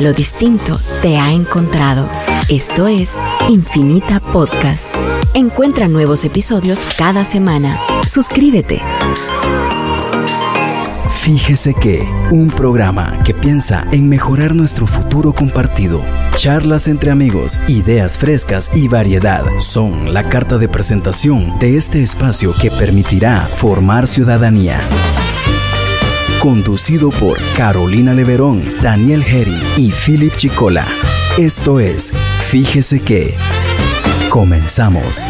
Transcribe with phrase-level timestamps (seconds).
[0.00, 2.08] Lo distinto te ha encontrado.
[2.48, 3.18] Esto es
[3.50, 4.94] Infinita Podcast.
[5.34, 7.76] Encuentra nuevos episodios cada semana.
[8.08, 8.80] Suscríbete.
[11.20, 16.02] Fíjese que un programa que piensa en mejorar nuestro futuro compartido.
[16.34, 22.54] Charlas entre amigos, ideas frescas y variedad son la carta de presentación de este espacio
[22.58, 24.80] que permitirá formar ciudadanía.
[26.40, 30.86] Conducido por Carolina Leverón, Daniel Herry y Philip Chicola.
[31.36, 32.14] Esto es
[32.48, 33.34] Fíjese que.
[34.30, 35.28] Comenzamos.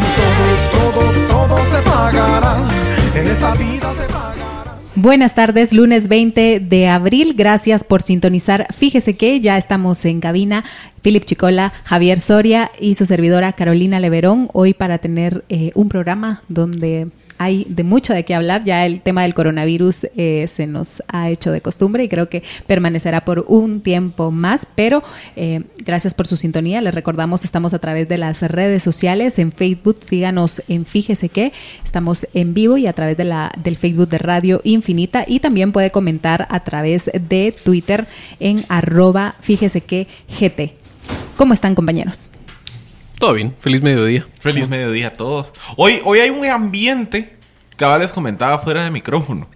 [3.13, 7.33] en esta vida se Buenas tardes, lunes 20 de abril.
[7.35, 8.67] Gracias por sintonizar.
[8.73, 10.63] Fíjese que ya estamos en cabina.
[11.01, 16.41] Philip Chicola, Javier Soria y su servidora Carolina Leverón, hoy para tener eh, un programa
[16.47, 17.09] donde
[17.41, 18.63] hay de mucho de qué hablar.
[18.65, 22.43] Ya el tema del coronavirus eh, se nos ha hecho de costumbre y creo que
[22.67, 24.67] permanecerá por un tiempo más.
[24.75, 25.01] Pero
[25.35, 26.81] eh, gracias por su sintonía.
[26.81, 29.39] Les recordamos, estamos a través de las redes sociales.
[29.39, 31.51] En Facebook, síganos en Fíjese que
[31.83, 35.25] estamos en vivo y a través de la, del Facebook de Radio Infinita.
[35.27, 38.05] Y también puede comentar a través de Twitter
[38.39, 40.75] en arroba Fíjese que GT.
[41.37, 42.29] ¿Cómo están, compañeros?
[43.21, 44.25] Todo bien, feliz mediodía.
[44.39, 45.53] Feliz mediodía a todos.
[45.77, 47.35] Hoy, hoy hay un ambiente,
[47.77, 49.47] que les comentaba fuera de micrófono,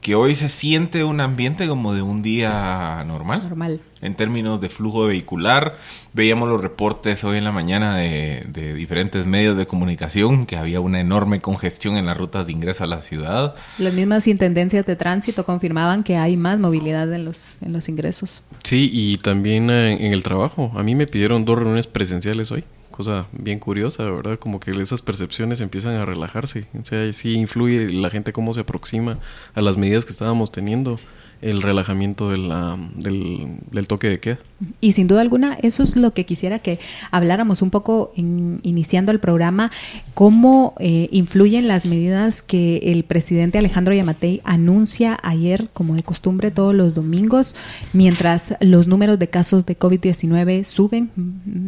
[0.00, 3.42] que hoy se siente un ambiente como de un día normal.
[3.42, 3.80] Normal.
[4.00, 5.76] En términos de flujo vehicular,
[6.14, 10.80] veíamos los reportes hoy en la mañana de, de diferentes medios de comunicación que había
[10.80, 13.54] una enorme congestión en las rutas de ingreso a la ciudad.
[13.76, 18.42] Las mismas intendencias de tránsito confirmaban que hay más movilidad en los, en los ingresos.
[18.62, 20.72] Sí, y también eh, en el trabajo.
[20.74, 22.64] A mí me pidieron dos reuniones presenciales hoy
[22.94, 24.38] cosa bien curiosa, ¿verdad?
[24.38, 26.68] Como que esas percepciones empiezan a relajarse.
[26.80, 29.18] O sea, sí influye la gente cómo se aproxima
[29.54, 30.98] a las medidas que estábamos teniendo
[31.44, 34.38] el relajamiento de la, del, del, toque de queda.
[34.80, 36.78] Y sin duda alguna, eso es lo que quisiera que
[37.10, 39.70] habláramos un poco en, iniciando el programa,
[40.14, 46.50] cómo eh, influyen las medidas que el presidente Alejandro Yamatei anuncia ayer, como de costumbre,
[46.50, 47.54] todos los domingos,
[47.92, 51.10] mientras los números de casos de COVID-19 suben,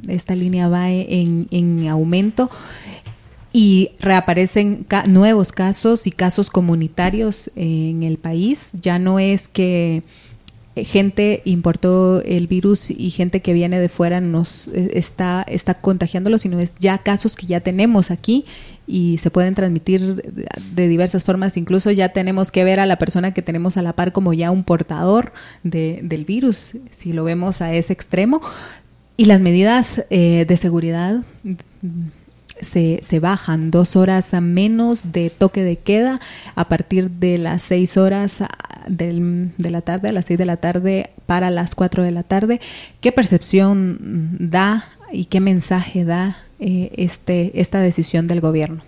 [0.08, 2.50] esta línea va en, en aumento
[3.56, 8.68] y reaparecen nuevos casos y casos comunitarios en el país.
[8.74, 10.02] Ya no es que
[10.76, 16.36] gente importó el virus y gente que viene de fuera nos eh, está, está contagiándolo,
[16.36, 18.44] sino es ya casos que ya tenemos aquí
[18.86, 21.56] y se pueden transmitir de diversas formas.
[21.56, 24.50] Incluso ya tenemos que ver a la persona que tenemos a la par como ya
[24.50, 28.42] un portador de, del virus, si lo vemos a ese extremo.
[29.16, 31.24] Y las medidas eh, de seguridad
[32.60, 36.20] se, se, bajan dos horas a menos de toque de queda
[36.54, 38.42] a partir de las seis horas
[38.86, 42.22] del, de la tarde, a las seis de la tarde para las cuatro de la
[42.22, 42.60] tarde.
[43.00, 48.82] ¿Qué percepción da y qué mensaje da eh, este, esta decisión del gobierno?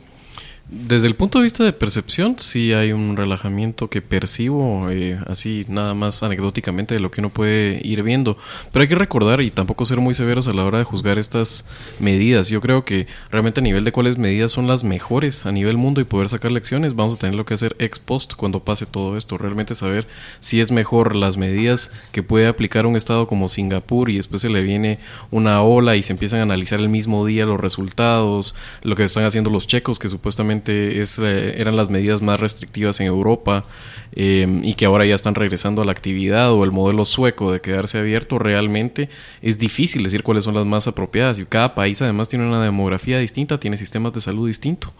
[0.70, 5.64] Desde el punto de vista de percepción, sí hay un relajamiento que percibo, eh, así
[5.66, 8.36] nada más anecdóticamente de lo que uno puede ir viendo.
[8.70, 11.64] Pero hay que recordar y tampoco ser muy severos a la hora de juzgar estas
[12.00, 12.50] medidas.
[12.50, 16.02] Yo creo que realmente a nivel de cuáles medidas son las mejores a nivel mundo
[16.02, 19.16] y poder sacar lecciones, vamos a tener lo que hacer ex post cuando pase todo
[19.16, 19.38] esto.
[19.38, 20.06] Realmente saber
[20.40, 24.50] si es mejor las medidas que puede aplicar un estado como Singapur y después se
[24.50, 24.98] le viene
[25.30, 29.24] una ola y se empiezan a analizar el mismo día los resultados, lo que están
[29.24, 33.64] haciendo los checos que supuestamente eh, eran las medidas más restrictivas en Europa
[34.12, 37.60] em, y que ahora ya están regresando a la actividad o el modelo sueco de
[37.60, 39.08] quedarse abierto, realmente
[39.42, 43.18] es difícil decir cuáles son las más apropiadas y cada país además tiene una demografía
[43.18, 44.92] distinta, tiene sistemas de salud distintos.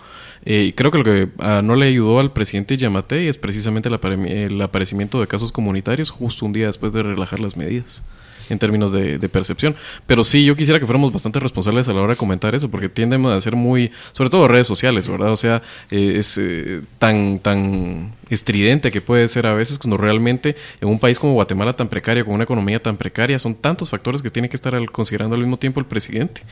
[0.45, 4.63] Eh, creo que lo que ah, no le ayudó al presidente Yamate es precisamente el
[4.63, 8.03] aparecimiento de casos comunitarios justo un día después de relajar las medidas
[8.49, 9.77] en términos de, percepción.
[10.07, 12.89] Pero sí, yo quisiera que fuéramos bastante responsables a la hora de comentar eso, porque
[12.89, 15.31] tienden a ser muy, sobre todo redes sociales, ¿verdad?
[15.33, 20.57] O sea, eh, es eh, tan, tan estridente que puede ser a veces cuando realmente
[20.81, 24.23] en un país como Guatemala tan precario, con una economía tan precaria, son tantos factores
[24.23, 26.43] que tiene que estar considerando al mismo tiempo el presidente,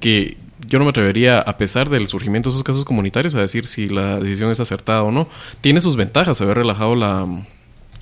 [0.00, 0.36] que
[0.66, 3.88] yo no me atrevería, a pesar del surgimiento de esos casos comunitarios, a decir si
[3.88, 5.28] la decisión es acertada o no.
[5.60, 7.26] Tiene sus ventajas haber relajado la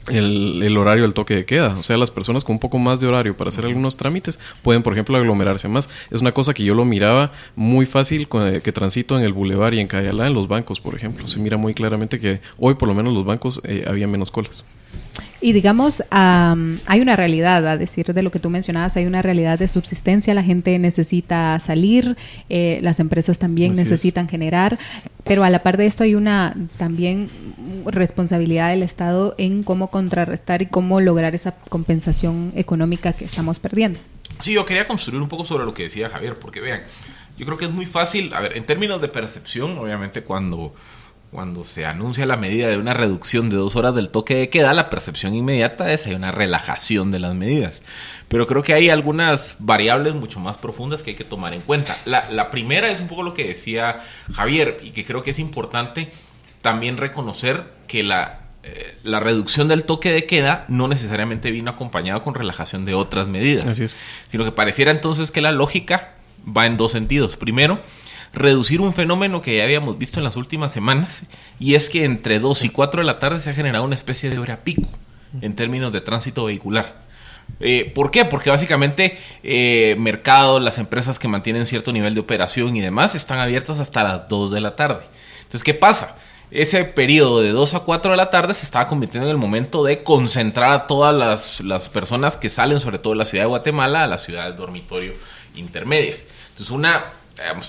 [0.08, 1.76] el, horario del toque de queda.
[1.78, 4.82] O sea, las personas con un poco más de horario para hacer algunos trámites pueden,
[4.82, 5.88] por ejemplo, aglomerarse más.
[6.10, 9.74] Es una cosa que yo lo miraba muy fácil eh, que transito en el Boulevard
[9.74, 11.28] y en Cayalá, en los bancos, por ejemplo.
[11.28, 14.64] Se mira muy claramente que hoy, por lo menos, los bancos eh, había menos colas.
[15.46, 19.22] Y digamos, am, hay una realidad, a decir de lo que tú mencionabas, hay una
[19.22, 22.16] realidad de subsistencia, la gente necesita salir,
[22.48, 23.88] eh, las empresas también Así es.
[23.88, 24.76] necesitan generar,
[25.22, 27.30] pero a la par de esto hay una también
[27.84, 34.00] responsabilidad del Estado en cómo contrarrestar y cómo lograr esa compensación económica que estamos perdiendo.
[34.40, 36.80] Sí, yo quería construir un poco sobre lo que decía Javier, porque vean,
[37.38, 40.74] yo creo que es muy fácil, a ver, en términos de percepción, obviamente cuando,
[41.30, 44.72] cuando se anuncia la medida de una reducción de dos horas del toque de queda,
[44.72, 47.82] la percepción inmediata es hay una relajación de las medidas.
[48.28, 51.96] Pero creo que hay algunas variables mucho más profundas que hay que tomar en cuenta.
[52.06, 54.00] La, la primera es un poco lo que decía
[54.34, 56.10] Javier y que creo que es importante
[56.62, 62.22] también reconocer que la, eh, la reducción del toque de queda no necesariamente vino acompañado
[62.22, 63.96] con relajación de otras medidas Así es.
[64.28, 66.14] sino que pareciera entonces que la lógica
[66.44, 67.36] va en dos sentidos.
[67.36, 67.80] Primero,
[68.36, 71.22] reducir un fenómeno que ya habíamos visto en las últimas semanas,
[71.58, 74.30] y es que entre 2 y 4 de la tarde se ha generado una especie
[74.30, 74.88] de hora pico
[75.40, 77.06] en términos de tránsito vehicular.
[77.60, 78.24] Eh, ¿Por qué?
[78.24, 83.38] Porque básicamente eh, mercados, las empresas que mantienen cierto nivel de operación y demás están
[83.38, 85.04] abiertas hasta las 2 de la tarde.
[85.38, 86.16] Entonces, ¿qué pasa?
[86.50, 89.82] Ese periodo de 2 a 4 de la tarde se estaba convirtiendo en el momento
[89.82, 93.48] de concentrar a todas las, las personas que salen, sobre todo de la ciudad de
[93.48, 95.14] Guatemala, a las ciudades dormitorio
[95.54, 96.26] intermedias.
[96.50, 97.04] Entonces, una,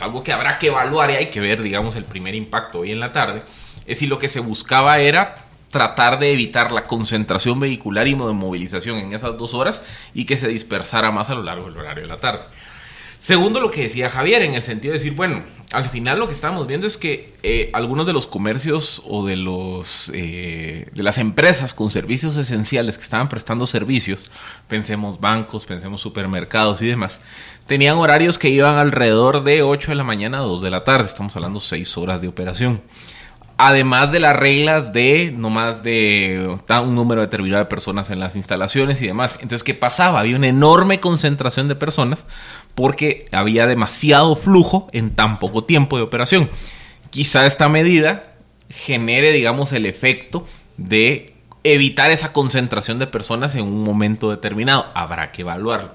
[0.02, 3.00] algo que habrá que evaluar y hay que ver, digamos, el primer impacto hoy en
[3.00, 3.44] la tarde,
[3.86, 8.98] es si lo que se buscaba era tratar de evitar la concentración vehicular y movilización
[8.98, 9.82] en esas dos horas
[10.14, 12.42] y que se dispersara más a lo largo del horario de la tarde.
[13.20, 15.44] Segundo, lo que decía Javier, en el sentido de decir, bueno,
[15.74, 19.36] al final lo que estamos viendo es que eh, algunos de los comercios o de,
[19.36, 24.32] los, eh, de las empresas con servicios esenciales que estaban prestando servicios,
[24.68, 27.20] pensemos bancos, pensemos supermercados y demás,
[27.68, 31.08] tenían horarios que iban alrededor de 8 de la mañana a 2 de la tarde,
[31.08, 32.82] estamos hablando 6 horas de operación.
[33.60, 38.36] Además de las reglas de no más de un número determinado de personas en las
[38.36, 39.34] instalaciones y demás.
[39.42, 40.20] Entonces, ¿qué pasaba?
[40.20, 42.26] Había una enorme concentración de personas
[42.76, 46.52] porque había demasiado flujo en tan poco tiempo de operación.
[47.10, 48.36] Quizá esta medida
[48.70, 50.46] genere, digamos, el efecto
[50.78, 54.86] de evitar esa concentración de personas en un momento determinado.
[54.94, 55.94] Habrá que evaluarlo.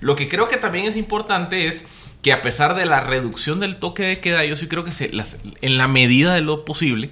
[0.00, 1.84] Lo que creo que también es importante es
[2.22, 5.10] que a pesar de la reducción del toque de queda, yo sí creo que se,
[5.12, 7.10] las- en la medida de lo posible,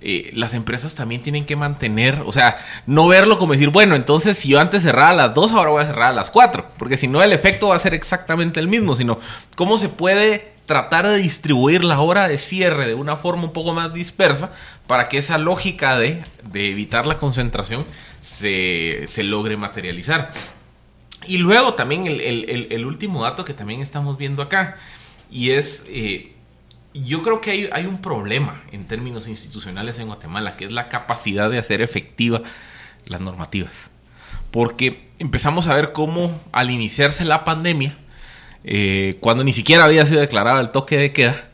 [0.00, 4.36] eh, las empresas también tienen que mantener, o sea, no verlo como decir, bueno, entonces
[4.38, 6.96] si yo antes cerraba a las 2, ahora voy a cerrar a las 4, porque
[6.98, 9.18] si no el efecto va a ser exactamente el mismo, sino
[9.56, 13.72] cómo se puede tratar de distribuir la hora de cierre de una forma un poco
[13.74, 14.52] más dispersa
[14.86, 17.84] para que esa lógica de, de evitar la concentración
[18.22, 20.32] se, se logre materializar.
[21.26, 24.76] Y luego también el, el- el- último dato que también estamos viendo acá,
[25.30, 26.32] y es, eh,
[26.92, 30.88] yo creo que hay, hay un problema en términos institucionales en Guatemala, que es la
[30.88, 32.42] capacidad de hacer efectiva
[33.06, 33.90] las normativas.
[34.50, 37.96] Porque empezamos a ver cómo al iniciarse la pandemia,
[38.64, 41.48] eh, cuando ni siquiera había sido declarado el toque de queda,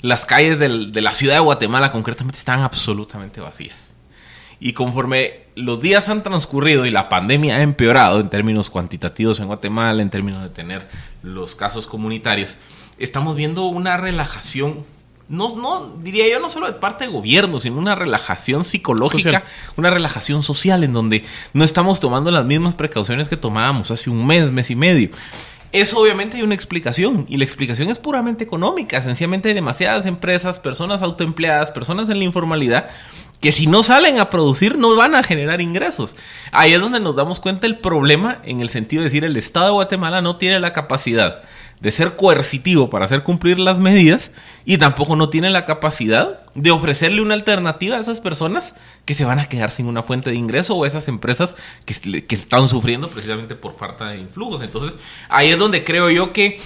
[0.00, 3.94] las calles del- de la ciudad de Guatemala concretamente estaban absolutamente vacías.
[4.60, 9.46] Y conforme los días han transcurrido y la pandemia ha empeorado en términos cuantitativos en
[9.46, 10.88] Guatemala, en términos de tener
[11.22, 12.56] los casos comunitarios,
[12.98, 14.84] estamos viendo una relajación,
[15.28, 19.44] no, no diría yo no solo de parte de gobierno, sino una relajación psicológica, Social.
[19.76, 24.26] una relajación social en donde no estamos tomando las mismas precauciones que tomábamos hace un
[24.26, 25.10] mes, mes y medio.
[25.72, 29.00] Eso obviamente hay una explicación y la explicación es puramente económica.
[29.00, 32.90] Sencillamente hay demasiadas empresas, personas autoempleadas, personas en la informalidad
[33.42, 36.14] que si no salen a producir no van a generar ingresos.
[36.52, 39.66] Ahí es donde nos damos cuenta el problema en el sentido de decir el Estado
[39.66, 41.42] de Guatemala no tiene la capacidad
[41.80, 44.30] de ser coercitivo para hacer cumplir las medidas
[44.64, 49.24] y tampoco no tiene la capacidad de ofrecerle una alternativa a esas personas que se
[49.24, 53.10] van a quedar sin una fuente de ingreso o esas empresas que, que están sufriendo
[53.10, 54.62] precisamente por falta de influjos.
[54.62, 54.96] Entonces
[55.28, 56.60] ahí es donde creo yo que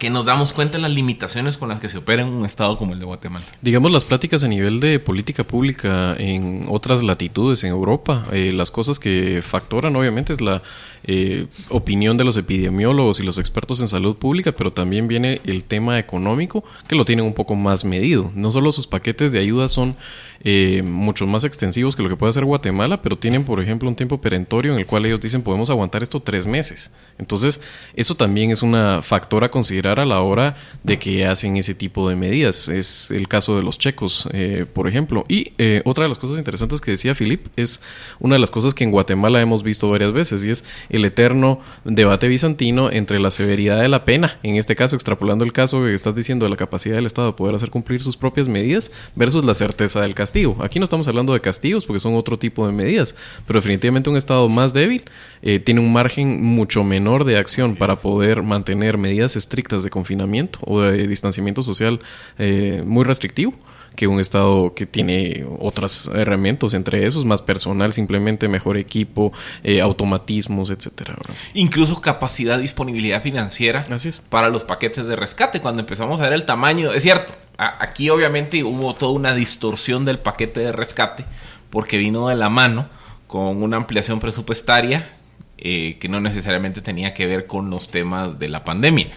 [0.00, 2.76] que nos damos cuenta de las limitaciones con las que se opera en un estado
[2.76, 3.46] como el de Guatemala.
[3.60, 8.72] Digamos, las pláticas a nivel de política pública en otras latitudes, en Europa, eh, las
[8.72, 10.62] cosas que factoran obviamente es la
[11.04, 15.64] eh, opinión de los epidemiólogos y los expertos en salud pública, pero también viene el
[15.64, 18.30] tema económico que lo tienen un poco más medido.
[18.34, 19.96] No solo sus paquetes de ayuda son
[20.42, 23.96] eh, mucho más extensivos que lo que puede hacer Guatemala, pero tienen, por ejemplo, un
[23.96, 26.92] tiempo perentorio en el cual ellos dicen podemos aguantar esto tres meses.
[27.18, 27.60] Entonces,
[27.94, 32.08] eso también es una factor a considerar a la hora de que hacen ese tipo
[32.08, 32.68] de medidas.
[32.68, 35.26] Es el caso de los checos, eh, por ejemplo.
[35.28, 37.82] Y eh, otra de las cosas interesantes que decía Philip es
[38.18, 41.60] una de las cosas que en Guatemala hemos visto varias veces y es el eterno
[41.84, 45.94] debate bizantino entre la severidad de la pena, en este caso extrapolando el caso que
[45.94, 49.44] estás diciendo de la capacidad del Estado de poder hacer cumplir sus propias medidas versus
[49.44, 50.56] la certeza del castigo.
[50.60, 53.14] Aquí no estamos hablando de castigos porque son otro tipo de medidas,
[53.46, 55.04] pero definitivamente un Estado más débil
[55.42, 60.58] eh, tiene un margen mucho menor de acción para poder mantener medidas estrictas de confinamiento
[60.62, 62.00] o de distanciamiento social
[62.38, 63.54] eh, muy restrictivo
[63.94, 69.32] que un estado que tiene otras herramientas, entre esos más personal, simplemente mejor equipo,
[69.62, 71.16] eh, automatismos, etcétera.
[71.54, 73.82] Incluso capacidad, disponibilidad financiera
[74.28, 75.60] para los paquetes de rescate.
[75.60, 80.18] Cuando empezamos a ver el tamaño, es cierto, aquí obviamente hubo toda una distorsión del
[80.18, 81.24] paquete de rescate
[81.70, 82.88] porque vino de la mano
[83.26, 85.12] con una ampliación presupuestaria
[85.58, 89.08] eh, que no necesariamente tenía que ver con los temas de la pandemia.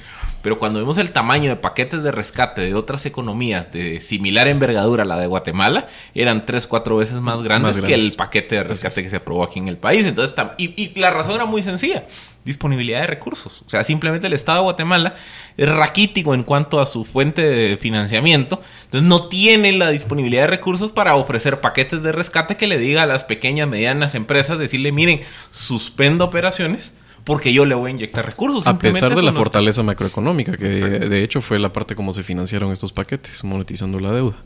[0.44, 5.04] Pero cuando vemos el tamaño de paquetes de rescate de otras economías de similar envergadura
[5.04, 9.02] a la de Guatemala, eran tres, cuatro veces más grandes, que el paquete de rescate
[9.02, 10.06] que se aprobó aquí en el país.
[10.06, 12.04] Entonces, y, y la razón era muy sencilla
[12.46, 13.64] disponibilidad de recursos.
[13.66, 15.16] O sea, simplemente el Estado de Guatemala
[15.56, 18.62] es raquítico en cuanto a su fuente de financiamiento.
[18.86, 23.04] Entonces no tiene la disponibilidad de recursos para ofrecer paquetes de rescate que le diga
[23.04, 25.22] a las pequeñas, medianas empresas, decirle, miren,
[25.52, 28.68] suspendo operaciones porque yo le voy a inyectar recursos.
[28.68, 32.72] A pesar de la fortaleza macroeconómica, que de, hecho fue la parte como se financiaron
[32.72, 34.38] estos paquetes, monetizando la deuda.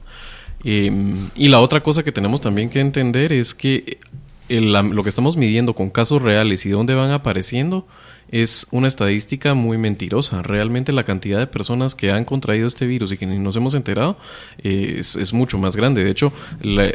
[0.63, 3.99] Em, y la otra cosa que tenemos también que entender es que
[4.49, 7.87] lo que estamos midiendo con casos reales y dónde van apareciendo
[8.29, 10.41] es una estadística muy mentirosa.
[10.41, 13.73] Realmente la cantidad de personas que han contraído este virus y que ni nos hemos
[13.73, 14.17] enterado
[14.63, 16.03] eh, es, mucho más grande.
[16.03, 16.33] De hecho,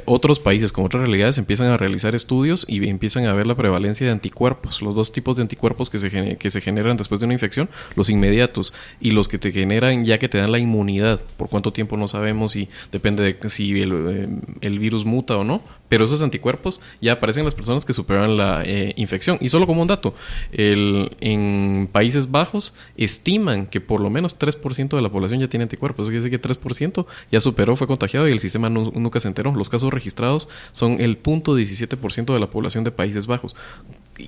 [0.05, 4.07] otros países con otras realidades empiezan a realizar estudios y empiezan a ver la prevalencia
[4.07, 4.83] de anticuerpos.
[4.83, 8.11] Los dos tipos de anticuerpos que se, que se generan después de una infección, los
[8.11, 11.21] inmediatos y los que te generan ya que te dan la inmunidad.
[11.37, 15.63] Por cuánto tiempo no sabemos y depende de si el, eh, virus muta o no.
[15.89, 19.37] Pero esos anticuerpos ya aparecen en las personas que superan la eh, infección.
[19.43, 20.15] Y solo como un dato,
[20.53, 25.63] el en Países Bajos estiman que por lo menos 3% de la población ya tiene
[25.63, 26.05] anticuerpos.
[26.05, 29.55] Eso quiere decir que 3% ya superó, fue contagiado y el sistema nunca se enteró.
[29.55, 33.55] Los casos registrados son el 0.17% de la población de Países Bajos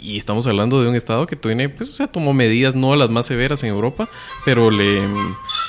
[0.01, 3.11] y estamos hablando de un estado que tiene, pues, o sea, tomó medidas no las
[3.11, 4.09] más severas en Europa,
[4.45, 5.03] pero le,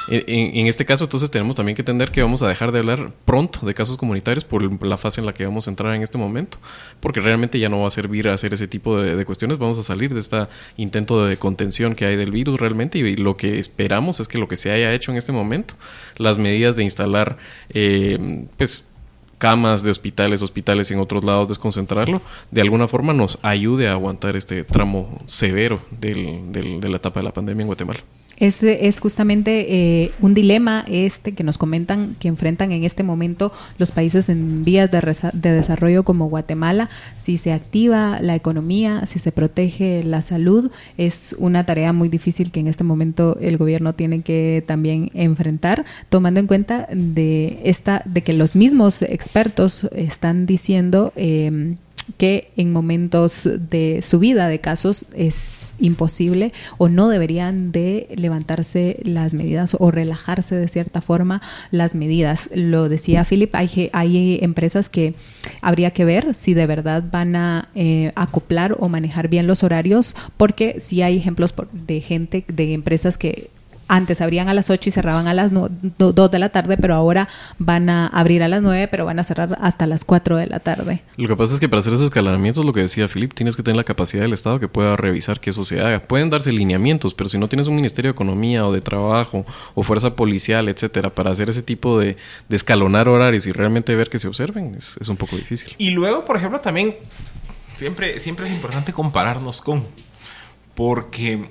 [0.09, 3.65] en, este caso entonces tenemos también que entender que vamos a dejar de hablar pronto
[3.65, 6.57] de casos comunitarios por la fase en la que vamos a entrar en este momento,
[6.99, 9.83] porque realmente ya no va a servir a hacer ese tipo de, cuestiones, vamos a
[9.83, 14.19] salir de este intento de contención que hay del virus realmente y, lo que esperamos
[14.19, 15.75] es que lo que se haya hecho en este momento,
[16.17, 17.37] las medidas de instalar,
[17.69, 18.87] eh, pues,
[19.37, 24.35] camas de hospitales, hospitales en otros lados, desconcentrarlo, de alguna forma nos ayude a aguantar
[24.35, 27.99] este tramo severo del, de la etapa de la pandemia en Guatemala.
[28.37, 29.65] Es, es justamente
[30.03, 34.63] eh, un dilema este que nos comentan que enfrentan en este momento los países en
[34.63, 35.01] vías de,
[35.33, 36.89] de, desarrollo como Guatemala.
[37.17, 42.51] Si se activa la economía, si se protege la salud, es una tarea muy difícil
[42.51, 48.01] que en este momento el gobierno tiene que también enfrentar, tomando en cuenta de esta,
[48.05, 51.75] de que los mismos expertos están diciendo eh,
[52.17, 59.33] que en momentos de subida de casos es imposible o no deberían de levantarse las
[59.33, 61.41] medidas o relajarse de cierta forma
[61.71, 62.49] las medidas.
[62.53, 65.15] Lo decía Philip, hay, hay empresas que
[65.61, 70.15] habría que ver si de verdad van a eh, acoplar o manejar bien los horarios,
[70.37, 73.49] porque si hay ejemplos de gente, de empresas que
[73.87, 77.27] antes abrían a las 8 y cerraban a las 2 de la tarde, pero ahora
[77.57, 80.59] van a abrir a las 9, pero van a cerrar hasta las 4 de la
[80.59, 81.01] tarde.
[81.17, 83.63] Lo que pasa es que para hacer esos escalamientos, lo que decía Philip, tienes que
[83.63, 86.01] tener la capacidad del Estado que pueda revisar que eso se haga.
[86.01, 89.83] Pueden darse lineamientos, pero si no tienes un Ministerio de Economía o de Trabajo o
[89.83, 92.17] Fuerza Policial, etcétera, para hacer ese tipo de,
[92.49, 95.75] escalonar horarios y realmente ver que se observen, es, es un poco difícil.
[95.77, 96.95] Y luego, por ejemplo, también
[97.77, 99.85] siempre, siempre es importante compararnos con,
[100.73, 101.49] porque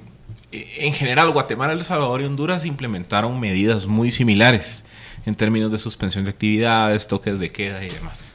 [0.78, 4.84] en general, Guatemala, El Salvador y Honduras implementaron medidas muy similares
[5.26, 8.32] en términos de suspensión de actividades, toques de queda y demás.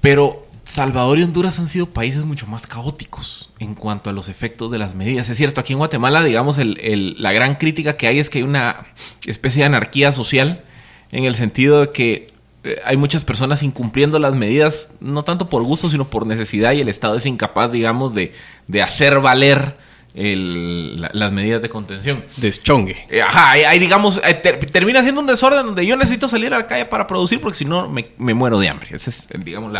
[0.00, 4.70] Pero Salvador y Honduras han sido países mucho más caóticos en cuanto a los efectos
[4.70, 5.28] de las medidas.
[5.28, 8.86] Es cierto, aquí en Guatemala, digamos, la gran crítica que hay es que hay una
[9.24, 10.64] especie de anarquía social
[11.12, 12.32] en el sentido de que
[12.64, 16.80] eh, hay muchas personas incumpliendo las medidas, no tanto por gusto, sino por necesidad, y
[16.80, 18.32] el Estado es incapaz, digamos, de,
[18.66, 19.76] de hacer valer
[20.16, 22.24] las medidas de contención.
[22.38, 22.96] Deschongue.
[23.10, 26.66] Eh, ajá, ahí, digamos, eh, termina siendo un desorden donde yo necesito salir a la
[26.66, 28.88] calle para producir porque si no me, muero de hambre.
[28.92, 29.72] Ese es, digamos,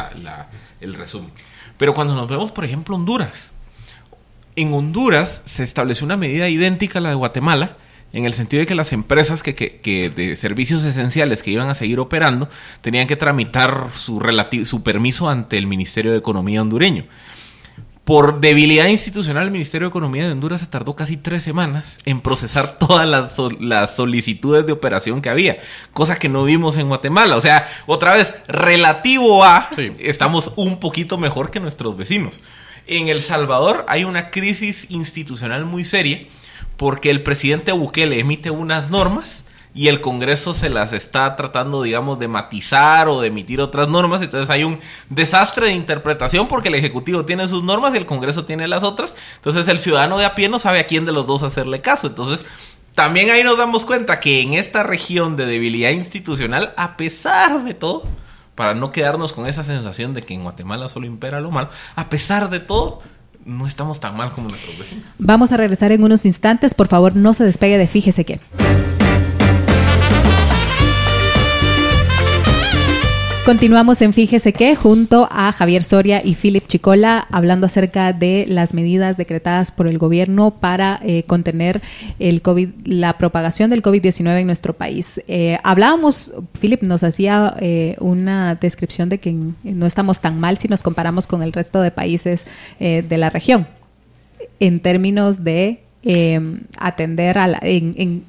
[0.80, 1.30] el resumen.
[1.78, 3.52] Pero cuando nos vemos, por ejemplo, Honduras.
[4.56, 7.76] En Honduras se estableció una medida idéntica a la de Guatemala
[8.12, 11.68] en el sentido de que las empresas que, que- que de servicios esenciales que iban
[11.68, 12.48] a seguir operando
[12.80, 14.18] tenían que tramitar su,
[14.64, 17.04] su permiso ante el Ministerio de Economía hondureño.
[18.06, 22.20] Por debilidad institucional, el Ministerio de Economía de Honduras se tardó casi tres semanas en
[22.20, 25.58] procesar todas las, sol- las solicitudes de operación que había,
[25.92, 27.34] cosa que no vimos en Guatemala.
[27.34, 29.90] O sea, otra vez, relativo a, Sí.
[29.98, 32.42] estamos un poquito mejor que nuestros vecinos.
[32.86, 36.20] En El Salvador hay una crisis institucional muy seria
[36.76, 39.42] porque el presidente Bukele emite unas normas
[39.76, 44.22] y el Congreso se las está tratando, digamos, de matizar o de emitir otras normas.
[44.22, 44.80] Entonces hay un
[45.10, 49.14] desastre de interpretación porque el Ejecutivo tiene sus normas y el Congreso tiene las otras.
[49.36, 52.06] Entonces el ciudadano de a pie no sabe a quién de los dos hacerle caso.
[52.06, 52.46] Entonces
[52.94, 57.74] también ahí nos damos cuenta que en esta región de debilidad institucional, a pesar de
[57.74, 58.04] todo,
[58.54, 62.08] para no quedarnos con esa sensación de que en Guatemala solo impera lo malo, a
[62.08, 63.02] pesar de todo,
[63.44, 65.04] no estamos tan mal como nuestros vecinos.
[65.18, 66.72] Vamos a regresar en unos instantes.
[66.72, 68.40] Por favor, no se despegue de Fíjese que.
[73.46, 78.74] Continuamos en Fíjese que junto a Javier Soria y Philip Chicola hablando acerca de las
[78.74, 81.80] medidas decretadas por el gobierno para eh, contener
[82.18, 85.22] el COVID, la propagación del COVID-19 en nuestro país.
[85.28, 90.66] Eh, hablábamos, Philip nos hacía eh, una descripción de que no estamos tan mal si
[90.66, 92.44] nos comparamos con el resto de países
[92.80, 93.68] eh, de la región
[94.58, 96.40] en términos de eh,
[96.78, 98.24] atender a la, en, en-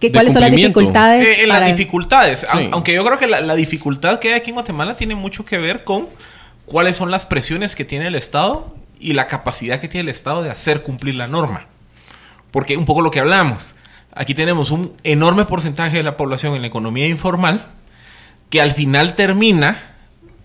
[0.00, 2.46] ¿qué- De cuáles son las dificultades Eh, para- las dificultades.
[2.52, 2.68] Sí.
[2.72, 5.58] Aunque yo creo que la, la dificultad que hay aquí en Guatemala tiene mucho que
[5.58, 6.08] ver con
[6.66, 10.42] cuáles son las presiones que tiene el Estado y la capacidad que tiene el Estado
[10.42, 11.66] de hacer cumplir la norma.
[12.50, 13.74] Porque un poco lo que hablamos.
[14.14, 17.66] Aquí tenemos un enorme porcentaje de la población en la economía informal
[18.50, 19.94] que al final termina,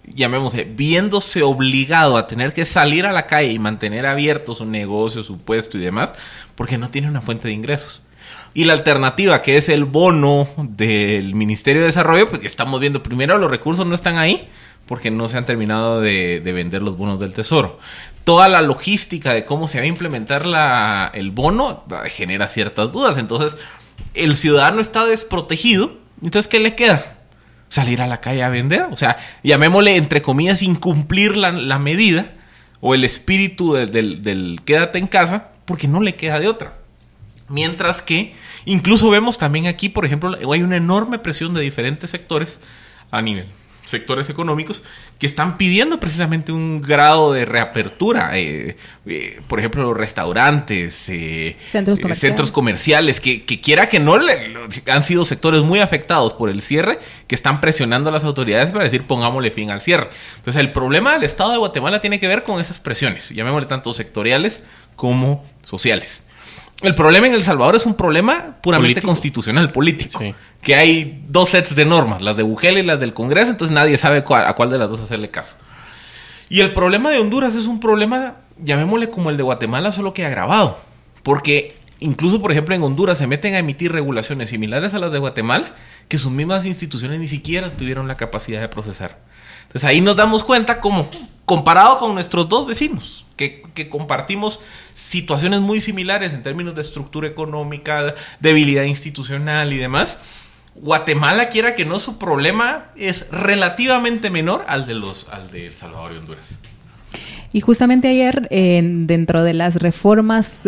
[0.05, 5.23] llamémosle, viéndose obligado a tener que salir a la calle y mantener abierto su negocio,
[5.23, 6.11] su puesto y demás,
[6.55, 8.01] porque no tiene una fuente de ingresos.
[8.53, 13.37] Y la alternativa, que es el bono del Ministerio de Desarrollo, pues estamos viendo, primero
[13.37, 14.47] los recursos no están ahí,
[14.85, 17.79] porque no se han terminado de, de vender los bonos del Tesoro.
[18.25, 23.17] Toda la logística de cómo se va a implementar la, el bono genera ciertas dudas.
[23.17, 23.57] Entonces,
[24.13, 25.97] el ciudadano está desprotegido.
[26.21, 27.17] Entonces, ¿qué le queda?
[27.69, 28.85] Salir a la calle a vender.
[28.91, 32.27] O sea, llamémosle, entre comillas, incumplir la, la medida
[32.81, 36.73] o el espíritu del- del quédate en casa, porque no le queda de otra.
[37.49, 38.33] Mientras que
[38.65, 42.59] incluso vemos también aquí, por ejemplo, hay una enorme presión de diferentes sectores
[43.11, 43.47] a nivel
[43.85, 44.83] sectores económicos
[45.19, 48.31] que están pidiendo precisamente un grado de reapertura.
[48.39, 52.19] eh, eh, por ejemplo, los restaurantes, eh, Centros comerciales.
[52.19, 54.55] centros comerciales, que, que quiera que no, le-
[54.87, 58.85] han sido sectores muy afectados por el cierre, que están presionando a las autoridades para
[58.85, 60.09] decir pongámosle fin al cierre.
[60.37, 63.93] Entonces, el problema del Estado de Guatemala tiene que ver con esas presiones, llamémosle tanto
[63.93, 64.63] sectoriales
[64.95, 66.22] como sociales.
[66.83, 69.07] El problema en El Salvador es un problema puramente Político.
[69.07, 70.19] constitucional, político.
[70.19, 70.35] Sí.
[70.61, 73.97] Que hay dos sets de normas, las de Bukele y las del Congreso, entonces nadie
[73.97, 75.55] sabe cuál- a cuál de las dos hacerle caso.
[76.49, 80.25] Y el problema de Honduras es un problema, llamémosle como el de Guatemala, solo que
[80.25, 80.77] agravado.
[81.23, 85.19] Porque incluso, por ejemplo, en Honduras se meten a emitir regulaciones similares a las de
[85.19, 85.73] Guatemala,
[86.09, 89.19] que sus mismas instituciones ni siquiera tuvieron la capacidad de procesar.
[89.67, 91.09] Entonces ahí nos damos cuenta como,
[91.45, 93.22] comparado con nuestros dos vecinos,
[93.73, 94.61] que, compartimos
[94.93, 100.17] situaciones muy similares en términos de estructura económica, debilidad institucional y demás,
[100.75, 105.73] Guatemala, quiera que no, su problema es relativamente menor al de los al de El
[105.73, 106.57] Salvador y Honduras.
[107.51, 110.67] Y justamente ayer, dentro de las reformas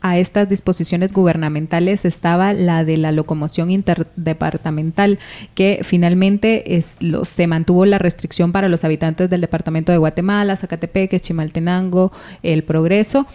[0.00, 5.18] a estas disposiciones gubernamentales, estaba la de la locomoción interdepartamental,
[5.54, 6.82] que finalmente
[7.24, 13.26] se mantuvo la restricción para los habitantes del departamento de Guatemala, Zacatepeques, Chimaltenango, El Progreso.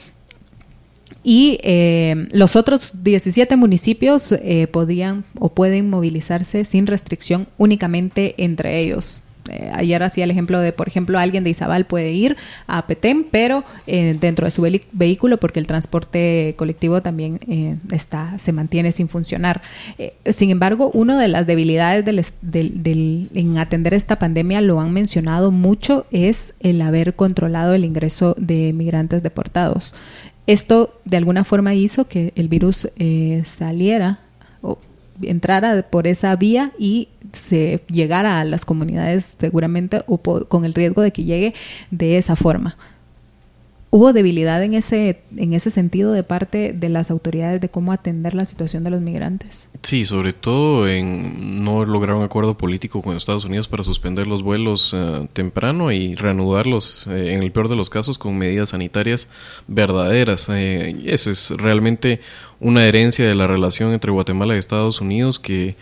[1.24, 8.80] Y eh, los otros 17 municipios eh, podían o pueden movilizarse sin restricción únicamente entre
[8.80, 9.24] ellos.
[9.50, 12.36] Eh, ayer hacía el ejemplo de, por ejemplo, alguien de Izabal puede ir
[12.68, 18.38] a Petén, pero eh, dentro de su vehículo, porque el transporte colectivo también eh, está,
[18.40, 19.62] se mantiene sin funcionar.
[20.00, 24.62] Eh, sin embargo, una de las debilidades del, es- del- del- en atender esta pandemia,
[24.62, 29.94] lo han mencionado mucho, es el haber controlado el ingreso de migrantes deportados.
[30.48, 34.20] Esto de alguna forma hizo que el virus eh, saliera
[34.62, 34.78] o
[35.22, 41.02] entrara por esa vía y se llegara a las comunidades seguramente o con el riesgo
[41.02, 41.54] de que llegue
[41.92, 42.78] de esa forma.
[43.96, 48.34] ¿Hubo debilidad en ese, en ese sentido de parte de las autoridades de cómo atender
[48.34, 49.70] la situación de los migrantes?
[49.84, 54.44] Sí, sobre todo en no lograr un acuerdo político con Estados Unidos para suspender los
[54.44, 59.30] vuelos eh, temprano y reanudarlos, eh, en el peor de los casos, con medidas sanitarias
[59.68, 60.50] verdaderas.
[60.50, 62.20] Eh, eso es realmente
[62.60, 65.78] una herencia de la relación entre Guatemala y Estados Unidos que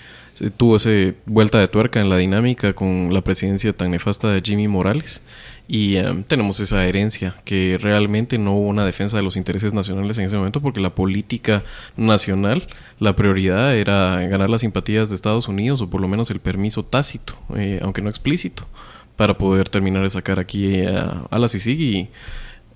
[0.57, 0.89] tuvo esa
[1.25, 5.21] vuelta de tuerca en la dinámica con la presidencia tan nefasta de Jimmy Morales.
[5.67, 10.17] Y em, tenemos esa herencia que realmente no hubo una defensa de los intereses nacionales
[10.17, 11.63] en ese momento porque la política
[11.95, 12.67] nacional,
[12.99, 16.83] la prioridad era ganar las simpatías de Estados Unidos o por lo menos el permiso
[16.83, 18.65] tácito, eh, aunque no explícito,
[19.15, 22.09] para poder terminar de sacar aquí a, a la CICIG y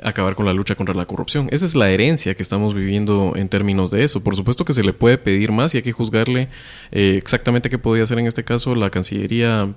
[0.01, 1.47] acabar con la lucha contra la corrupción.
[1.51, 4.23] Esa es la herencia que estamos viviendo en términos de eso.
[4.23, 6.49] Por supuesto que se le puede pedir más y hay que juzgarle
[6.91, 9.73] eh, exactamente qué podía hacer en este caso la Cancillería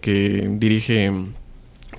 [0.00, 1.12] que dirige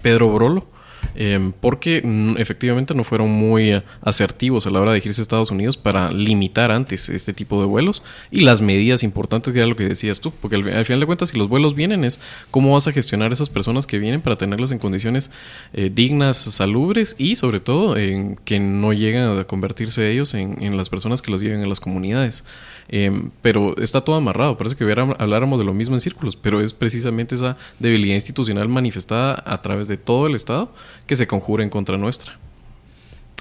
[0.01, 0.67] Pedro Brolo.
[1.15, 5.23] Em, porque mm, efectivamente no fueron muy eh, asertivos a la hora de irse a
[5.23, 9.67] Estados Unidos para limitar antes este tipo de vuelos y las medidas importantes que era
[9.67, 12.73] lo que decías tú, porque al, final de cuentas si los vuelos vienen es cómo
[12.73, 15.31] vas a gestionar esas personas que vienen para tenerlas en condiciones
[15.73, 20.77] eh, dignas, salubres y sobre todo en que no lleguen a convertirse ellos en, en
[20.77, 22.45] las personas que los lleven a las comunidades.
[22.93, 24.57] Em, pero está todo amarrado.
[24.57, 29.41] Parece que habláramos de lo mismo en círculos, pero es precisamente esa debilidad institucional manifestada
[29.45, 30.73] a través de todo el Estado
[31.07, 32.37] que se conjura en contra nuestra.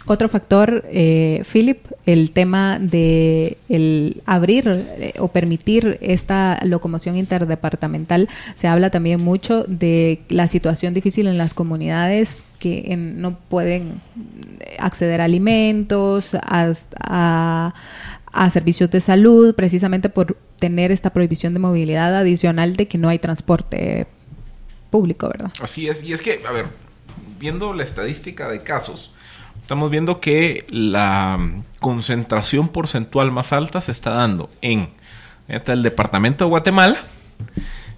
[0.07, 8.29] Otro factor, eh, Philip, el tema de el abrir eh, o permitir esta locomoción interdepartamental.
[8.55, 14.01] Se habla también mucho de la situación difícil en las comunidades que no pueden
[14.79, 17.75] acceder a alimentos, a, a
[18.51, 23.19] servicios de salud, precisamente por tener esta prohibición de movilidad adicional de que no hay
[23.19, 24.07] transporte
[24.91, 25.53] público, ¿verdad?
[25.63, 26.67] Así es, y es que, a ver,
[27.39, 29.13] viendo la estadística de casos,
[29.63, 31.39] estamos viendo que la
[31.79, 34.91] concentración porcentual más alta se está dando en
[35.49, 36.99] el departamento de Guatemala,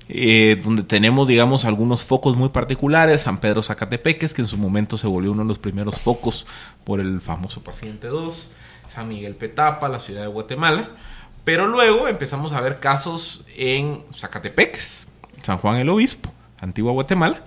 [0.08, 4.96] eh, donde tenemos, digamos, algunos focos muy particulares, San Pedro Zacatepeques, que en su momento
[4.98, 6.46] se volvió uno de los primeros focos
[6.84, 8.52] por el famoso paciente 2,
[8.92, 10.90] San Miguel Petapa, la ciudad de Guatemala.
[11.44, 15.08] Pero luego empezamos a ver casos en Zacatepeques,
[15.42, 17.42] San Juan el Obispo, Antigua Guatemala.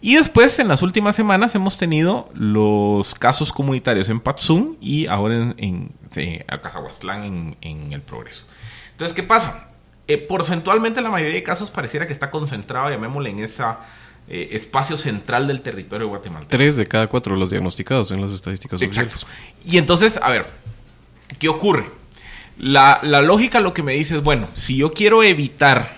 [0.00, 5.34] Y después, en las últimas semanas, hemos tenido los casos comunitarios en Patzún y ahora
[5.34, 8.44] en, en, en, El Progreso.
[8.92, 9.70] Entonces, ¿qué pasa?
[10.06, 13.64] Eh, porcentualmente, la mayoría de casos pareciera que está concentrado, llamémosle, en ese
[14.28, 16.46] eh, espacio central del territorio de Guatemala.
[16.48, 19.26] Tres de cada cuatro de los diagnosticados en las estadísticas Exacto.
[19.64, 20.46] Y entonces, a ver,
[21.38, 21.90] ¿Qué ocurre?
[22.58, 25.96] La, lógica lo que me dice es, bueno, si yo quiero evitar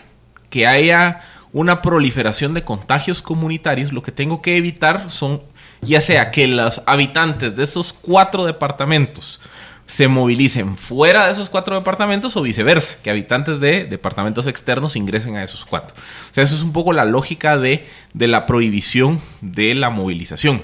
[0.50, 1.20] que haya
[1.52, 5.42] una proliferación de contagios comunitarios, lo que tengo que evitar son,
[5.80, 9.40] ya sea que los habitantes de esos cuatro departamentos
[9.86, 15.36] se movilicen fuera de esos cuatro departamentos o viceversa, que habitantes de departamentos externos ingresen
[15.36, 15.96] a esos cuatro.
[16.30, 20.62] O sea, eso es un poco la lógica de, de la prohibición de la movilización.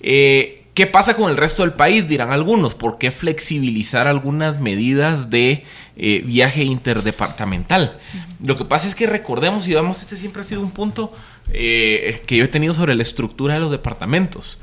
[0.00, 2.08] Eh, ¿Qué pasa con el resto del país?
[2.08, 2.74] Dirán algunos.
[2.74, 5.64] ¿Por qué flexibilizar algunas medidas de
[5.96, 8.00] eh, viaje interdepartamental?
[8.44, 11.12] Lo que pasa es que recordemos, y vamos, este siempre ha sido un punto
[11.52, 14.60] eh, que yo he tenido sobre la estructura de los departamentos,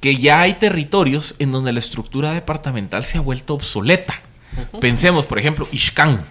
[0.00, 4.20] que ya hay territorios en donde la estructura departamental se ha vuelto obsoleta.
[4.80, 6.24] Pensemos, por ejemplo, Ishkan.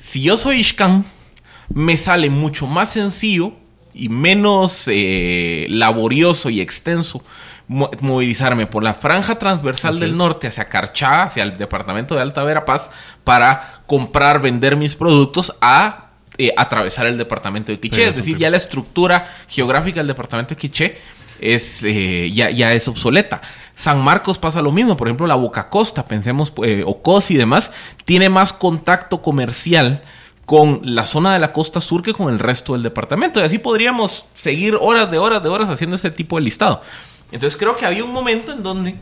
[0.00, 1.04] Si yo soy Ishkan,
[1.72, 3.52] me sale mucho más sencillo
[3.94, 7.24] y menos eh, laborioso y extenso
[7.68, 12.90] movilizarme por la franja transversal del norte hacia Carchá, hacia el departamento de Alta Verapaz,
[13.24, 18.08] para comprar, vender mis productos a eh, atravesar el departamento de Quiché.
[18.08, 20.98] es decir, ya la estructura geográfica del departamento de Quiché
[21.40, 23.40] es, eh, ya, ya es obsoleta.
[23.74, 27.72] San Marcos pasa lo mismo, por ejemplo, la Boca Costa, pensemos, eh, Ocos y demás,
[28.04, 30.02] tiene más contacto comercial
[30.46, 33.40] con la zona de la costa sur que con el resto del departamento.
[33.40, 36.82] Y así podríamos seguir horas de horas de horas haciendo ese tipo de listado.
[37.32, 38.96] Entonces creo que había un momento en donde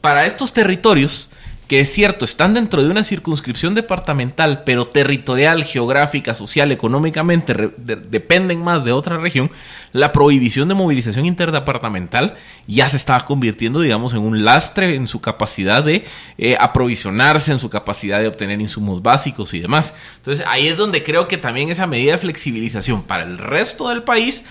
[0.00, 1.30] para estos territorios,
[1.68, 8.62] que es cierto, están dentro de una circunscripción departamental, pero territorial, geográfica, social, económicamente, dependen
[8.62, 9.50] más de otra región,
[9.92, 12.34] la prohibición de movilización interdepartamental
[12.66, 16.04] ya se estaba convirtiendo, digamos, en un lastre en su capacidad de
[16.36, 19.94] eh, aprovisionarse, en su capacidad de obtener insumos básicos y demás.
[20.16, 24.02] Entonces ahí es donde creo que también esa medida de flexibilización para el resto del
[24.02, 24.44] país,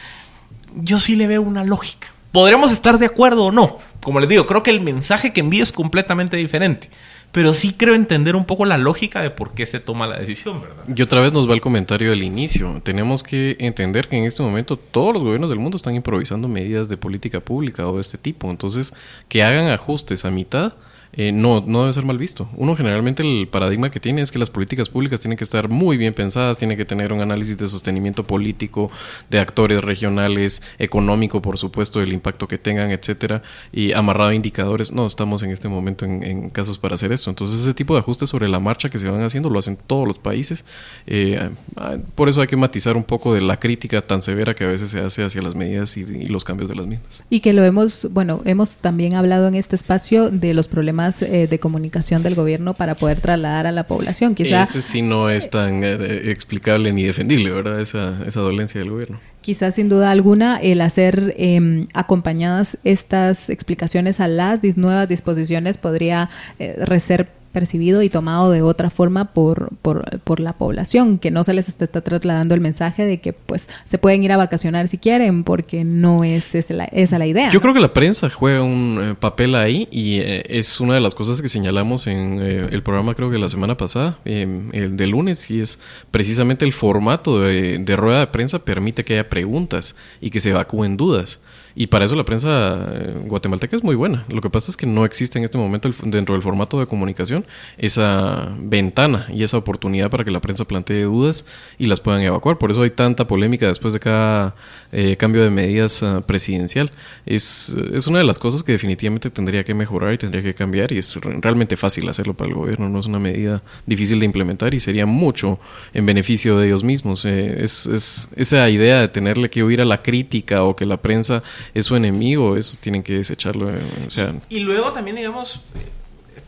[0.75, 2.07] yo sí le veo una lógica.
[2.31, 3.79] Podremos estar de acuerdo o no.
[4.01, 6.89] Como les digo, creo que el mensaje que envíe es completamente diferente.
[7.31, 10.61] pero sí creo entender un poco la lógica de por qué se toma la decisión,
[10.61, 10.83] ¿verdad?
[10.93, 12.81] Y otra vez nos va el comentario del inicio.
[12.83, 16.89] Tenemos que entender que en este momento todos los gobiernos del mundo están improvisando medidas
[16.89, 18.49] de política pública o de este tipo.
[18.49, 18.93] Entonces,
[19.29, 20.73] que hagan ajustes a mitad
[21.13, 22.49] eh, no, no debe ser mal visto.
[22.55, 25.97] Uno generalmente el paradigma que tiene es que las políticas públicas tienen que estar muy
[25.97, 28.89] bien pensadas, tienen que tener un análisis de sostenimiento político,
[29.29, 33.43] de actores regionales, económico, por supuesto, del impacto que tengan, etcétera,
[33.73, 34.91] y amarrado a indicadores.
[34.91, 37.29] No, estamos en este momento en, casos para hacer esto.
[37.29, 40.07] Entonces, ese tipo de ajustes sobre la marcha que se van haciendo lo hacen todos
[40.07, 40.65] los países.
[41.07, 44.63] Eh, ah, por eso hay que matizar un poco de la crítica tan severa que
[44.63, 47.23] a veces se hace hacia las medidas y, y los cambios de las mismas.
[47.29, 51.47] Y que lo hemos, bueno, hemos también hablado en este espacio de los problemas eh,
[51.47, 54.35] de comunicación del gobierno para poder trasladar a la población.
[54.35, 57.81] Quizá, Ese sí no es tan eh, explicable ni defendible, ¿verdad?
[57.81, 59.19] Esa, esa dolencia del gobierno.
[59.41, 66.29] Quizás sin duda alguna el hacer em, acompañadas estas explicaciones a las nuevas disposiciones podría
[66.59, 71.43] eh, ser percibido y tomado de otra forma por, por, por, la población, que no
[71.43, 74.97] se les está trasladando el mensaje de que pues se pueden ir a vacacionar si
[74.97, 77.49] quieren, porque no es esa la, esa la idea.
[77.51, 81.01] Yo creo que la prensa juega un eh, papel ahí y eh, es una de
[81.01, 85.07] las cosas que señalamos en eh, el programa creo que la semana pasada, el de
[85.07, 85.79] lunes, y es
[86.11, 90.49] precisamente el formato de, de rueda de prensa permite que haya preguntas y que se
[90.49, 91.39] evacúen dudas.
[91.75, 94.25] Y para eso la prensa eh, guatemalteca es muy buena.
[94.29, 97.45] Lo que pasa es que no existe en este momento dentro del formato de comunicación
[97.77, 101.45] esa ventana y esa oportunidad para que la prensa plantee dudas
[101.77, 102.57] y las puedan evacuar.
[102.57, 104.55] Por eso hay tanta polémica después de cada
[104.91, 106.91] eh, cambio de medidas ah, presidencial.
[107.25, 110.91] Es, es una de las cosas que definitivamente tendría que mejorar y tendría que cambiar
[110.91, 112.89] y es realmente fácil hacerlo para el gobierno.
[112.89, 115.59] No es una medida difícil de implementar y sería mucho
[115.93, 117.25] en beneficio de ellos mismos.
[117.25, 121.43] Es, es esa idea de tenerle que oír a la crítica o que la prensa
[121.73, 123.69] es su enemigo, eso tienen que desecharlo.
[123.69, 124.33] Eh, o sea.
[124.49, 125.61] Y luego también, digamos,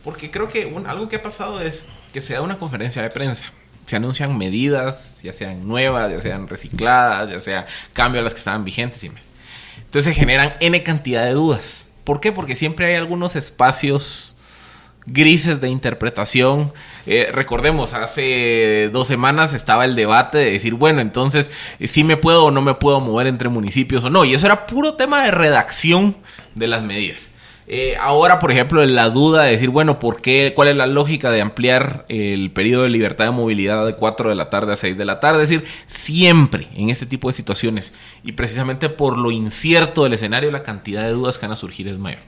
[0.02, 3.46] porque creo que algo que ha pasado es que se da una conferencia de prensa.
[3.86, 8.38] Se anuncian medidas, ya sean nuevas, ya sean recicladas, ya sea cambio a las que
[8.38, 9.02] estaban vigentes.
[9.02, 11.88] Entonces se generan N cantidad de dudas.
[12.04, 12.32] ¿Por qué?
[12.32, 14.33] Porque siempre hay algunos espacios
[15.06, 16.72] grises de interpretación.
[17.06, 22.16] Eh, recordemos, hace dos semanas estaba el debate de decir, bueno, entonces, si ¿sí me
[22.16, 24.24] puedo o no me puedo mover entre municipios o no.
[24.24, 26.16] Y eso era puro tema de redacción
[26.54, 27.34] de las medidas.
[27.66, 30.52] Eh, ahora, por ejemplo, la duda de decir, bueno, ¿por qué?
[30.54, 34.34] ¿Cuál es la lógica de ampliar el periodo de libertad de movilidad de 4 de
[34.34, 35.42] la tarde a 6 de la tarde?
[35.42, 40.50] Es decir, siempre en este tipo de situaciones y precisamente por lo incierto del escenario,
[40.50, 42.20] la cantidad de dudas que van a surgir es mayor.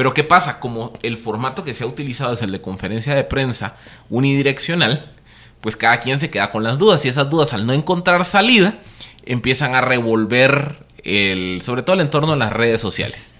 [0.00, 0.60] Pero ¿qué pasa?
[0.60, 3.76] Como el formato que se ha utilizado es el de conferencia de prensa
[4.08, 5.12] unidireccional,
[5.60, 8.78] pues cada quien se queda con las dudas y esas dudas al no encontrar salida
[9.26, 13.34] empiezan a revolver el, sobre todo el entorno de las redes sociales.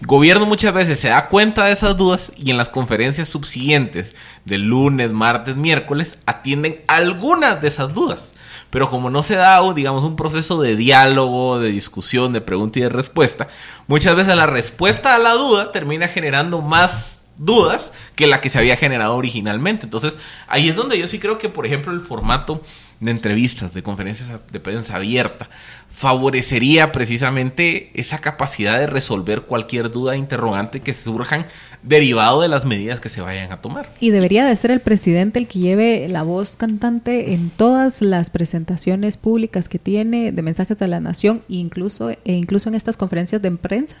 [0.00, 4.14] Gobierno muchas veces se da cuenta de esas dudas y en las conferencias subsiguientes
[4.46, 8.32] del lunes, martes, miércoles atienden algunas de esas dudas.
[8.70, 12.82] Pero como no se da, digamos, un proceso de diálogo, de discusión, de pregunta y
[12.82, 13.48] de respuesta,
[13.86, 18.58] muchas veces la respuesta a la duda termina generando más dudas que la que se
[18.58, 19.86] había generado originalmente.
[19.86, 22.62] Entonces, ahí es donde yo sí creo que, por ejemplo, el formato
[23.00, 25.48] de entrevistas, de conferencias de prensa abierta,
[25.88, 31.46] favorecería precisamente esa capacidad de resolver cualquier duda interrogante que surjan
[31.82, 33.92] derivado de las medidas que se vayan a tomar.
[34.00, 38.30] Y debería de ser el presidente el que lleve la voz cantante en todas las
[38.30, 43.40] presentaciones públicas que tiene de mensajes de la nación, incluso, e incluso en estas conferencias
[43.40, 43.96] de prensa.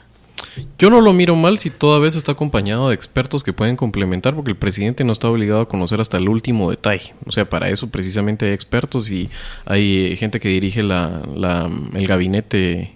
[0.78, 4.34] Yo no lo miro mal si toda vez está acompañado de expertos que pueden complementar,
[4.34, 7.14] porque el presidente no está obligado a conocer hasta el último detalle.
[7.26, 9.30] O sea, para eso precisamente hay expertos y
[9.66, 11.22] hay gente que dirige la,
[11.94, 12.94] el gabinete,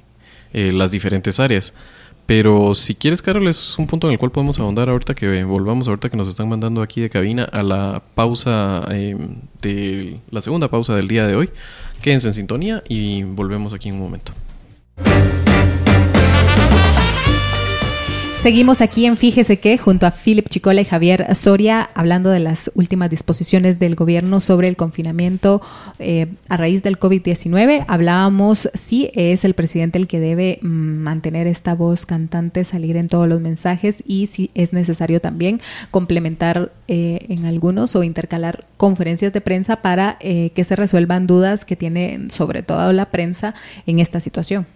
[0.52, 1.74] eh, las diferentes áreas.
[2.26, 5.88] Pero si quieres, Carol, es un punto en el cual podemos ahondar ahorita que volvamos,
[5.88, 9.14] ahorita que nos están mandando aquí de cabina a la pausa, eh,
[9.60, 11.50] de la segunda pausa del día de hoy.
[12.00, 14.32] Quédense en sintonía y volvemos aquí en un momento.
[18.44, 22.70] Seguimos aquí en Fíjese que, junto a Philip Chicola y Javier Soria, hablando de las
[22.74, 25.62] últimas disposiciones del gobierno sobre el confinamiento
[25.98, 27.86] eh, a raíz del COVID-19.
[27.88, 33.08] Hablábamos si es el presidente el que debe mm, mantener esta voz cantante, salir en
[33.08, 39.32] todos los mensajes y si es necesario también complementar eh, en algunos o intercalar conferencias
[39.32, 43.54] de prensa para eh, que se resuelvan dudas que tiene sobre todo la prensa
[43.86, 44.66] en esta situación.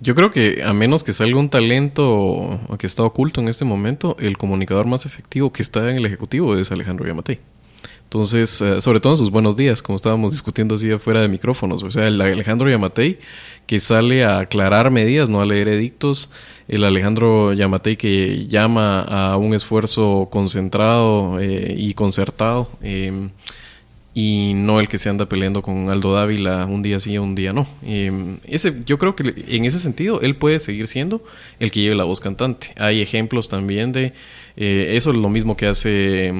[0.00, 4.16] Yo creo que a menos que salga un talento que está oculto en este momento,
[4.18, 7.40] el comunicador más efectivo que está en el Ejecutivo es Alejandro Yamatei.
[8.04, 11.82] Entonces, eh, sobre todo en sus buenos días, como estábamos discutiendo así afuera de micrófonos.
[11.82, 13.18] O sea, el Alejandro Yamatei
[13.66, 16.30] que sale a aclarar medidas, no a leer edictos.
[16.68, 22.70] El Alejandro Yamatei que llama a un esfuerzo concentrado eh, y concertado.
[22.80, 23.30] Eh,
[24.18, 27.52] y no el que se anda peleando con Aldo Dávila un día sí, un día
[27.52, 27.66] no.
[27.82, 31.22] ese, yo creo que en ese sentido él puede seguir siendo
[31.60, 32.72] el que lleve la voz cantante.
[32.78, 34.14] Hay ejemplos también de
[34.56, 36.32] eso es lo mismo que hace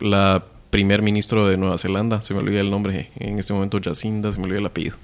[0.00, 4.32] la primer ministro de Nueva Zelanda, se me olvida el nombre en este momento, Jacinda,
[4.32, 4.96] se me olvida el apellido.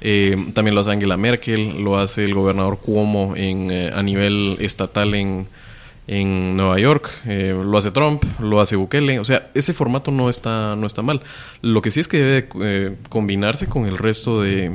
[0.00, 4.56] Eh, también lo hace Angela Merkel, lo hace el gobernador Cuomo en, eh, a nivel
[4.58, 5.46] estatal en
[6.08, 10.28] en Nueva York, eh, lo hace Trump, lo hace Bukele, o sea, ese formato no
[10.28, 11.20] está, no está mal.
[11.60, 14.68] Lo que sí es que debe eh, combinarse con el resto de,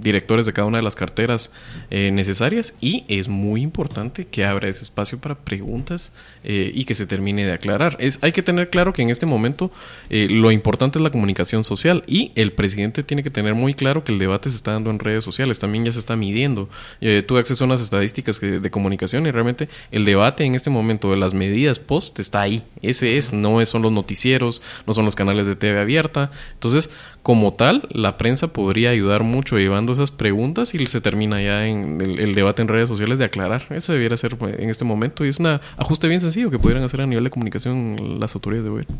[0.00, 1.52] directores de cada una de las carteras
[1.90, 6.12] eh, necesarias y es muy importante que abra ese espacio para preguntas
[6.46, 7.96] y que se termine de aclarar.
[8.00, 9.70] Es, hay que tener claro que en este momento
[10.10, 14.12] lo importante es la comunicación social y el presidente tiene que tener muy claro que
[14.12, 16.68] el debate se está dando en redes sociales, también ya se está midiendo.
[17.00, 21.10] tuve acceso a unas estadísticas de comunicación y realmente el debate en en este momento
[21.10, 22.62] de las medidas post está ahí.
[22.80, 26.30] Ese es, no son los noticieros, no son los canales de TV abierta.
[26.52, 26.90] Entonces,
[27.24, 32.00] como tal, la prensa podría ayudar mucho llevando esas preguntas y se termina ya en
[32.00, 33.66] el, debate en redes sociales de aclarar.
[33.70, 36.84] Eso debiera ser pues, en este momento y es un ajuste bien sencillo que pudieran
[36.84, 38.96] hacer a nivel de comunicación las autoridades de gobierno.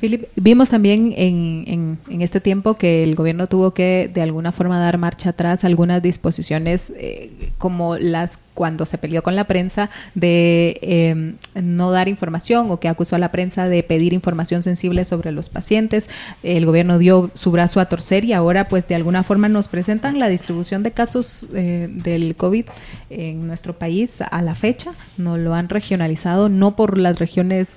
[0.00, 4.98] Philip, vimos también en, este tiempo que el gobierno tuvo que de alguna forma dar
[4.98, 11.36] marcha atrás algunas disposiciones eh, como las cuando se peleó con la prensa de em,
[11.62, 15.48] no dar información o que acusó a la prensa de pedir información sensible sobre los
[15.48, 16.10] pacientes.
[16.42, 20.18] El gobierno dio su brazo a torcer y ahora pues de alguna forma nos presentan
[20.18, 22.64] la distribución de casos eh, del COVID
[23.10, 24.92] en nuestro país a la fecha.
[25.16, 27.76] No lo han regionalizado, no por las regiones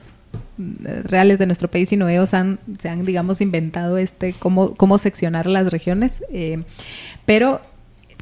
[0.57, 5.45] reales de nuestro país, sino ellos han, se han, digamos, inventado este cómo, cómo seccionar
[5.45, 6.23] las regiones.
[6.31, 6.63] Eh,
[7.25, 7.61] pero,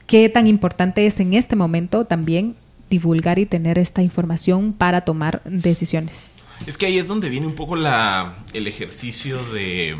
[0.06, 2.56] ¿qué tan importante es en este momento también
[2.89, 6.30] divulgar y tener esta información para tomar decisiones?
[6.65, 9.96] Es que ahí es donde viene un poco la, el ejercicio de,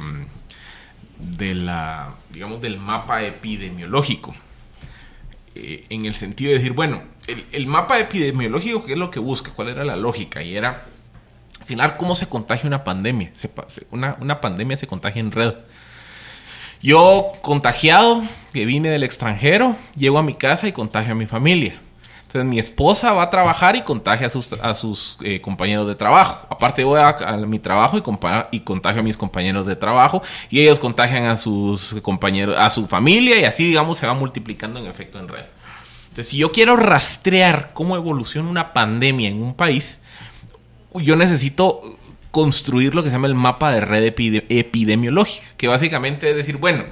[1.38, 4.34] de la, digamos, del mapa epidemiológico.
[5.56, 9.20] Eh, en el sentido de decir, bueno, el, el mapa epidemiológico, ¿qué es lo que
[9.20, 9.52] busca?
[9.56, 10.44] ¿Cuál era la lógica?
[10.44, 10.86] Y era
[11.68, 13.32] final, ¿cómo se contagia una pandemia?
[13.92, 15.54] una, una pandemia se contagia en red.
[16.82, 21.80] Yo, contagiado, que vine del extranjero, llego a mi casa y contagio a mi familia.
[22.28, 25.96] Entonces mi esposa va a trabajar y contagia a sus, a sus eh, compañeros de
[25.96, 26.46] trabajo.
[26.50, 27.16] Aparte voy a,
[27.48, 28.04] mi trabajo y,
[28.52, 32.86] y, contagio a mis compañeros de trabajo y ellos contagian a sus compañeros, a su
[32.86, 35.46] familia y así digamos se va multiplicando en efecto en red.
[36.10, 40.02] Entonces si yo quiero rastrear cómo evoluciona una pandemia en un país,
[41.00, 41.98] yo necesito
[42.32, 44.14] construir lo que se llama el mapa de red
[44.50, 46.86] epidemiológica, que básicamente es decir, bueno,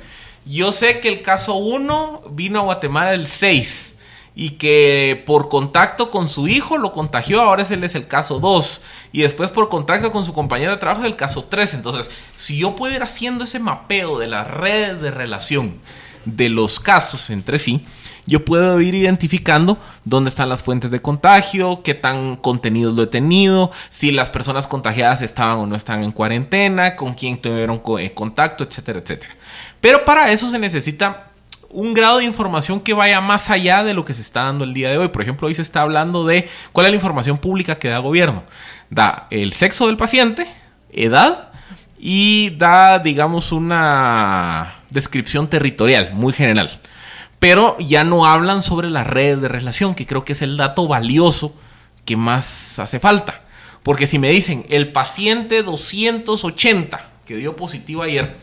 [0.46, 3.96] yo sé que el caso 1 vino a Guatemala el 6
[4.36, 8.82] y que por contacto con su hijo lo contagió, ahora ese es el caso 2
[9.14, 11.76] y después por contacto con su compañero de trabajo es el caso 3.
[11.76, 15.80] Entonces, si yo puedo ir haciendo ese mapeo de las redes de relación
[16.26, 17.86] de los casos entre sí,
[18.26, 23.08] yo puedo ir identificando dónde están las fuentes de contagio, qué tan contenidos lo he
[23.08, 28.14] tenido, si las personas contagiadas estaban o no están en cuarentena, con quién tuvieron eh,
[28.14, 29.36] contacto, etcétera, etcétera.
[29.80, 31.28] Pero para eso se necesita
[31.70, 34.74] un grado de información que vaya más allá de lo que se está dando el
[34.74, 35.10] día de hoy.
[35.10, 38.02] Por ejemplo, hoy se está hablando de cuál es la información pública que da el
[38.02, 38.44] gobierno.
[38.90, 40.48] Da el sexo del paciente,
[40.92, 41.50] edad
[42.00, 46.80] y da, digamos, una descripción territorial muy general
[47.40, 50.88] pero ya no hablan sobre las redes de relación, que creo que es el dato
[50.88, 51.56] valioso
[52.06, 53.42] que más hace falta.
[53.84, 58.38] Porque si me dicen, el paciente 280 que dio positivo ayer,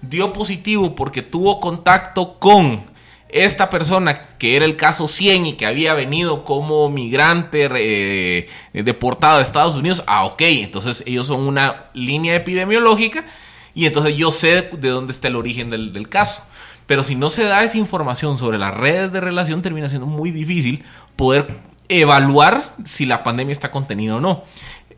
[0.00, 2.84] dio positivo porque tuvo contacto con
[3.28, 9.38] esta persona que era el caso 100 y que había venido como migrante eh, deportado
[9.38, 13.26] de Estados Unidos, ah, ok, entonces ellos son una línea epidemiológica
[13.74, 16.44] y entonces yo sé de dónde está el origen del caso.
[16.88, 20.30] Pero si no se da esa información sobre las redes de relación, termina siendo muy
[20.30, 24.42] difícil poder evaluar si la pandemia está contenida o no.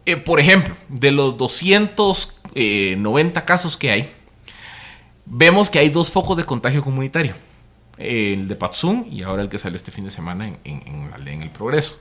[0.06, 4.08] Eh, por ejemplo, de los 290 eh, casos que hay,
[5.26, 7.34] vemos que hay dos focos de contagio comunitario.
[7.98, 11.42] El de Patsum y ahora el que salió este fin de semana en, en, en
[11.42, 11.98] el Progreso.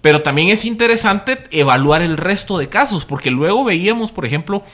[0.00, 4.64] Pero también es interesante evaluar el resto de casos, porque luego veíamos, por ejemplo,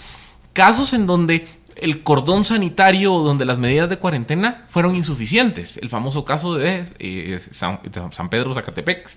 [0.53, 5.77] casos en donde el cordón sanitario donde las medidas de cuarentena fueron insuficientes.
[5.77, 9.09] El famoso caso de eh, San, de San Pedro Zacatepec.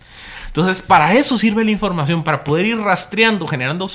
[0.48, 3.88] Entonces, para eso sirve la información, para poder ir rastreando, generando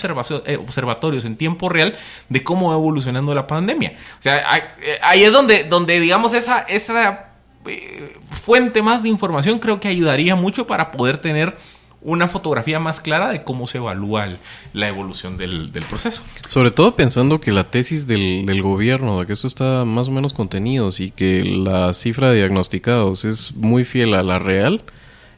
[0.46, 1.94] eh, observatorios en tiempo real
[2.29, 3.94] de cómo va evolucionando la pandemia.
[4.18, 7.35] O sea, ahí, eh, ahí es donde, donde digamos, esa, esa
[7.66, 11.57] eh, fuente más de información creo que ayudaría mucho para poder tener
[12.05, 14.38] una fotografía más clara de cómo se evalúa el-
[14.75, 16.23] la evolución del, del proceso.
[16.47, 20.11] Sobre todo pensando que la tesis del, del gobierno, de que esto está más o
[20.12, 24.83] menos contenido y que la cifra de diagnosticados es muy fiel a la real,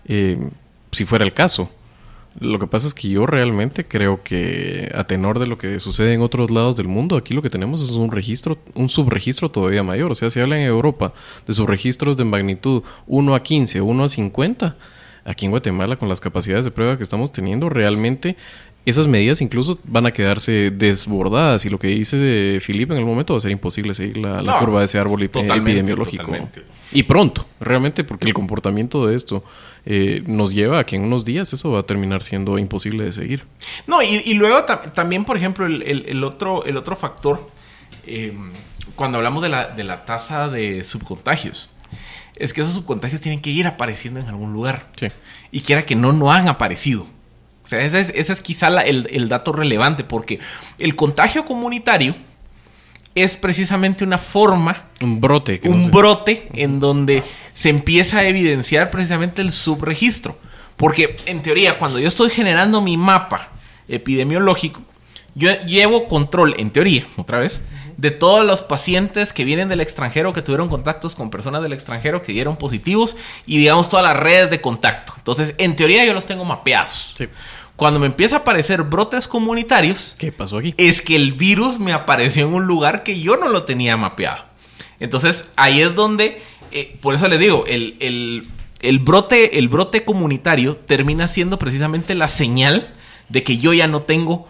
[0.07, 0.39] eh,
[0.93, 1.71] si fuera el caso.
[2.39, 6.13] Lo que pasa es que yo realmente creo que a tenor de lo que sucede
[6.13, 9.83] en otros lados del mundo, aquí lo que tenemos es un registro, un subregistro todavía
[9.83, 10.13] mayor.
[10.13, 11.15] O sea, si hablan en Europa
[11.47, 14.77] de subregistros de magnitud 1 a 15, 1 a 50,
[15.27, 18.37] aquí en Guatemala con las capacidades de prueba que estamos teniendo, realmente
[18.87, 23.35] esas medidas incluso van a quedarse desbordadas y lo que dice Felipe en el momento
[23.35, 26.23] va a ser imposible seguir la, la No, curva de ese árbol epidemiológico.
[26.25, 26.63] totalmente.
[26.93, 29.43] Y pronto, realmente, porque el comportamiento de esto
[29.85, 33.13] eh, nos lleva a que en unos días eso va a terminar siendo imposible de
[33.13, 33.43] seguir.
[33.89, 37.51] No, y, y luego ta- también, por ejemplo, el, el- el otro, el otro factor,
[38.07, 38.33] eh,
[38.95, 41.71] cuando hablamos de la, de la tasa de subcontagios,
[42.37, 44.87] es que esos subcontagios tienen que ir apareciendo en algún lugar.
[44.99, 45.09] Sí.
[45.53, 47.07] Y quiera que no, no han aparecido.
[47.65, 50.39] O sea, ese es, ese es quizá la- el, el dato relevante, porque
[50.79, 52.15] el contagio comunitario
[53.15, 55.59] es precisamente una forma Un brote.
[55.59, 55.91] que no un sé.
[55.91, 57.23] brote en donde
[57.55, 60.39] se empieza a evidenciar precisamente el subregistro.
[60.77, 63.49] Porque en teoría, cuando yo estoy generando mi mapa
[63.89, 64.83] epidemiológico,
[65.35, 67.61] yo llevo control, en teoría, otra vez,
[67.97, 72.23] de todos los pacientes que vienen del extranjero, que tuvieron contactos con personas del extranjero,
[72.23, 73.17] que dieron positivos,
[73.47, 75.15] y digamos todas las redes de contacto.
[75.17, 77.15] Entonces, en teoría yo los tengo mapeados.
[77.17, 77.27] Sí.
[77.77, 80.75] Cuando me empieza a aparecer brotes comunitarios, ¿Qué pasó aquí?
[80.79, 84.45] es que el virus me apareció en un lugar que yo no lo tenía mapeado.
[85.01, 86.41] Entonces, ahí es donde,
[86.73, 88.47] eh, por eso les digo, el, el-
[88.81, 92.95] el brote, el brote comunitario termina siendo precisamente la señal
[93.31, 94.47] de que yo ya no tengo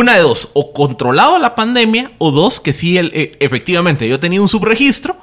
[0.00, 4.18] una de dos, o controlado la pandemia, o dos, que sí, el- eh, efectivamente, yo
[4.18, 5.16] tenía un subregistro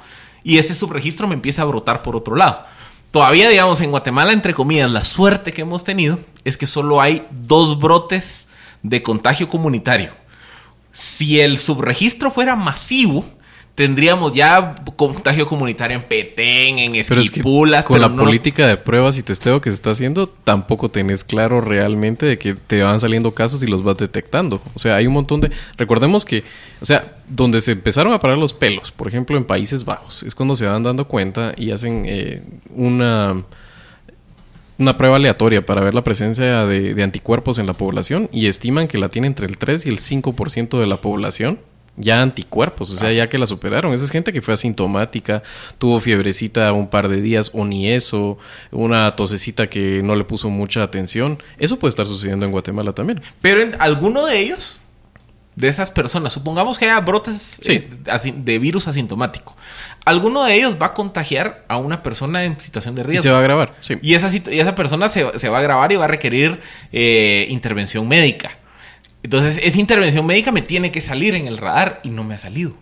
[0.44, 2.64] y ese subregistro me empieza a brotar por otro lado.
[3.10, 7.26] Todavía, digamos, en Guatemala, entre comillas, la suerte que hemos tenido es que solo hay
[7.30, 8.46] dos brotes
[8.82, 10.12] de contagio comunitario.
[10.92, 13.24] Si el subregistro fuera masivo,
[13.80, 18.22] tendríamos ya contagio comunitario en Petén, en Pero es que Esquipulas, con pero la no-
[18.24, 22.52] política de pruebas y testeo que se está haciendo, tampoco tenés claro realmente de que
[22.52, 24.60] te van saliendo casos y los vas detectando.
[24.74, 25.50] O sea, hay un montón de...
[25.78, 26.44] Recordemos que,
[26.82, 30.34] o sea, donde se empezaron a parar los pelos, por ejemplo, en Países Bajos, es
[30.34, 32.42] cuando se van dando cuenta y hacen eh,
[32.74, 33.42] una
[34.76, 38.88] una prueba aleatoria para ver la presencia de, de anticuerpos en la población y estiman
[38.88, 41.58] que la tiene entre el 3 y el 5% de la población
[42.00, 43.92] ya anticuerpos, o sea, ya que la superaron.
[43.92, 45.42] Esa es gente que fue asintomática,
[45.78, 48.38] tuvo fiebrecita un par de días o ni eso,
[48.70, 51.42] una tosecita que no le puso mucha atención.
[51.58, 53.20] Eso puede estar sucediendo en Guatemala también.
[53.40, 54.80] Pero en alguno de ellos,
[55.56, 57.72] de esas personas, supongamos que haya brotes Sí.
[58.06, 59.54] eh, de virus asintomático,
[60.06, 63.22] alguno de ellos va a contagiar a una persona en situación de Y riesgo.
[63.24, 63.96] se va a grabar, sí.
[64.00, 66.60] Y esa, y esa persona se, se va a grabar y va a requerir
[66.92, 68.52] eh, intervención médica.
[69.22, 72.38] Entonces, esa intervención médica me tiene que salir en el radar y no me ha
[72.38, 72.72] salido.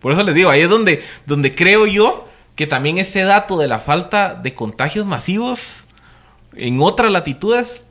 [0.00, 3.68] Por eso les digo, ahí es donde, donde creo yo que también ese dato de
[3.68, 5.84] la falta de contagios masivos
[6.56, 7.82] en otras latitudes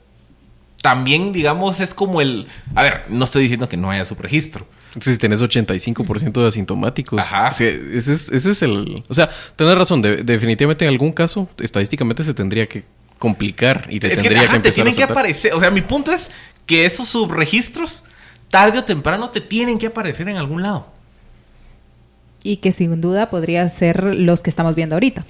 [0.82, 2.48] también, digamos, es como el...
[2.76, 4.68] A ver, no estoy diciendo que no haya subregistro.
[5.00, 7.20] Si tenés 85% de asintomáticos.
[7.20, 7.50] Ajá.
[7.50, 9.04] O sea, ese, es, ese es el...
[9.10, 10.02] O sea, tenés razón.
[10.04, 12.84] de- definitivamente en algún caso, estadísticamente se tendría que
[13.18, 15.54] complicar y te es que, tendría ajá, que te empezar a que aparecer.
[15.54, 16.30] O sea, mi punto es
[16.66, 18.04] que esos subregistros,
[18.50, 20.88] tarde o temprano, te tienen que aparecer en algún lado.
[22.44, 25.26] Y que sin duda podría ser los que estamos viendo ahorita.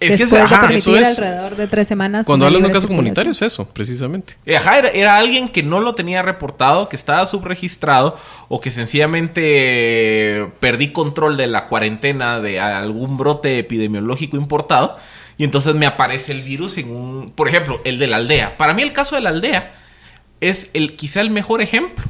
[0.00, 2.24] Es que Después ajá, de eso permitir es- alrededor de tres semanas.
[2.26, 4.34] Cuando hablan de un caso comunitario es eso, precisamente.
[4.46, 8.16] Eh, Ajá, era, era alguien que no lo tenía reportado, que estaba subregistrado
[8.48, 14.96] o que sencillamente perdí control de la cuarentena de algún brote epidemiológico importado
[15.36, 18.56] y entonces me aparece el virus en un, por ejemplo, el de la aldea.
[18.56, 19.74] Para mí el caso de la aldea
[20.40, 22.04] es el quizá el mejor ejemplo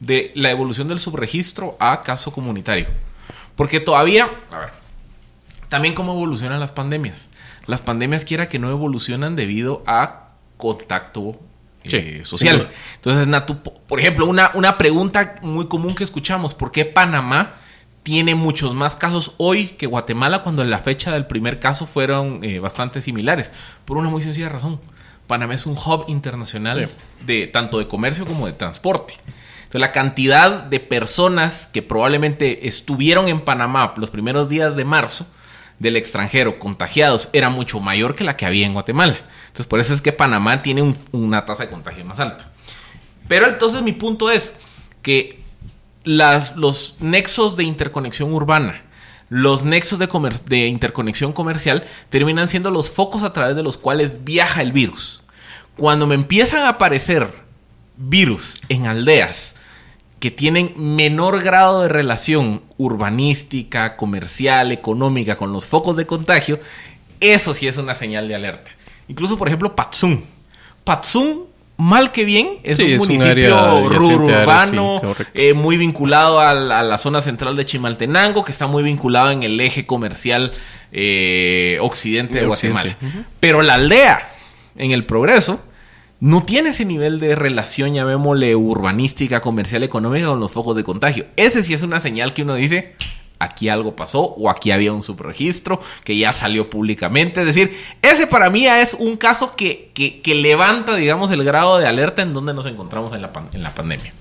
[0.00, 2.86] de la evolución del subregistro a caso comunitario.
[3.56, 4.70] Porque todavía, a ver,
[5.68, 7.28] también cómo evolucionan las pandemias.
[7.66, 11.38] Las pandemias, quiera que no, evolucionan debido a contacto
[11.84, 12.70] Sí, eh, social.
[12.96, 17.54] Entonces, Natu, po- por ejemplo, una, una pregunta muy común que escuchamos, ¿por qué Panamá
[18.02, 22.44] tiene muchos más casos hoy que Guatemala cuando en la fecha del primer caso fueron
[22.44, 23.50] eh, bastante similares?
[23.86, 24.78] Por una muy sencilla razón.
[25.30, 26.90] Panamá es un hub internacional
[27.24, 29.14] de tanto de comercio como de transporte.
[29.60, 35.28] Entonces, la cantidad de personas que probablemente estuvieron en Panamá los primeros días de marzo
[35.78, 39.20] del extranjero contagiados era mucho mayor que la que había en Guatemala.
[39.46, 42.50] Entonces, por eso es que Panamá tiene una tasa de contagio más alta.
[43.28, 44.52] Pero entonces mi punto es
[45.00, 45.44] que
[46.02, 48.82] las, los nexos de interconexión urbana,
[49.28, 50.08] los nexos de,
[50.46, 55.19] de interconexión comercial terminan siendo los focos a través de los cuales viaja el virus.
[55.76, 57.28] Cuando me empiezan a aparecer
[57.96, 59.54] virus en aldeas
[60.18, 66.60] que tienen menor grado de relación urbanística, comercial, económica con los focos de contagio,
[67.20, 68.70] eso sí es una señal de alerta.
[69.08, 70.24] Incluso, por ejemplo, Patzún.
[70.84, 71.46] Patzún
[71.80, 75.00] mal que bien, es un municipio urbano,
[75.32, 79.58] eh, muy vinculado a la, zona central de Chimaltenango, que está muy vinculado en el
[79.58, 80.52] eje comercial
[80.92, 82.96] eh, occidente de, Guatemala.
[83.40, 84.28] Pero la aldea,
[84.76, 85.60] en el progreso,
[86.20, 91.26] no tiene ese nivel de relación, llamémosle urbanística, comercial, económica con los focos de contagio.
[91.36, 92.94] Ese sí es una señal que uno dice,
[93.38, 97.40] aquí algo pasó o aquí había un subregistro que ya salió públicamente.
[97.40, 101.86] Es decir, ese para mí es un caso que, que, levanta, digamos, el grado de
[101.86, 104.12] alerta en donde nos encontramos en la, en la pandemia.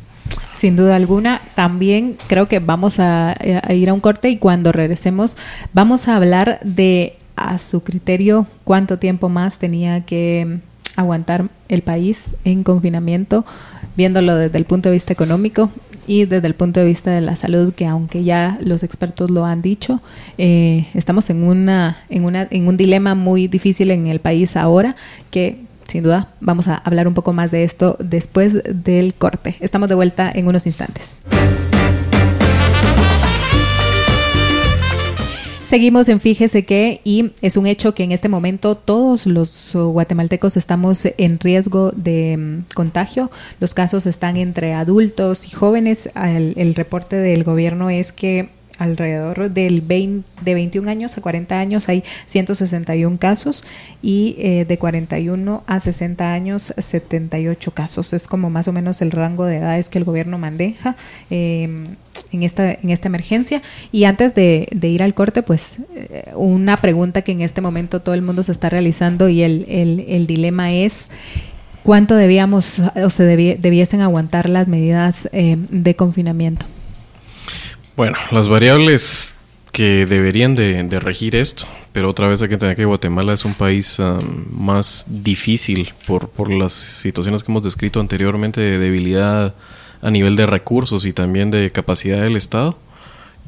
[0.54, 3.36] Sin duda alguna, también creo que vamos a
[3.70, 5.38] ir a un corte y cuando regresemos
[5.74, 10.60] vamos a hablar de a su criterio cuánto tiempo más tenía que
[10.96, 13.46] aguantar el país en confinamiento,
[13.96, 15.70] viéndolo desde el punto de vista económico
[16.08, 19.46] y desde el punto de vista de la salud, que aunque ya los expertos lo
[19.46, 20.02] han dicho,
[20.38, 24.96] eh, estamos en, una, en, una, en un dilema muy difícil en el país ahora,
[25.32, 29.56] que sin duda vamos a hablar un poco más de esto después del corte.
[29.60, 31.20] Estamos de vuelta en unos instantes.
[35.70, 40.58] Seguimos en Fíjese que, y es un hecho que en este momento todos los guatemaltecos
[40.58, 43.30] estamos en riesgo de mm, contagio.
[43.60, 46.10] Los casos están entre adultos y jóvenes.
[46.16, 48.50] el reporte del gobierno es que
[48.80, 53.64] alrededor del 20, de 21 años a 40 años hay 161 casos
[54.02, 58.14] y eh, de 41 a 60 años 78 casos.
[58.14, 60.96] Es como más o menos el rango de edades que el gobierno maneja
[61.30, 61.86] em,
[62.32, 63.62] en, esta, en esta emergencia.
[63.92, 68.16] Y antes de, ir al corte, pues eh, una pregunta que en este momento todo
[68.16, 71.10] el mundo se está realizando y el, el, dilema es
[71.84, 76.66] cuánto debíamos o se debiesen aguantar las medidas eh, de confinamiento.
[78.00, 79.36] Bueno, las variables
[79.74, 83.54] que deberían de, regir esto, pero otra vez hay que tener que Guatemala es un
[83.54, 84.02] país
[84.52, 89.54] más difícil por, por las situaciones que hemos descrito anteriormente de debilidad
[90.02, 92.78] a nivel de recursos y también de capacidad del Estado,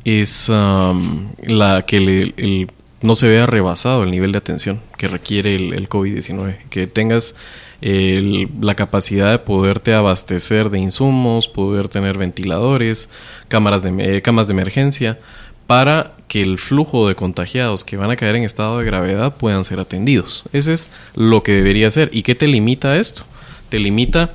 [0.03, 2.67] es um, la que
[3.01, 7.35] no se vea rebasado el nivel de atención que requiere el, el COVID-19, que tengas
[7.81, 13.09] la capacidad de poderte abastecer de insumos, poder tener ventiladores,
[13.47, 15.19] cámaras de, eh, camas de emergencia,
[15.65, 19.63] para que el flujo de contagiados que van a caer en estado de gravedad puedan
[19.63, 20.43] ser atendidos.
[20.53, 22.09] Ese es lo que debería ser.
[22.13, 23.23] ¿Y qué te limita esto?
[23.69, 24.31] Te limita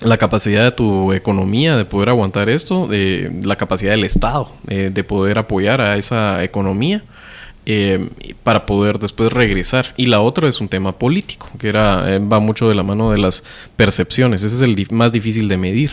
[0.00, 4.90] la capacidad de tu economía de poder aguantar esto, de la capacidad del Estado eh,
[4.92, 7.04] de poder apoyar a esa economía
[7.66, 8.10] eh,
[8.42, 9.94] para poder después regresar.
[9.96, 13.10] Y la otra es un tema político, que era, eh, va mucho de la mano
[13.10, 13.42] de las
[13.76, 14.42] percepciones.
[14.42, 15.92] Ese es el más difícil de medir.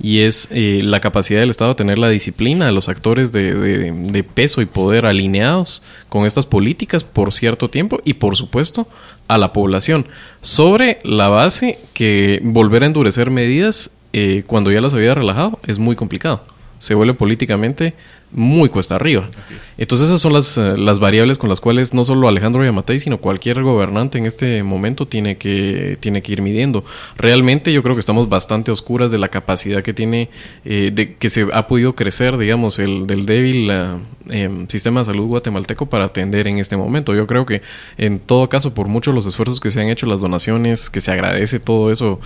[0.00, 3.54] Y es eh, la capacidad del Estado de tener la disciplina de los actores de,
[3.54, 8.88] de, peso y poder alineados con estas políticas por cierto tiempo y por supuesto
[9.28, 10.06] a la población.
[10.40, 13.92] Sobre la base que volver a endurecer medidas
[14.46, 16.44] cuando ya las había relajado es muy complicado.
[16.78, 17.94] Se vuelve políticamente
[18.32, 19.28] muy cuesta arriba.
[19.76, 23.18] Entonces esas son las, eh, las, variables con las cuales no solo Alejandro Yamatei, sino
[23.18, 26.84] cualquier gobernante en este momento tiene que, tiene que ir midiendo.
[27.16, 30.30] Realmente yo creo que estamos bastante oscuras de la capacidad que tiene,
[30.64, 33.96] eh, de que se ha podido crecer, digamos, el del débil eh,
[34.30, 37.14] em, sistema de salud guatemalteco para atender en este momento.
[37.14, 37.62] Yo creo que
[37.98, 41.10] en todo caso, por muchos los esfuerzos que se han hecho, las donaciones, que se
[41.10, 42.20] agradece todo eso,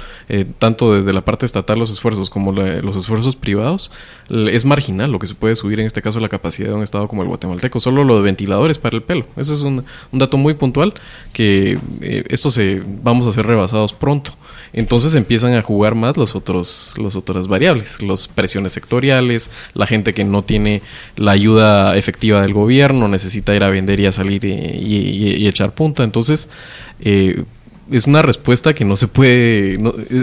[0.59, 3.91] tanto desde la parte estatal los esfuerzos como los esfuerzos privados,
[4.29, 7.09] es marginal lo que se puede subir en este caso la capacidad de un estado
[7.09, 7.81] como el guatemalteco.
[7.81, 9.27] Solo lo de ventiladores para el pelo.
[9.37, 10.95] Ese es un, dato muy puntual
[11.33, 14.33] que eh, esto se vamos a ser rebasados pronto.
[14.73, 20.13] Entonces empiezan a jugar más los otros, los otras variables, las presiones sectoriales, la gente
[20.13, 20.83] que no tiene
[21.17, 26.05] la ayuda efectiva del gobierno, necesita ir a vender y a salir y, echar punta.
[26.05, 26.49] Entonces,
[27.01, 27.45] eh,
[27.91, 29.79] es una respuesta que no se puede,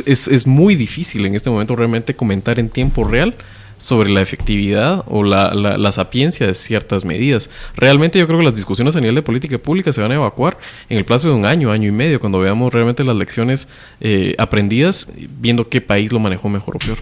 [0.05, 3.35] es, es muy difícil en este momento realmente comentar en tiempo real
[3.83, 7.49] sobre la efectividad o la, la, sapiencia de ciertas medidas.
[7.75, 10.57] Realmente yo creo que las discusiones a nivel de política pública se van a evacuar
[10.87, 13.67] en el plazo de un año, año y medio, cuando veamos realmente las lecciones
[13.99, 16.99] eh, aprendidas, viendo qué país lo manejó mejor o peor.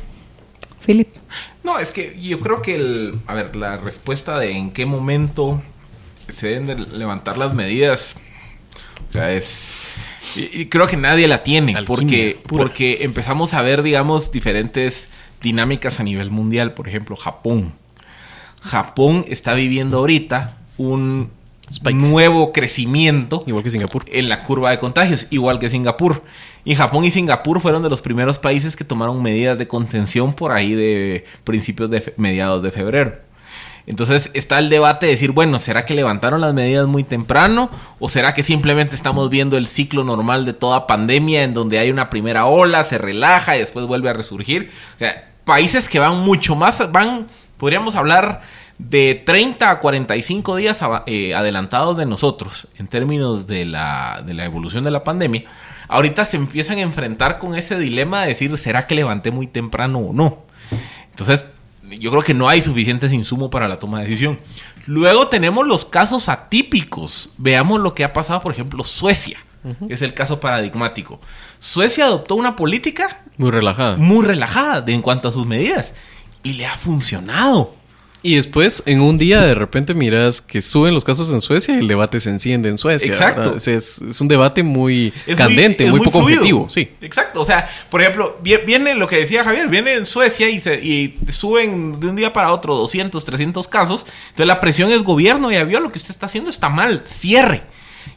[0.83, 1.07] Philip.
[1.63, 5.61] No, es que yo creo que el, a ver, la respuesta de en qué momento
[6.29, 8.15] se deben de levantar las medidas,
[9.07, 9.77] o sea, es
[10.35, 12.63] y, y creo que nadie la tiene Alquimia porque pura.
[12.63, 15.09] porque empezamos a ver, digamos, diferentes
[15.41, 17.73] dinámicas a nivel mundial, por ejemplo, Japón.
[18.61, 21.31] Japón está viviendo ahorita un
[21.69, 21.97] Spike.
[21.97, 24.05] nuevo crecimiento Igual que Singapur.
[24.07, 26.21] en la curva de contagios, igual que Singapur.
[26.63, 30.51] Y Japón y Singapur fueron de los primeros países que tomaron medidas de contención por
[30.51, 33.13] ahí de principios de mediados de febrero.
[33.87, 37.71] Entonces está el debate de decir, bueno, ¿será que levantaron las medidas muy temprano?
[37.99, 41.89] ¿O será que simplemente estamos viendo el ciclo normal de toda pandemia en donde hay
[41.89, 44.69] una primera ola, se relaja y después vuelve a resurgir?
[44.95, 47.27] O sea, países que van mucho más, van,
[47.57, 48.41] podríamos hablar
[48.77, 54.33] de 30 a 45 días ava- eh, adelantados de nosotros en términos de la, de
[54.33, 55.43] la evolución de la pandemia.
[55.87, 59.99] Ahorita se empiezan a enfrentar con ese dilema de decir, ¿será que levanté muy temprano
[59.99, 60.39] o no?
[61.11, 61.45] Entonces,
[61.99, 64.39] yo creo que no hay suficientes insumos para la toma de decisión.
[64.87, 67.29] Luego tenemos los casos atípicos.
[67.37, 69.39] Veamos lo que ha pasado, por ejemplo, Suecia.
[69.87, 71.19] que Es el caso paradigmático.
[71.63, 73.95] Suecia adoptó una política Muy relajada.
[73.95, 75.93] muy relajada de- en cuanto a sus medidas.
[76.43, 77.75] Y le ha funcionado.
[78.23, 81.79] Y después, en un día, de repente miras que suben los casos en Suecia y
[81.79, 83.11] el debate se enciende en Suecia.
[83.11, 83.55] Exacto.
[83.55, 86.39] Es, es- un debate muy Es candente, muy, poco fluido.
[86.41, 86.69] objetivo.
[86.69, 86.89] Sí.
[87.01, 87.41] Exacto.
[87.41, 90.75] O sea, por ejemplo, vie- viene lo que decía Javier, viene en Suecia y, se,
[90.83, 94.05] y suben de un día para otro 200, 300 casos.
[94.29, 97.63] Entonces la presión es gobierno, ya vio lo que usted está haciendo está mal, cierre.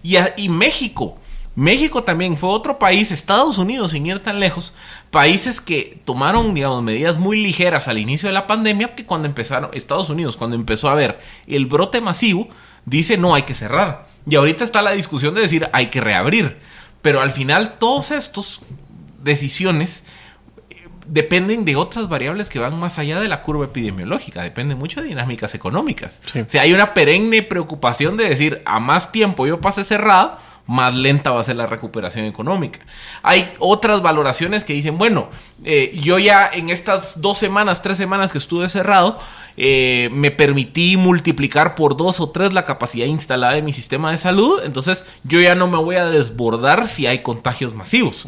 [0.03, 1.18] Y, a- y México.
[1.57, 4.74] México también fue otro país, Estados Unidos, sin ir tan lejos,
[5.11, 9.70] países que tomaron, digamos, medidas muy ligeras al inicio de la pandemia, que cuando empezaron,
[9.72, 12.48] Estados Unidos, cuando empezó a ver el brote masivo,
[12.86, 14.07] dice no hay que cerrar.
[14.28, 16.59] Y ahorita está la discusión de decir hay que reabrir.
[17.02, 18.62] Pero al final todos estos
[19.22, 20.02] decisiones
[20.70, 25.02] eh, dependen de otras variables que van más allá de la curva epidemiológica, depende mucho
[25.02, 26.20] de dinámicas económicas.
[26.32, 26.40] Sí.
[26.40, 30.94] O sea, hay una perenne preocupación de decir, a más tiempo yo pase cerrado, más
[30.94, 32.80] lenta va a ser la recuperación económica.
[33.22, 35.28] Hay otras valoraciones que dicen, bueno,
[35.64, 39.18] eh, yo ya en estas dos semanas, tres semanas que estuve cerrado,
[39.56, 44.18] eh, me permití multiplicar por dos o tres la capacidad instalada en mi sistema de
[44.18, 48.26] salud, entonces yo ya no me voy a desbordar si hay contagios masivos.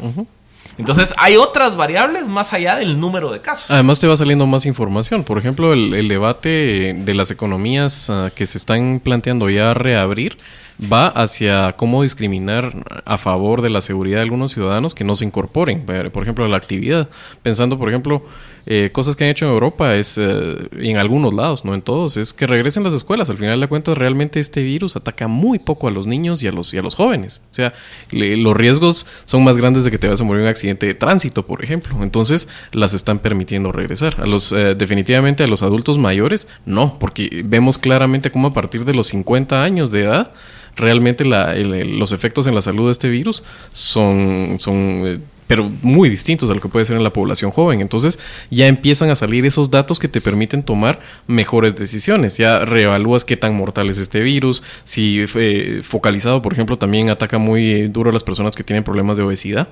[0.77, 3.69] Entonces hay otras variables más allá del número de casos.
[3.69, 5.23] Además te va saliendo más información.
[5.23, 10.37] Por ejemplo, el, debate de las economías ah, que se están planteando ya reabrir
[10.81, 12.73] va hacia cómo discriminar
[13.05, 16.57] a favor de la seguridad de algunos ciudadanos que no se incorporen, por ejemplo, la
[16.57, 17.09] actividad.
[17.41, 18.23] Pensando, por ejemplo,
[18.69, 22.17] eh, cosas que han hecho en Europa es, eh, en algunos lados, no en todos,
[22.17, 23.29] es que regresen las escuelas.
[23.29, 26.51] Al final de cuentas, realmente este virus ataca muy poco a los niños y a
[26.51, 27.41] los, y a los jóvenes.
[27.49, 27.73] O sea,
[28.11, 30.85] le- los riesgos son más grandes de que te vas a morir en un accidente
[30.85, 32.03] de tránsito, por ejemplo.
[32.03, 34.17] Entonces, las están permitiendo regresar.
[34.21, 38.83] A los, eh, definitivamente a los adultos mayores, no, porque vemos claramente cómo a partir
[38.83, 40.31] de los 50 años de edad,
[40.75, 45.71] realmente la- el- los efectos en la salud de este virus son, son eh, pero
[45.81, 47.81] muy distintos a lo que puede ser en la población joven.
[47.81, 48.19] Entonces
[48.51, 52.37] ya empiezan a salir esos datos que te permiten tomar mejores decisiones.
[52.37, 57.37] Ya reevalúas qué tan mortal es este virus, si eh, focalizado, por ejemplo, también ataca
[57.37, 59.69] muy eh, duro a las personas que tienen problemas de obesidad.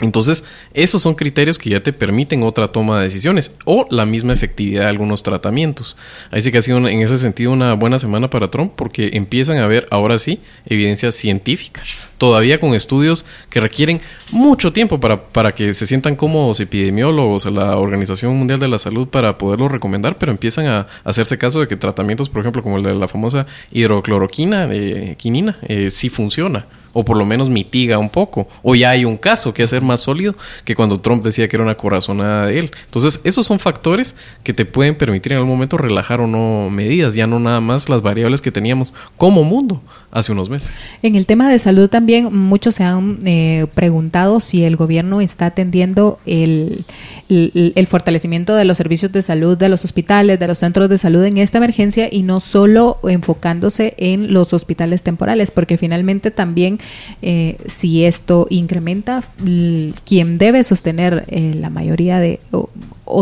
[0.00, 4.32] Entonces, esos son criterios que ya te permiten otra toma de decisiones o la misma
[4.32, 5.96] efectividad de algunos tratamientos.
[6.30, 9.58] Ahí sí que ha sido en ese sentido una buena semana para Trump porque empiezan
[9.58, 11.82] a ver ahora sí evidencia científica.
[12.22, 14.00] Todavía con estudios que requieren
[14.30, 19.08] mucho tiempo para, para que se sientan cómodos epidemiólogos la Organización Mundial de la Salud
[19.08, 22.84] para poderlo recomendar, pero empiezan a hacerse caso de que tratamientos, por ejemplo, como el
[22.84, 28.10] de la famosa hidrocloroquina, eh, quinina, eh, sí funciona o por lo menos mitiga un
[28.10, 31.56] poco, o ya hay un caso que hacer más sólido que cuando Trump decía que
[31.56, 32.70] era una corazonada de él.
[32.84, 37.14] Entonces, esos son factores que te pueden permitir en algún momento relajar o no medidas,
[37.14, 40.82] ya no nada más las variables que teníamos como mundo hace unos meses.
[41.02, 45.46] En el tema de salud también muchos se han eh, preguntado si el gobierno está
[45.46, 46.84] atendiendo el,
[47.28, 51.24] el, fortalecimiento de los servicios de salud de los hospitales, de los centros de salud
[51.24, 56.78] en esta emergencia y no solo enfocándose en los hospitales temporales, porque finalmente también
[57.22, 62.40] eh, si esto incrementa, l- quien debe sostener eh, la mayoría de...
[62.50, 62.68] o-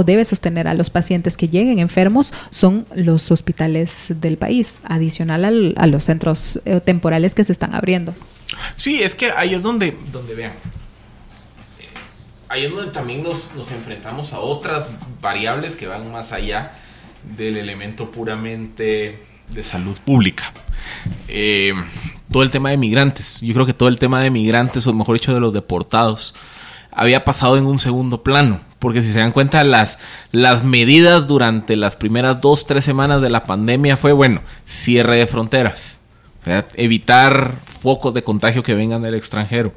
[0.05, 5.75] debe sostener a los pacientes que lleguen enfermos son los hospitales del país, adicional al-
[5.77, 8.15] a los centros eh, temporales que se están abriendo.
[8.77, 10.53] Sí, es que ahí es donde, donde vean.
[12.49, 14.91] Ahí es donde también nos, nos enfrentamos a otras
[15.21, 16.73] variables que van más allá
[17.37, 20.53] del elemento puramente de salud pública.
[21.29, 21.73] Eh,
[22.31, 23.41] todo el tema de migrantes.
[23.41, 26.35] Yo creo que todo el tema de migrantes, o mejor dicho, de los deportados,
[26.93, 28.61] había pasado en un segundo plano.
[28.81, 29.99] porque si se dan cuenta, las,
[30.33, 35.27] las medidas durante las primeras dos, tres semanas de la pandemia fue, bueno, cierre de
[35.27, 36.00] fronteras,
[36.75, 39.73] evitar focos de contagio que vengan del extranjero,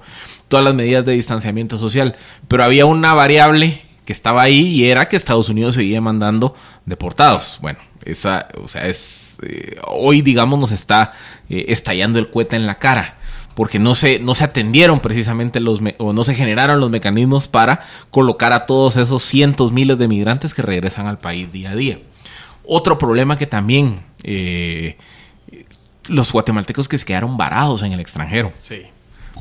[0.47, 2.16] todas las medidas de distanciamiento social,
[2.47, 6.55] pero había una variable que estaba ahí y era que Estados Unidos seguía mandando
[6.86, 7.57] deportados.
[7.61, 11.14] Bueno, esa, o sea, es eh, hoy digamos nos está
[11.49, 13.18] eh, estallando el cohete en la cara
[13.55, 17.82] porque no se, no se atendieron precisamente los o no se generaron los mecanismos para
[18.09, 21.99] colocar a todos esos cientos miles de migrantes que regresan al país día a día.
[22.66, 24.97] Otro problema que también eh,
[26.08, 28.51] los guatemaltecos que se quedaron varados en el extranjero.
[28.60, 28.84] Sí.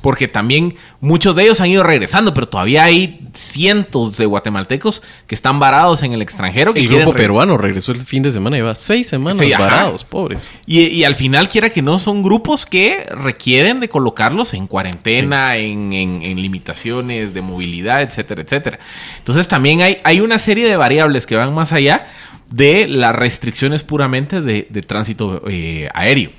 [0.00, 5.34] Porque también muchos de ellos han ido regresando, pero todavía hay cientos de guatemaltecos que
[5.36, 6.74] están varados en el extranjero.
[6.74, 9.62] Que el grupo peruano regresó el fin de semana, lleva seis semanas Sí, ajá.
[9.64, 10.50] varados, pobres.
[10.66, 15.56] Y, y al final, quiera que no, son grupos que requieren de colocarlos en cuarentena,
[15.58, 18.78] en, en- en limitaciones de movilidad, etcétera, etcétera.
[19.18, 22.06] Entonces también hay, hay una serie de variables que van más allá
[22.50, 26.30] de las restricciones puramente de, de tránsito eh, aéreo.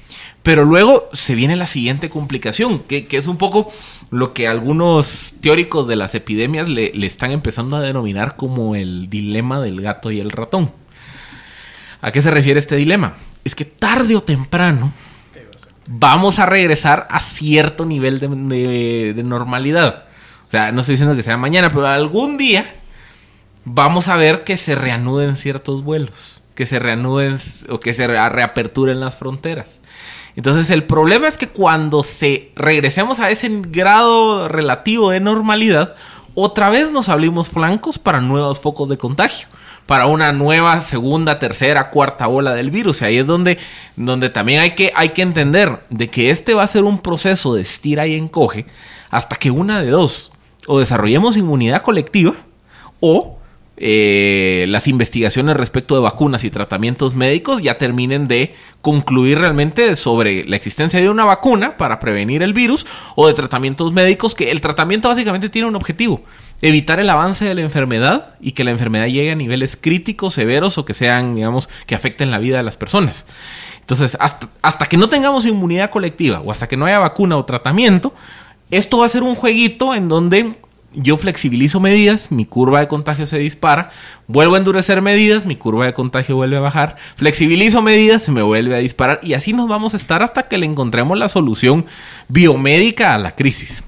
[0.43, 3.71] Pero luego se viene la siguiente complicación, que, es un poco
[4.11, 9.61] lo que algunos teóricos de las epidemias le, están empezando a denominar como el dilema
[9.61, 10.71] del gato y el ratón.
[12.01, 13.15] ¿A qué se refiere este dilema?
[13.45, 14.91] Es que tarde o temprano
[15.87, 20.03] vamos a regresar a cierto nivel de, de- normalidad.
[20.47, 22.65] O sea, no estoy diciendo que sea mañana, pero algún día
[23.63, 27.37] vamos a ver que se reanuden ciertos vuelos, que se reanuden
[27.69, 29.79] o que se re- reaperturen las fronteras.
[30.36, 35.95] Entonces el problema es que cuando se regresemos a ese grado relativo de normalidad,
[36.36, 39.47] otra vez nos abrimos flancos para nuevos focos de contagio,
[39.86, 43.01] para una nueva segunda, tercera, cuarta ola del virus.
[43.01, 43.59] Y ahí es donde,
[43.95, 47.53] donde también hay que, hay que entender de que este va a ser un proceso
[47.53, 48.65] de estira y encoge
[49.11, 50.31] hasta que una de dos,
[50.65, 52.34] o desarrollemos inmunidad colectiva,
[52.99, 53.38] o
[53.76, 60.45] eh, las investigaciones respecto de vacunas y tratamientos médicos ya terminen de concluir realmente sobre
[60.45, 64.61] la existencia de una vacuna para prevenir el virus o de tratamientos médicos que el
[64.61, 66.21] tratamiento básicamente tiene un objetivo,
[66.61, 70.78] evitar el avance de la enfermedad y que la enfermedad llegue a niveles críticos, severos
[70.78, 73.26] o que sean, digamos, que afecten la vida de las personas.
[73.80, 77.45] Entonces, hasta, hasta que no tengamos inmunidad colectiva o hasta que no haya vacuna o
[77.45, 78.13] tratamiento,
[78.69, 80.55] esto va a ser un jueguito en donde
[80.95, 83.91] yo flexibilizo medidas, mi curva de contagio se dispara,
[84.27, 88.41] vuelvo a endurecer medidas, mi curva de contagio vuelve a bajar, flexibilizo medidas, se me
[88.41, 91.85] vuelve a disparar y así nos vamos a estar hasta que le encontremos la solución
[92.27, 93.83] biomédica a la crisis.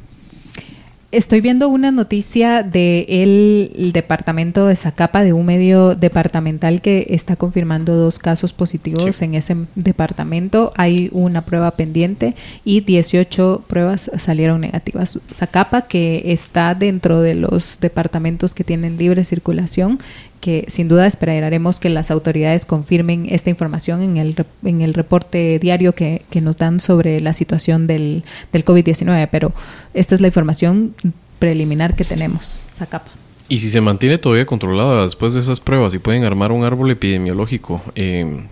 [1.15, 7.37] Estoy viendo una noticia del el departamento de Zacapa, de un medio departamental que está
[7.37, 9.23] confirmando dos casos positivos Sí.
[9.23, 10.73] en ese departamento.
[10.75, 12.35] Hay una prueba pendiente
[12.65, 15.17] y 18 pruebas salieron negativas.
[15.33, 19.99] Zacapa, que está dentro de los departamentos que tienen libre circulación,
[20.45, 25.57] que sin duda esperaremos que las autoridades confirmen esta información en el, en el reporte
[25.57, 28.23] diario que, que nos dan sobre la situación del,
[28.53, 29.53] del COVID-19, pero
[29.95, 30.93] esta es la información
[31.39, 32.63] preliminar que tenemos.
[32.77, 33.09] Zacapa.
[33.49, 36.91] Y si se mantiene todavía controlada después de esas pruebas y pueden armar un árbol
[36.91, 38.43] epidemiológico eh,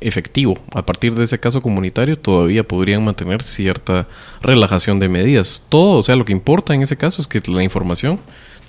[0.00, 4.08] efectivo a partir de ese caso comunitario, todavía podrían mantener cierta
[4.40, 5.62] relajación de medidas.
[5.68, 8.20] Todo, o sea, lo que importa en ese caso es que la información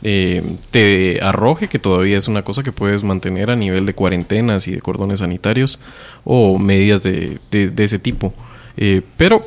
[0.04, 4.68] eh, te arroje que todavía es una cosa que puedes mantener a nivel de cuarentenas
[4.68, 5.80] y de cordones sanitarios
[6.24, 8.34] o medidas de, de- ese tipo.
[8.78, 9.42] Eh, pero,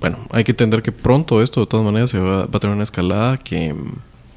[0.00, 2.74] bueno, hay que entender que pronto esto de todas maneras se va, va a tener
[2.74, 3.74] una escalada que...
[3.74, 3.92] mm,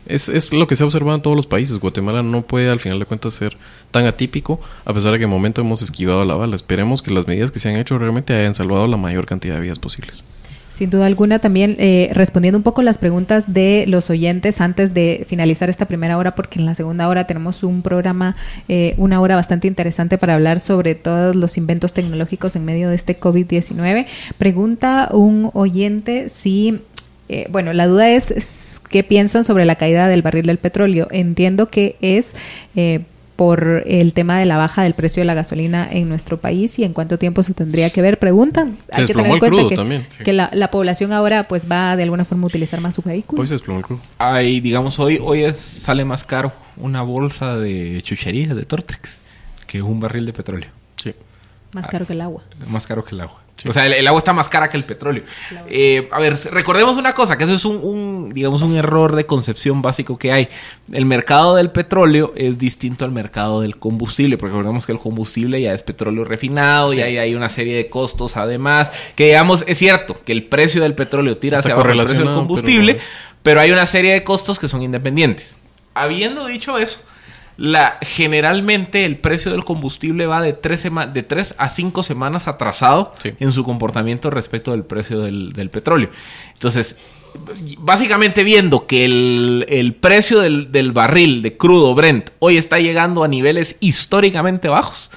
[0.06, 1.80] es, es lo que se ha observado en todos los países.
[1.80, 3.56] Guatemala no puede al final de cuentas ser
[3.92, 6.56] tan atípico, a pesar de que en el momento hemos esquivado la bala.
[6.58, 9.62] Esperemos que las medidas que se han hecho realmente hayan salvado la mayor cantidad de
[9.62, 10.24] vidas posibles.
[10.74, 15.24] Sin duda alguna, también eh, respondiendo un poco las preguntas de los oyentes antes de
[15.30, 18.36] finalizar esta primera hora, porque en la segunda hora tenemos un programa,
[18.68, 22.96] eh, una hora bastante interesante para hablar sobre todos los inventos tecnológicos en medio de
[22.96, 24.08] este COVID-19.
[24.40, 26.82] Pregunta un oyente si,
[27.30, 31.08] eh, bueno, la duda es, qué piensan sobre la caída del barril del petróleo.
[31.12, 32.36] Entiendo que es...
[32.76, 33.02] eh,
[33.36, 36.84] por el tema de la baja del precio de la gasolina en nuestro país y
[36.84, 38.20] en cuánto tiempo se tendría que ver.
[38.20, 38.78] Preguntan.
[38.92, 40.24] Se Hay que tener en el cuenta crudo que, también, sí.
[40.24, 43.42] que la, la población ahora pues va de alguna forma a utilizar más su vehículo.
[43.42, 44.00] Hoy se desplomó el club.
[44.20, 49.22] Hay, digamos, hoy, hoy es- sale más caro una bolsa de chucherías de Tortrix
[49.68, 50.70] que un barril de petróleo.
[50.98, 51.14] Sí.
[51.74, 52.44] más caro que el agua.
[52.68, 53.42] Más caro que el agua.
[53.70, 55.24] O sea, el, el agua está más cara que el petróleo.
[55.70, 59.26] Eh, a ver, recordemos una cosa, que eso es un, un, digamos, un error de
[59.26, 60.50] concepción básico que hay.
[60.92, 65.62] El mercado del petróleo es distinto al mercado del combustible, porque recordemos que el combustible
[65.62, 69.78] ya es petróleo refinado y ahí hay una serie de costos además, que digamos, es
[69.78, 73.06] cierto que el precio del petróleo tira Está hacia abajo el precio del combustible, pero-
[73.44, 75.56] pero hay una serie de costos que son independientes.
[75.94, 77.02] habiendo dicho eso,
[77.58, 80.84] la, generalmente el precio del combustible va de 3,
[81.14, 83.34] de tres a 5 semanas atrasado Sí.
[83.40, 86.10] en su comportamiento respecto del precio del, del petróleo.
[86.54, 86.98] Entonces,
[87.80, 93.24] básicamente viendo que el, el precio del, del barril de crudo Brent hoy está llegando
[93.24, 95.12] a niveles históricamente bajos,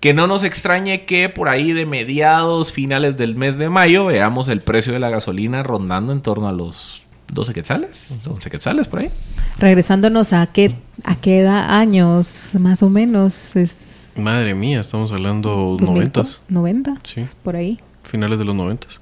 [0.00, 4.48] que no nos extrañe que por ahí de mediados, finales del mes de mayo, veamos
[4.48, 9.00] el precio de la gasolina rondando en torno a los 12 quetzales, 11 quetzales por
[9.00, 9.10] ahí.
[9.58, 10.74] Regresándonos a qué,
[11.04, 13.74] a qué edad, años, más o menos, es
[14.16, 16.40] Madre mía, estamos hablando 2000, noventas.
[16.48, 17.78] 90, Sí, por ahí.
[18.02, 19.00] finales de los noventas.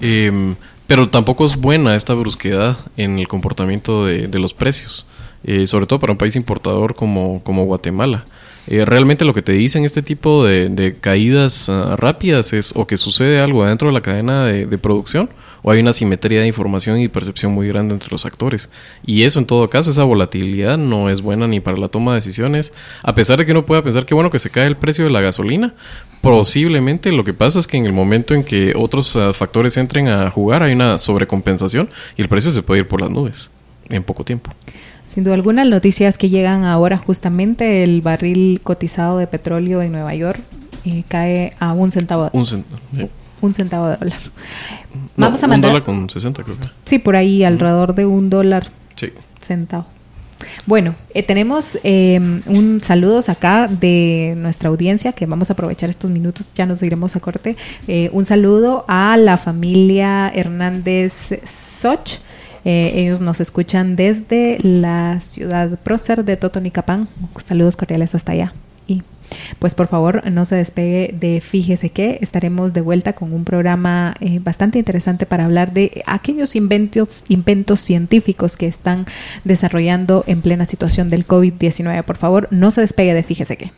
[0.00, 0.54] Em,
[0.86, 5.06] pero tampoco es buena esta brusquedad en el comportamiento de, de los precios,
[5.44, 8.24] eh, sobre todo para un país importador como, como Guatemala.
[8.68, 12.86] Eh, realmente lo que te dicen este tipo de, de caídas ah, rápidas es o
[12.86, 15.30] que sucede algo dentro de la cadena de, de producción
[15.62, 18.68] o hay una simetría de información y percepción muy grande entre los actores.
[19.06, 22.16] Y eso en todo caso, esa volatilidad no es buena ni para la toma de
[22.16, 22.72] decisiones.
[23.02, 25.10] A pesar de que uno pueda pensar que bueno que se cae el precio de
[25.10, 25.74] la gasolina,
[26.20, 30.08] posiblemente lo que pasa es que en el momento en que otros ah, factores entren
[30.08, 33.50] a jugar hay una sobrecompensación y el precio se puede ir por las nubes
[33.90, 34.50] en poco tiempo.
[35.06, 40.14] Sin duda alguna, noticias que llegan ahora justamente, el barril cotizado de petróleo en Nueva
[40.14, 40.40] York
[40.86, 42.64] eh, cae a un centavo, Un, cent-
[42.96, 43.08] eh,
[43.42, 44.20] un centavo de dólar.
[45.16, 45.70] no, Vamos a un mandar...
[45.72, 46.66] dólar con 60 creo que.
[46.86, 49.08] Sí, por ahí, alrededor de un dólar Sí.
[49.40, 49.86] centavo.
[50.66, 56.10] Bueno, eh, tenemos eh, un saludos acá de nuestra audiencia que vamos a aprovechar estos
[56.10, 57.56] minutos, ya nos iremos a corte.
[57.86, 61.12] Eh, un saludo a la familia Hernández
[61.46, 62.18] Soch.
[62.64, 67.08] Eh, ellos nos escuchan desde la ciudad prócer de Totonicapán.
[67.44, 68.52] Saludos cordiales hasta allá.
[69.58, 74.14] Pues por favor no se despegue de Fíjese que estaremos de vuelta con un programa
[74.20, 79.06] eh, bastante interesante para hablar de aquellos inventos, inventos científicos que están
[79.44, 82.02] desarrollando en plena situación del COVID-19.
[82.04, 83.72] Por favor, no se despegue de Fíjese que.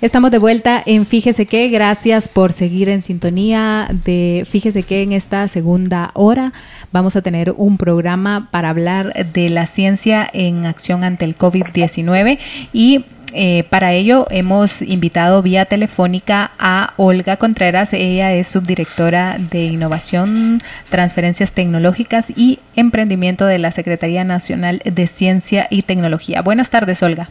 [0.00, 5.10] Estamos de vuelta en Fíjese que, gracias por seguir en sintonía de Fíjese que en
[5.10, 6.52] esta segunda hora
[6.92, 12.38] vamos a tener un programa para hablar de la ciencia en acción ante el COVID-19
[12.72, 19.64] y eh, para ello hemos invitado vía telefónica a Olga Contreras, ella es subdirectora de
[19.64, 26.40] Innovación, Transferencias Tecnológicas y Emprendimiento de la Secretaría Nacional de Ciencia y Tecnología.
[26.40, 27.30] Buenas tardes, Olga.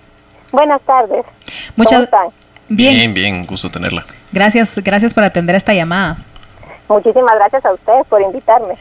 [0.51, 1.26] Buenas tardes.
[1.78, 2.47] Muchas ¿Cómo están?
[2.70, 4.05] Bien, bien, bien, gusto tenerla.
[4.32, 6.18] Gracias, gracias por atender esta llamada.
[6.89, 8.76] Muchísimas gracias a ustedes por invitarme.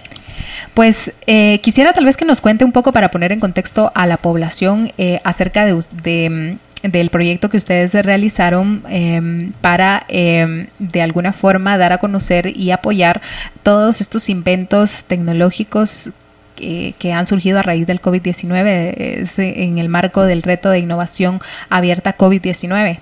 [0.75, 4.07] Pues eh, quisiera tal vez que nos cuente un poco para poner en contexto a
[4.07, 11.03] la población eh, acerca de, de, del proyecto que ustedes realizaron eh, para eh, de
[11.03, 13.23] alguna forma dar a conocer y apoyar
[13.63, 16.11] todos estos inventos tecnológicos
[16.55, 20.79] que, que han surgido a raíz del COVID-19 es en el marco del reto de
[20.79, 22.99] innovación abierta COVID-19.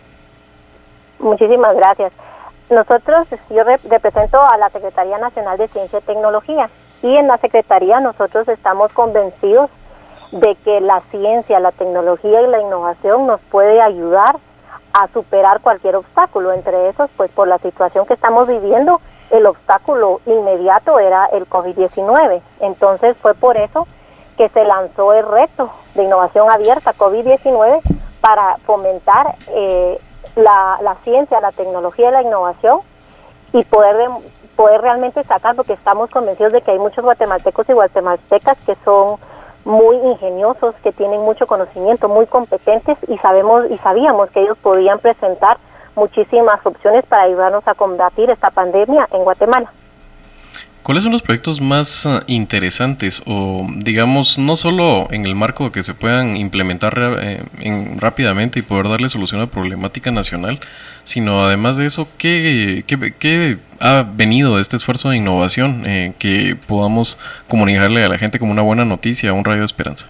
[1.25, 2.13] Muchísimas gracias.
[2.69, 6.69] Nosotros, yo rep- represento a la Secretaría Nacional de Ciencia y Tecnología
[7.03, 9.71] y en la Secretaría nosotros estamos convencidos
[10.33, 14.37] de que la ciencia, la tecnología y la innovación nos puede ayudar
[14.93, 16.53] a superar cualquier obstáculo.
[16.53, 19.01] Entre esos, pues por la situación que estamos viviendo,
[19.31, 22.43] el obstáculo inmediato era el COVID-19.
[22.61, 23.87] Entonces fue por eso
[24.37, 27.81] que se lanzó el reto de innovación abierta COVID-19
[28.21, 29.99] para fomentar eh,
[30.37, 32.81] la, la ciencia, la tecnología y la innovación
[33.53, 37.73] y poder, de- poder realmente sacar, porque estamos convencidos de que hay muchos guatemaltecos y
[37.73, 39.17] guatemaltecas que son
[39.65, 44.99] muy ingeniosos, que tienen mucho conocimiento, muy competentes y sabemos y sabíamos que ellos podían
[44.99, 45.57] presentar
[45.95, 49.73] muchísimas opciones para ayudarnos a combatir esta pandemia en Guatemala.
[50.85, 55.73] ¿Cuáles son los proyectos más ah, interesantes o, digamos, no solo en el marco de
[55.73, 60.61] que se puedan implementar eh, en- rápidamente y poder darle solución a problemática nacional,
[61.05, 66.13] sino además de eso, ¿qué, qué, qué ha venido de este esfuerzo de innovación eh,
[66.19, 67.19] que podamos
[67.49, 70.07] comunicarle a la gente como una buena noticia, un rayo de esperanza?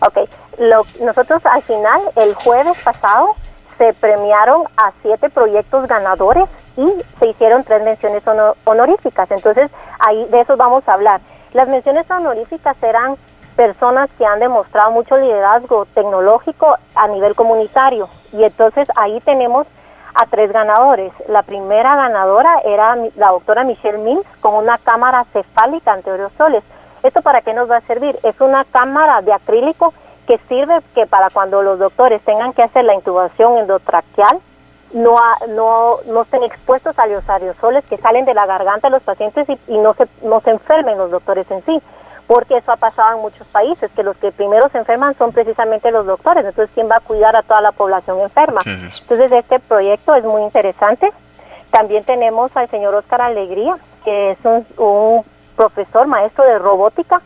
[0.00, 0.28] Ok,
[0.58, 3.36] Lo- nosotros al final, el jueves pasado,
[3.82, 6.86] se premiaron a siete proyectos ganadores y
[7.18, 9.28] se hicieron tres menciones hono- honoríficas.
[9.32, 11.20] Entonces, ahí de eso vamos a hablar.
[11.52, 13.16] Las menciones honoríficas serán
[13.56, 18.08] personas que han demostrado mucho liderazgo tecnológico a nivel comunitario.
[18.32, 19.66] Y entonces ahí tenemos
[20.14, 21.12] a tres ganadores.
[21.26, 26.62] La primera ganadora era la doctora Michelle Mills con una cámara cefálica ante aerosoles.
[27.02, 28.16] ¿Esto para qué nos va a servir?
[28.22, 29.92] Es una cámara de acrílico
[30.32, 34.40] que sirve que para cuando los doctores tengan que hacer la intubación endotraqueal
[34.94, 35.14] no,
[35.48, 39.46] no, no estén expuestos a los aerosoles que salen de la garganta de los pacientes
[39.48, 41.82] y, y no, se, no se enfermen los doctores en sí
[42.26, 45.90] porque eso ha pasado en muchos países, que los que primero se enferman son precisamente
[45.90, 48.60] los doctores, entonces ¿quién va a cuidar a toda la población enferma?
[48.64, 51.12] Entonces este proyecto es muy interesante.
[51.70, 55.24] También tenemos al señor Oscar Alegría, que es un,
[55.56, 57.20] profesor, maestro de robótica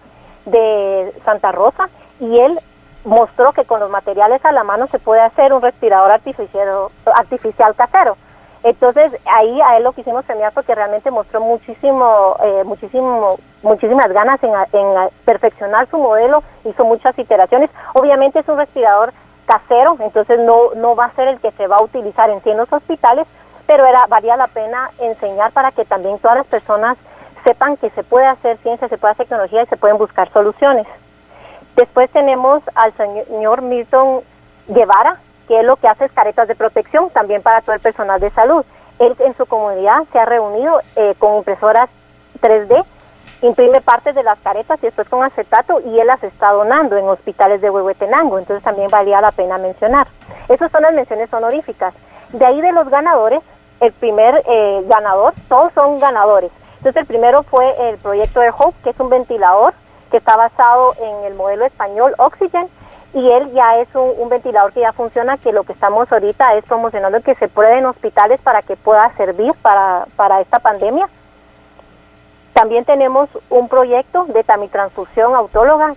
[0.44, 1.88] de Santa Rosa,
[2.18, 2.58] y él
[3.06, 7.74] mostró que con los materiales a la mano se puede hacer un respirador artificial, artificial
[7.74, 8.16] casero.
[8.64, 14.40] Entonces ahí a él lo quisimos premiar porque realmente mostró muchísimo, eh, muchísimo, muchísimas ganas
[14.42, 14.52] en,
[15.24, 17.70] perfeccionar su modelo, hizo muchas iteraciones.
[17.94, 19.12] Obviamente es un respirador
[19.46, 22.60] casero, entonces no, no va a ser el que se va a utilizar en 100
[22.68, 23.28] hospitales,
[23.68, 26.98] pero era, valía la pena enseñar para que también todas las personas
[27.44, 30.88] sepan que se puede hacer ciencia, se puede hacer tecnología y se pueden buscar soluciones.
[31.76, 34.22] Después tenemos al señor Milton
[34.66, 38.18] Guevara, que es lo que hace es caretas de protección también para todo el personal
[38.18, 38.64] de salud.
[38.98, 41.90] Él en su comunidad se ha reunido eh, con impresoras
[42.40, 42.82] 3D,
[43.42, 47.04] imprime partes de las caretas y después con acetato y él las está donando en
[47.04, 50.06] hospitales de Huehuetenango, entonces también valía la pena mencionar.
[50.48, 51.92] Esas son las menciones honoríficas.
[52.32, 53.42] De ahí de los ganadores,
[53.80, 56.50] el primer eh, ganador, todos son ganadores.
[56.78, 59.74] Entonces el primero fue el proyecto de Hope, que es un ventilador
[60.10, 62.68] que está basado en el modelo español Oxygen,
[63.14, 66.64] y él ya es un, ventilador que ya funciona, que lo que estamos ahorita es
[66.64, 71.08] promocionando que se pruebe en hospitales para que pueda servir para, para esta pandemia.
[72.52, 75.94] También tenemos un proyecto de tamitransfusión autóloga,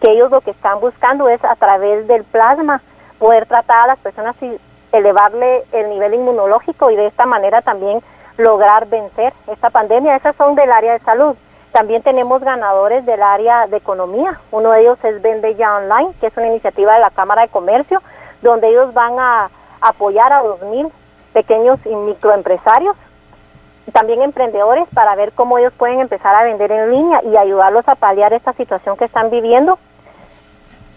[0.00, 2.82] que ellos lo que están buscando es a través del plasma
[3.18, 4.58] poder tratar a las personas y
[4.92, 8.02] elevarle el nivel inmunológico y de esta manera también
[8.36, 10.16] lograr vencer esta pandemia.
[10.16, 11.36] Esas son del área de salud.
[11.76, 14.40] También tenemos ganadores del área de economía.
[14.50, 17.48] Uno de ellos es Vende Ya Online, que es una iniciativa de la Cámara de
[17.48, 18.00] Comercio,
[18.40, 19.50] donde ellos van a
[19.82, 20.90] apoyar a 2.000
[21.34, 22.96] pequeños y microempresarios,
[23.92, 27.94] también emprendedores, para ver cómo ellos pueden empezar a vender en línea y ayudarlos a
[27.94, 29.78] paliar esta situación que están viviendo.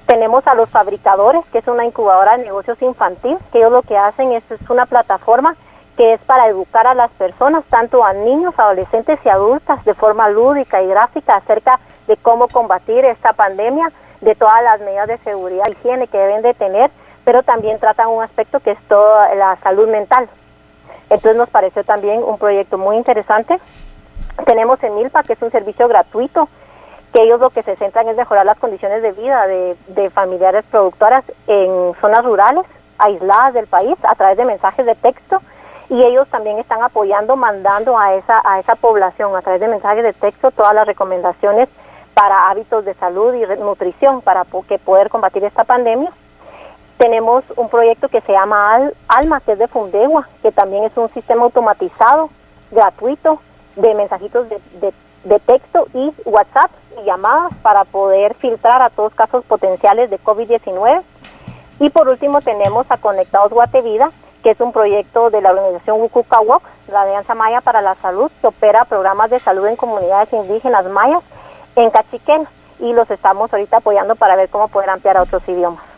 [0.05, 3.97] Tenemos a los fabricadores, que es una incubadora de negocios infantil, que ellos lo que
[3.97, 5.57] hacen es, es una plataforma
[5.99, 10.29] que es para educar a las personas, tanto a niños, adolescentes y adultas, de forma
[10.29, 11.77] lúdica y gráfica acerca
[12.07, 13.91] de cómo combatir esta pandemia,
[14.21, 16.89] de todas las medidas de seguridad y higiene que deben de tener,
[17.25, 20.29] pero también tratan un aspecto que es toda la salud mental.
[21.09, 23.59] Entonces nos pareció también un proyecto muy interesante.
[24.45, 26.47] Tenemos Emilpa, que es un servicio gratuito,
[27.13, 30.63] que ellos lo que se centran es mejorar las condiciones de vida de, de familiares
[30.71, 32.63] productoras en zonas rurales,
[32.97, 35.41] aisladas del país, a través de mensajes de texto
[35.89, 40.03] y ellos también están apoyando, mandando a esa, a esa población a través de mensajes
[40.03, 41.67] de texto todas las recomendaciones
[42.13, 46.11] para hábitos de salud y nutrición para que poder combatir esta pandemia.
[46.97, 51.09] Tenemos un proyecto que se llama Alma, que es de Fundegua, que también es un
[51.13, 52.29] sistema automatizado,
[52.71, 53.39] gratuito,
[53.75, 56.71] de mensajitos de, de texto y WhatsApp
[57.01, 61.01] y llamadas para poder filtrar a todos casos potenciales de COVID-19.
[61.79, 64.11] Y por último tenemos a Conectados Guatevida,
[64.43, 68.47] que es un proyecto de la organización Wukukawa, la Alianza Maya para la Salud, que
[68.47, 71.23] opera programas de salud en comunidades indígenas mayas
[71.75, 72.47] en Cachiquén
[72.79, 75.88] y los estamos ahorita apoyando para ver cómo poder ampliar a otros idiomas.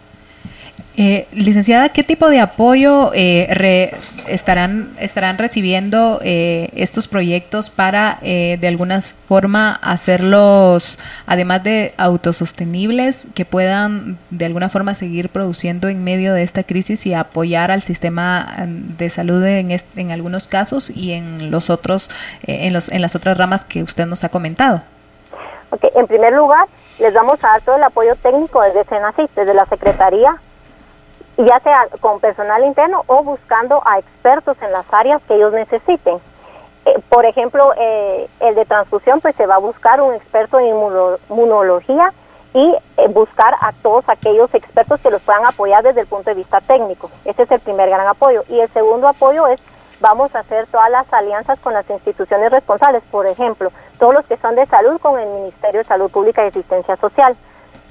[1.03, 3.91] Eh, licenciada, ¿qué tipo de apoyo eh,
[4.27, 13.45] estarán, estarán recibiendo eh, estos proyectos para de alguna forma hacerlos, además de autosostenibles, que
[13.45, 18.55] puedan de alguna forma seguir produciendo en medio de esta crisis y apoyar al sistema
[18.67, 22.11] de salud en, en algunos casos y en los otros,
[22.43, 24.83] en, los, en las otras ramas que usted nos ha comentado?
[25.71, 25.89] Okay.
[25.95, 26.67] En primer lugar,
[26.99, 30.39] les vamos a dar todo el apoyo técnico desde SENACIT, desde la Secretaría
[31.45, 36.19] ya sea con personal interno o buscando a expertos en las áreas que ellos necesiten.
[36.85, 40.67] Eh, por ejemplo, eh, el de transfusión, pues se va a buscar un experto en
[40.67, 42.11] inmunología
[42.53, 46.35] y eh, buscar a todos aquellos expertos que los puedan apoyar desde el punto de
[46.35, 47.09] vista técnico.
[47.23, 48.43] Ese es el primer gran apoyo.
[48.49, 49.59] Y el segundo apoyo es,
[49.99, 54.37] vamos a hacer todas las alianzas con las instituciones responsables, por ejemplo, todos los que
[54.37, 57.37] son de salud con el Ministerio de Salud Pública y Asistencia Social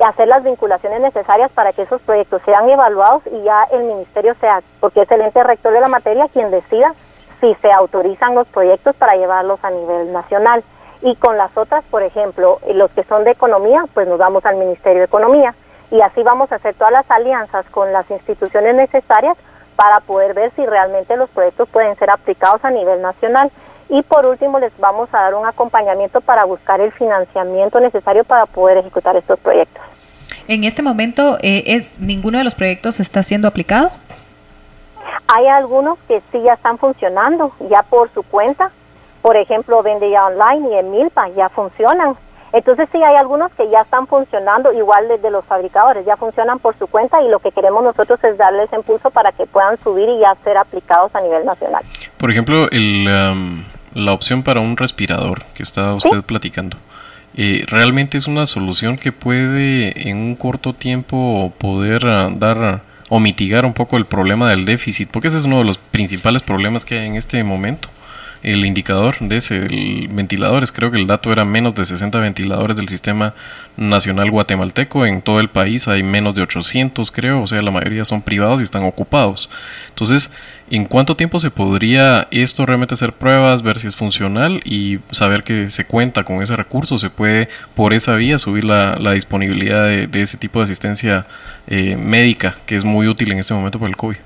[0.03, 4.63] hacer las vinculaciones necesarias para que esos proyectos sean evaluados y ya el ministerio sea,
[4.81, 6.95] porque es el ente rector de la materia quien decida
[7.41, 10.63] si se autorizan los proyectos para llevarlos a nivel nacional.
[11.03, 14.57] Y con las otras, por ejemplo, los que son de economía, pues nos vamos al
[14.57, 15.55] Ministerio de Economía.
[15.91, 19.37] Y así vamos a hacer todas las alianzas con las instituciones necesarias
[19.77, 23.51] para poder ver si realmente los proyectos pueden ser aplicados a nivel nacional.
[23.89, 28.47] Y por último, les vamos a dar un acompañamiento para buscar el financiamiento necesario para
[28.47, 29.83] poder ejecutar estos proyectos.
[30.51, 33.93] En este momento, eh, ¿ninguno de los proyectos está siendo aplicado?
[35.29, 38.73] Hay algunos que sí ya están funcionando, ya por su cuenta.
[39.23, 42.17] Por ejemplo, Vende Ya Online y Emilpa ya funcionan.
[42.53, 46.77] Entonces sí hay algunos que ya están funcionando igual desde los fabricadores, ya funcionan por
[46.81, 50.19] su cuenta y lo que queremos nosotros es darles impulso para que puedan subir y
[50.19, 51.85] ya ser aplicados a nivel nacional.
[52.19, 53.63] Por ejemplo, el, um,
[53.95, 56.77] la opción para un respirador que estaba usted platicando.
[57.43, 63.19] Eh, realmente es una solución que puede en un corto tiempo poder uh, dar o
[63.19, 66.85] mitigar un poco el problema del déficit, porque ese es uno de los principales problemas
[66.85, 67.89] que hay en este momento
[68.43, 72.77] el indicador de ese, el ventiladores, creo que el dato era menos de 60 ventiladores
[72.77, 73.35] del sistema
[73.77, 78.05] nacional guatemalteco, en todo el país hay menos de 800 creo, o sea, la mayoría
[78.05, 79.51] son privados y están ocupados.
[79.89, 80.31] Entonces,
[80.71, 85.43] ¿en cuánto tiempo se podría esto realmente hacer pruebas, ver si es funcional y saber
[85.43, 86.99] que se cuenta con ese recurso?
[86.99, 91.27] ¿Se puede por esa vía subir la, disponibilidad de, ese tipo de asistencia
[91.67, 94.19] eh, médica que es muy útil en este momento por el COVID?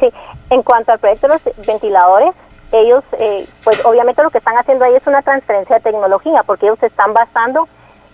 [0.00, 0.10] Sí,
[0.50, 2.34] en cuanto al proyecto de los ventiladores,
[2.72, 6.66] ellos, eh, pues obviamente lo que están haciendo ahí es una transferencia de tecnología, porque
[6.66, 7.68] ellos se están basando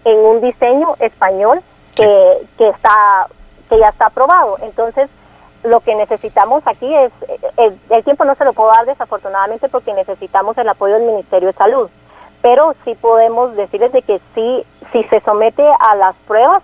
[0.05, 1.61] en un diseño español
[1.95, 3.29] que, que está
[3.71, 4.59] que ya está aprobado.
[4.63, 5.09] Entonces,
[5.63, 7.13] lo que necesitamos aquí es,
[7.57, 11.49] eh, el, tiempo no se lo puedo dar desafortunadamente porque necesitamos el apoyo del Ministerio
[11.49, 11.91] de Salud,
[12.43, 16.63] pero sí podemos decirles de que sí, si se somete a las pruebas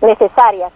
[0.00, 0.72] necesarias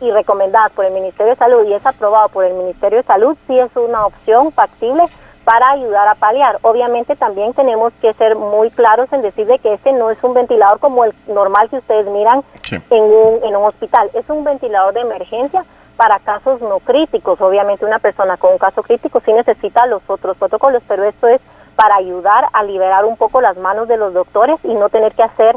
[0.00, 3.36] y recomendadas por el Ministerio de Salud y es aprobado por el Ministerio de Salud,
[3.46, 5.04] sí es una opción factible
[5.44, 6.58] para ayudar a paliar.
[6.62, 10.34] Obviamente también tenemos que ser muy claros en decir de que este no es un
[10.34, 12.42] ventilador como el normal que ustedes miran
[12.90, 15.64] en, un, en un hospital, es un ventilador de emergencia
[15.96, 17.40] para casos no críticos.
[17.40, 21.40] Obviamente una persona con un caso crítico sí necesita los otros protocolos, pero esto es
[21.74, 25.22] para ayudar a liberar un poco las manos de los doctores y no tener que
[25.22, 25.56] hacer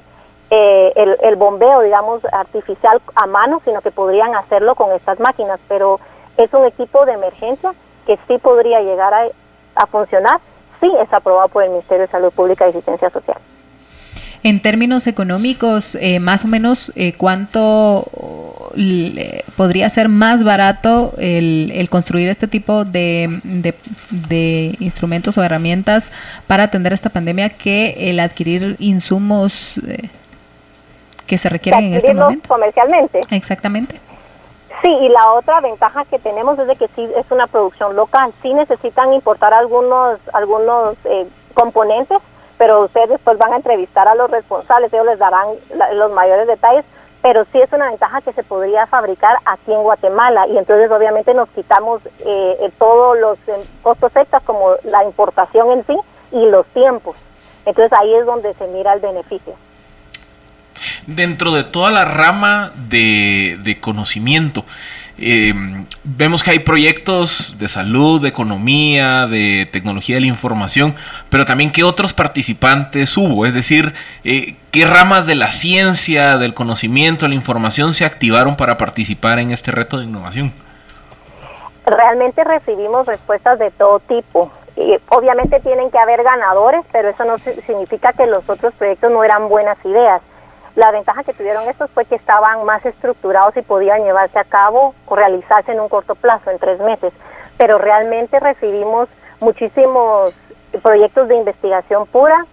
[0.51, 5.59] eh, el, bombeo, digamos, artificial a mano, sino que podrían hacerlo con estas máquinas.
[5.67, 5.99] Pero
[6.37, 7.73] es un equipo de emergencia
[8.05, 9.13] que sí podría llegar
[9.75, 10.39] a, funcionar,
[10.79, 13.37] sí es aprobado por el Ministerio de Salud Pública y Asistencia Social.
[14.41, 18.09] En términos económicos, eh, más o menos, eh, ¿cuánto
[19.55, 23.41] podría ser más barato el, construir este tipo de,
[24.09, 26.11] de, instrumentos o herramientas
[26.47, 30.09] para atender esta pandemia que el adquirir insumos eh,
[31.27, 32.47] que se requieren en este momento?
[32.47, 33.21] comercialmente.
[33.31, 33.99] Exactamente.
[34.81, 38.31] Sí, y la otra ventaja que tenemos es de que sí es una producción local.
[38.41, 42.19] Sí necesitan importar algunos algunos eh, componentes,
[42.59, 45.47] pero ustedes después van a entrevistar a los responsables, ellos les darán
[45.95, 46.85] los mayores detalles,
[47.23, 51.33] pero sí es una ventaja que se podría fabricar aquí en Guatemala y entonces obviamente
[51.33, 55.97] nos quitamos eh todos los eh, costos extras como la importación en sí
[56.31, 57.15] y los tiempos.
[57.65, 59.55] Entonces ahí es donde se mira el beneficio
[61.07, 64.65] dentro de toda la rama de, conocimiento.
[65.21, 65.53] Eh,
[66.03, 70.95] vemos que hay proyectos de salud, de economía, de tecnología de la información,
[71.29, 73.93] pero también qué otros participantes hubo, es decir,
[74.23, 79.39] eh, qué ramas de la ciencia, del conocimiento, de la información se activaron para participar
[79.39, 80.53] en este reto de innovación.
[81.85, 84.51] Realmente recibimos respuestas de todo tipo.
[84.77, 89.23] Y obviamente tienen que haber ganadores, pero eso no significa que los otros proyectos no
[89.25, 90.21] eran buenas ideas.
[90.75, 94.93] La ventaja que tuvieron estos fue que estaban más estructurados y podían llevarse a cabo
[95.07, 97.11] o realizarse en un corto plazo, en tres meses.
[97.57, 99.09] Pero realmente recibimos
[99.39, 100.33] muchísimos
[100.83, 102.45] proyectos de investigación pura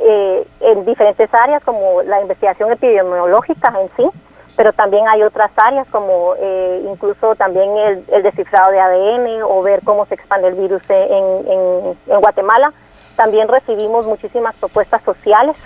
[0.00, 4.18] eh, en diferentes áreas, como la investigación epidemiológica en sí,
[4.56, 9.80] pero también hay otras áreas como eh, incluso también el, descifrado de ADN o ver
[9.82, 12.72] cómo se expande el virus en, en Guatemala.
[13.16, 15.56] También recibimos muchísimas propuestas sociales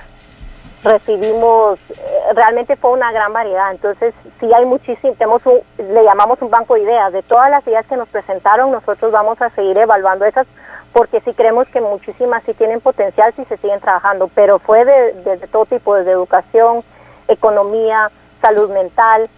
[0.87, 1.95] recibimos, eh,
[2.34, 5.43] realmente fue una gran variedad, entonces sí hay muchísimo, tenemos
[5.78, 9.41] le llamamos un banco de ideas, de todas las ideas que nos presentaron, nosotros vamos
[9.43, 10.47] a seguir evaluando esas,
[10.93, 15.39] porque sí creemos que muchísimas sí tienen potencial si se siguen trabajando, pero fue de,
[15.51, 16.84] todo tipo, desde educación,
[17.28, 18.11] economía,
[18.41, 19.28] salud mental,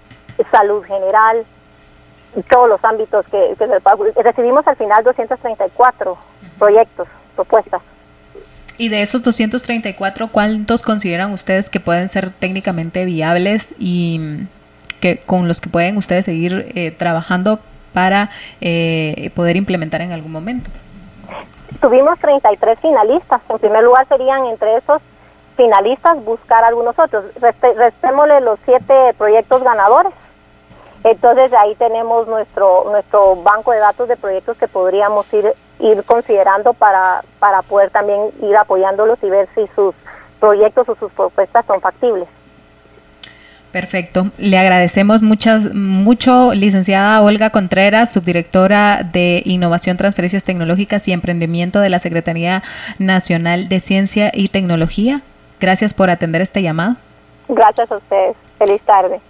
[0.53, 1.47] salud general,
[2.51, 6.19] todos los ámbitos que, que recibimos al final 234
[6.59, 7.83] proyectos, propuestas.
[8.79, 14.47] Y de esos 234, ¿cuántos consideran ustedes que pueden ser técnicamente viables y
[15.01, 17.59] que con los que pueden ustedes seguir eh, trabajando
[17.93, 20.71] para eh, poder implementar en algún momento?
[21.81, 23.41] Tuvimos 33 finalistas.
[23.49, 25.03] En primer lugar serían entre esos
[25.57, 27.25] finalistas buscar algunos otros.
[27.41, 30.13] restémosle los siete proyectos ganadores.
[31.03, 36.75] Entonces ahí tenemos nuestro nuestro banco de datos de proyectos que podríamos ir ir considerando
[36.75, 39.95] para, para poder también ir apoyándolos y ver si sus
[40.41, 42.29] proyectos o sus propuestas son factibles.
[43.73, 44.31] Perfecto.
[44.39, 51.91] Le agradecemos muchas, mucho, licenciada Olga Contreras, subdirectora de Innovación, Transferencias Tecnológicas y Emprendimiento de
[51.91, 52.63] la Secretaría
[52.99, 55.21] Nacional de Ciencia y Tecnología.
[55.61, 56.97] Gracias por atender este llamado.
[57.49, 58.37] Gracias a ustedes.
[58.59, 59.21] Feliz tarde.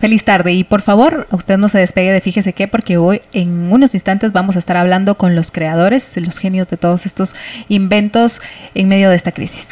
[0.00, 3.72] Feliz tarde y por favor, usted no se despegue de fíjese qué, porque hoy en
[3.72, 7.34] unos instantes vamos a estar hablando con los creadores, los genios de todos estos
[7.68, 8.40] inventos
[8.74, 9.66] en medio de esta crisis.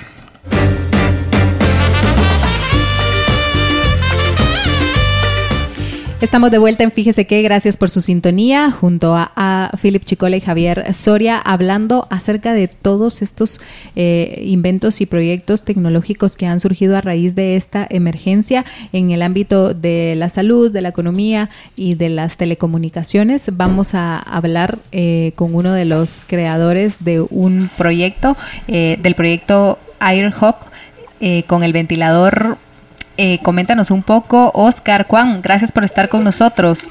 [6.22, 10.40] Estamos de vuelta en Fíjese que, gracias por su sintonía, junto a, Philip Chicola y
[10.40, 13.60] Javier Soria, hablando acerca de todos estos
[13.96, 18.64] eh, inventos y proyectos tecnológicos que han surgido a raíz de esta emergencia
[18.94, 23.50] en el ámbito de la salud, de la economía y de las telecomunicaciones.
[23.52, 28.38] Vamos a hablar eh, con uno de los creadores de un proyecto,
[28.68, 30.56] eh, del proyecto AirHop,
[31.46, 32.58] con el ventilador
[33.16, 36.86] eh, coméntanos un poco, Oscar, Juan, gracias por estar con nosotros.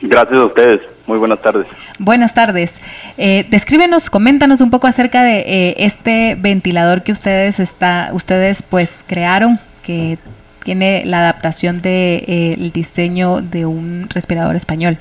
[0.00, 0.80] Gracias a ustedes.
[1.06, 1.66] Muy buenas tardes.
[1.98, 2.80] Buenas tardes.
[3.16, 9.04] Eh, descríbenos, coméntanos un poco acerca de eh, este ventilador que ustedes está, ustedes pues
[9.06, 10.18] crearon, que
[10.64, 14.98] tiene la adaptación del de, el diseño de un respirador español.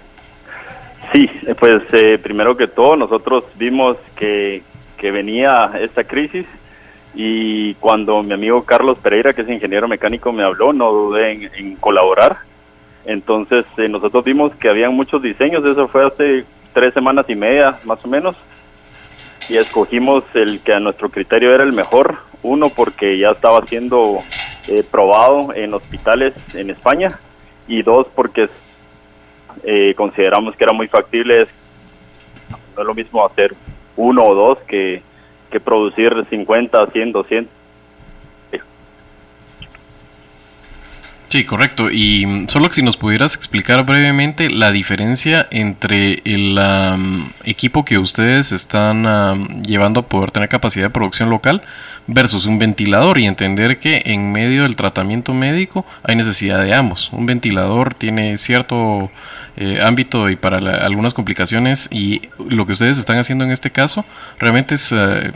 [1.13, 1.29] Sí,
[1.59, 1.83] pues
[2.21, 4.61] primero que todo nosotros vimos que,
[4.97, 6.45] que venía esta crisis
[7.19, 11.75] y cuando mi amigo Carlos Pereira, que es ingeniero mecánico, me habló, no dudé en,
[11.77, 12.37] colaborar.
[13.05, 17.79] Entonces eh, nosotros vimos que habían muchos diseños, eso fue hace tres semanas y media
[17.85, 18.35] más o menos,
[19.49, 24.19] y escogimos el que a nuestro criterio era el mejor, uno porque ya estaba siendo
[24.67, 27.19] eh, probado en hospitales en España,
[27.67, 28.47] y dos porque
[29.63, 31.47] eh, consideramos que era muy factible,
[32.75, 33.55] no es lo mismo hacer
[33.95, 35.01] uno o dos que
[35.51, 37.57] que producir 50, 100, 200.
[41.29, 41.91] Sí, correcto.
[41.91, 46.57] Y mm, solo que si nos pudieras explicar brevemente la diferencia entre el
[47.43, 51.63] equipo que ustedes están llevando a poder tener capacidad de producción local
[52.07, 57.11] versus un ventilador y entender que en medio del tratamiento médico hay necesidad de ambos.
[57.11, 59.11] Un ventilador tiene cierto
[59.59, 64.05] eh, ámbito y para algunas complicaciones y lo que ustedes están haciendo en este caso
[64.37, 65.31] realmente es eh,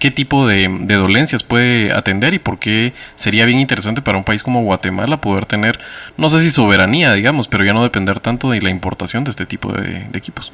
[0.00, 4.42] qué tipo de, dolencias puede atender y por qué sería bien interesante para un país
[4.42, 5.78] como Guatemala poder tener,
[6.16, 9.46] no sé si soberanía, digamos, pero ya no depender tanto de la importación de este
[9.46, 10.52] tipo de, equipos.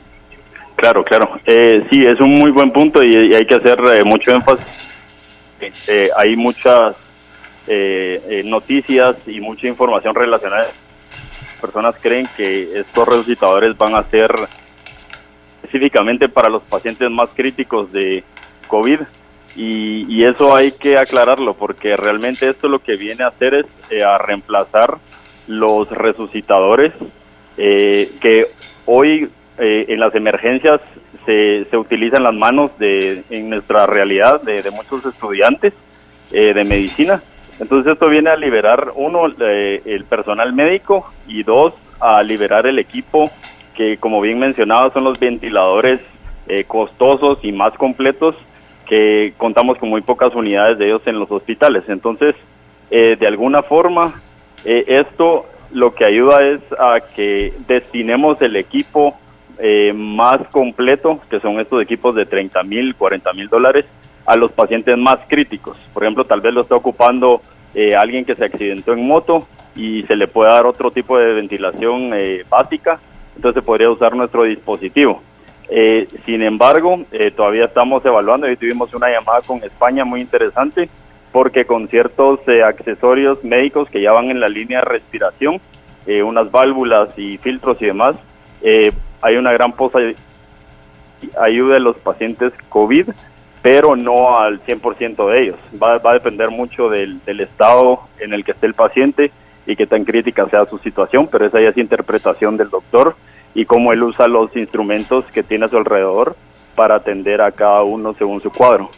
[0.77, 1.41] Claro, claro.
[1.47, 4.67] Eh, sí, es un muy buen punto y, hay que hacer eh, mucho énfasis.
[6.19, 6.95] hay muchas
[8.45, 10.69] noticias y mucha información relacionada
[11.67, 14.31] personas creen que estos resucitadores van a ser
[15.63, 18.23] específicamente para los pacientes más críticos de
[18.69, 19.01] COVID
[19.57, 24.05] y, eso hay que aclararlo porque realmente esto lo que viene a hacer es eh,
[24.05, 24.99] a reemplazar
[25.47, 26.93] los resucitadores
[27.57, 28.49] eh, que
[28.85, 30.81] hoy eh, en las emergencias
[31.25, 35.73] se, se, utilizan las manos de en nuestra realidad de, de muchos estudiantes
[36.31, 37.23] de medicina
[37.59, 42.79] entonces esto viene a liberar, uno, eh, el personal médico y dos, a liberar el
[42.79, 43.31] equipo
[43.75, 46.01] que, como bien mencionaba, son los ventiladores
[46.49, 48.35] eh, costosos y más completos
[48.87, 51.85] que contamos con muy pocas unidades de ellos en los hospitales.
[51.89, 52.35] Entonces,
[52.91, 54.23] eh, de alguna forma,
[54.65, 59.17] esto lo que ayuda es a que destinemos el equipo
[59.95, 63.87] más completo, que son estos equipos de 30 mil, 40 mil dólares,
[64.27, 65.79] a los pacientes más críticos.
[65.95, 67.41] Por ejemplo, tal vez lo está ocupando
[67.75, 71.33] eh, alguien que se accidentó en moto y se le puede dar otro tipo de
[71.33, 72.99] ventilación eh, básica,
[73.37, 75.23] entonces podría usar nuestro dispositivo.
[75.69, 77.05] Eh, sin embargo,
[77.37, 80.89] todavía estamos evaluando y tuvimos una llamada con España muy interesante
[81.33, 85.61] porque con ciertos accesorios médicos que ya van en la línea de respiración,
[86.25, 88.15] unas válvulas y filtros y demás,
[88.63, 89.99] hay una gran posa
[91.41, 93.09] ayuda de los pacientes COVID
[93.67, 95.57] pero no al 100% de ellos.
[95.83, 99.33] Va, va, a depender mucho del, estado en el que esté el paciente
[99.67, 103.17] y qué tan crítica sea su situación, pero esa ya es interpretación del doctor
[103.57, 106.37] y cómo él usa los instrumentos que tiene a su alrededor
[106.77, 108.89] para atender a cada uno según su cuadro.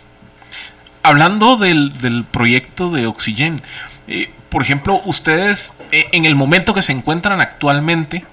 [1.02, 3.62] Hablando del, del proyecto de Oxygen,
[4.06, 8.26] eh, por ejemplo, ustedes eh, en el momento que se encuentran actualmente,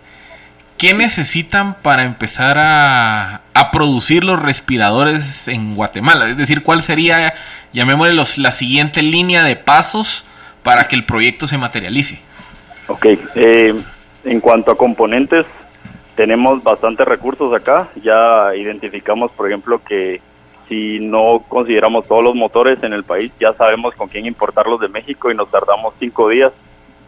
[0.77, 3.41] ¿Qué necesitan para empezar a,
[3.72, 6.30] producir los respiradores en Guatemala?
[6.30, 7.34] Es decir, ¿cuál sería,
[7.72, 10.27] llamémosle, los, la siguiente línea de pasos
[10.64, 12.19] para que el proyecto se materialice?
[12.88, 13.73] Ok, eh,
[14.26, 15.45] en cuanto a componentes,
[16.15, 17.89] tenemos bastantes recursos acá.
[18.03, 20.22] Ya identificamos, por ejemplo, que
[20.68, 24.89] si no consideramos todos los motores en el país, ya sabemos con quién importarlos de
[24.89, 26.52] México y nos tardamos cinco días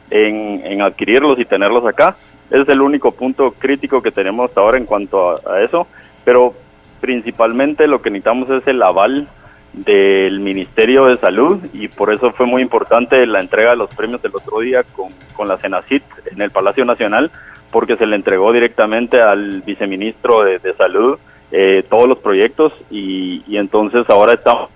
[0.10, 2.15] en, en adquirirlos y tenerlos acá.
[2.49, 5.88] Ese es el único punto crítico que tenemos hasta ahora en cuanto a, eso,
[6.24, 6.53] pero
[7.02, 9.28] principalmente lo que necesitamos es el aval
[9.74, 14.22] del Ministerio de Salud y por eso fue muy importante la entrega de los premios
[14.22, 17.32] del otro día con, la Senacit en el Palacio Nacional,
[17.69, 21.19] porque se le entregó directamente al viceministro de, de Salud
[21.52, 24.69] eh, todos los proyectos y, y entonces ahora estamos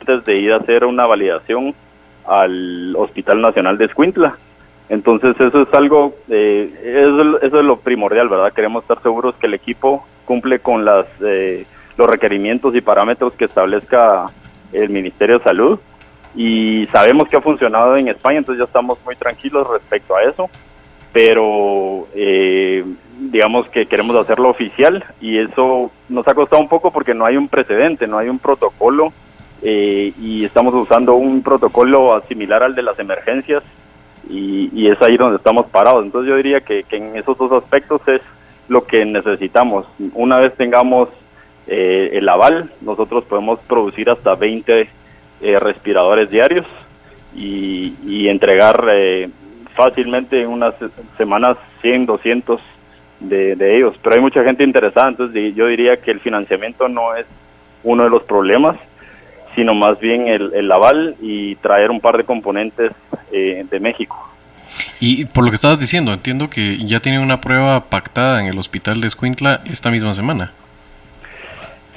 [0.00, 1.74] antes de ir a hacer una validación
[2.26, 4.36] al Hospital Nacional de Escuintla.
[4.88, 8.52] Entonces eso es algo, eh, eso, es lo primordial, ¿verdad?
[8.52, 11.66] Queremos estar seguros que el equipo cumple con las eh,
[11.96, 14.26] los requerimientos y parámetros que establezca
[14.72, 15.78] el Ministerio de Salud
[16.34, 20.50] y sabemos que ha funcionado en España, entonces ya estamos muy tranquilos respecto a eso,
[21.12, 22.84] pero eh,
[23.20, 27.36] digamos que queremos hacerlo oficial y eso nos ha costado un poco porque no hay
[27.36, 29.12] un precedente, no hay un protocolo
[29.62, 33.62] eh, y estamos usando un protocolo similar al de las emergencias
[34.28, 36.04] y, y, es ahí donde estamos parados.
[36.04, 38.20] Entonces yo diría que, que, en esos dos aspectos es
[38.68, 39.86] lo que necesitamos.
[40.14, 41.08] Una vez tengamos
[41.66, 44.88] eh, el aval, nosotros podemos producir hasta 20
[45.40, 46.66] eh, respiradores diarios
[47.34, 49.28] y, y entregar eh,
[49.72, 50.74] fácilmente en unas
[51.16, 52.60] semanas 100, 200
[53.20, 53.94] de, de ellos.
[54.02, 57.26] Pero hay mucha gente interesada, entonces yo diría que el financiamiento no es
[57.82, 58.76] uno de los problemas
[59.54, 62.92] sino más bien el, el, aval y traer un par de componentes
[63.32, 64.16] eh, de México.
[65.00, 68.58] Y por lo que estabas diciendo, entiendo que ya tienen una prueba pactada en el
[68.58, 70.52] hospital de Escuintla esta misma semana.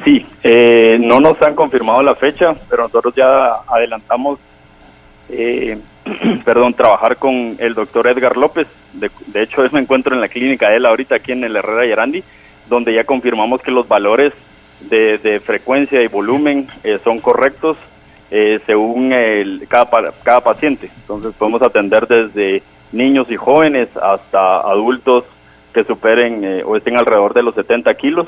[0.03, 4.39] Sí, eh, no nos han confirmado la fecha, pero nosotros ya adelantamos,
[5.29, 5.79] eh,
[6.45, 8.67] perdón, trabajar con el doctor Edgar López.
[8.93, 11.87] De, de hecho, me encuentro en la clínica de él ahorita aquí en el Herrera
[11.87, 12.23] Yarandi,
[12.69, 14.33] donde ya confirmamos que los valores
[14.81, 17.77] de, de, frecuencia y volumen eh, son correctos
[18.29, 20.91] eh, según el, cada, cada paciente.
[21.01, 25.23] Entonces podemos atender desde niños y jóvenes hasta adultos
[25.73, 28.27] que superen eh, o estén alrededor de los 70 kilos.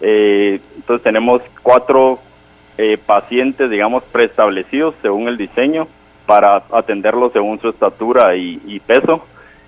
[0.00, 2.20] entonces tenemos cuatro
[3.04, 5.86] pacientes, digamos, preestablecidos según el diseño
[6.24, 9.26] para atenderlos según su estatura y, y peso.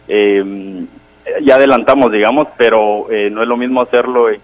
[0.09, 4.41] ya adelantamos, digamos, pero no es lo mismo hacerlo en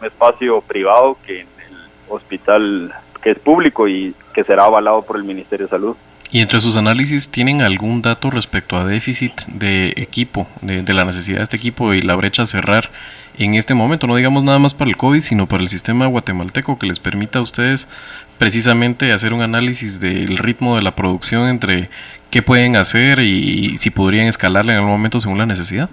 [0.00, 1.76] un espacio privado que en el
[2.08, 2.92] hospital
[3.22, 5.96] que es público y que será avalado por el Ministerio de Salud.
[6.30, 11.06] ¿Y entre sus análisis tienen algún dato respecto a déficit de equipo, de, de, la
[11.06, 12.90] necesidad de este equipo y la brecha a cerrar
[13.38, 14.06] en este momento?
[14.06, 17.38] No digamos nada más para el COVID, sino para el sistema guatemalteco que les permita
[17.38, 17.88] a ustedes
[18.36, 21.88] precisamente hacer un análisis del ritmo de la producción entre
[22.30, 25.88] qué pueden hacer y, y si podrían escalarle en algún momento según la necesidad.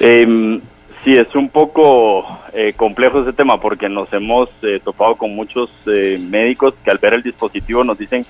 [0.00, 0.60] Eh,
[1.04, 5.68] Sí, es un poco eh, complejo ese tema porque nos hemos eh, topado con muchos
[5.84, 8.24] eh, médicos que al ver el dispositivo nos dicen,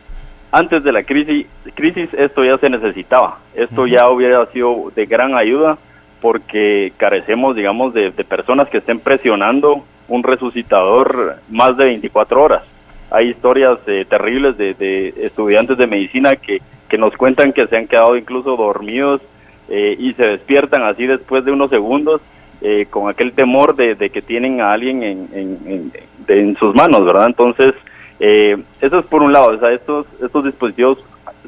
[0.51, 3.91] antes de la crisis, crisis esto ya se necesitaba, esto uh -huh.
[3.91, 5.79] ya hubiera sido de gran ayuda
[6.21, 12.65] porque carecemos, digamos, de, de, personas que estén presionando un resucitador más de 24 horas.
[13.11, 13.79] Hay historias
[14.09, 18.57] terribles de, de, estudiantes de medicina que, que nos cuentan que se han quedado incluso
[18.57, 19.21] dormidos
[19.69, 22.21] y se despiertan así después de unos segundos
[22.67, 25.93] eh, con aquel temor de, que tienen a alguien en, en, en,
[26.27, 27.27] de, sus manos, ¿verdad?
[27.27, 27.75] Entonces,
[28.19, 30.97] eh, eso es por un lado, o sea, estos, estos dispositivos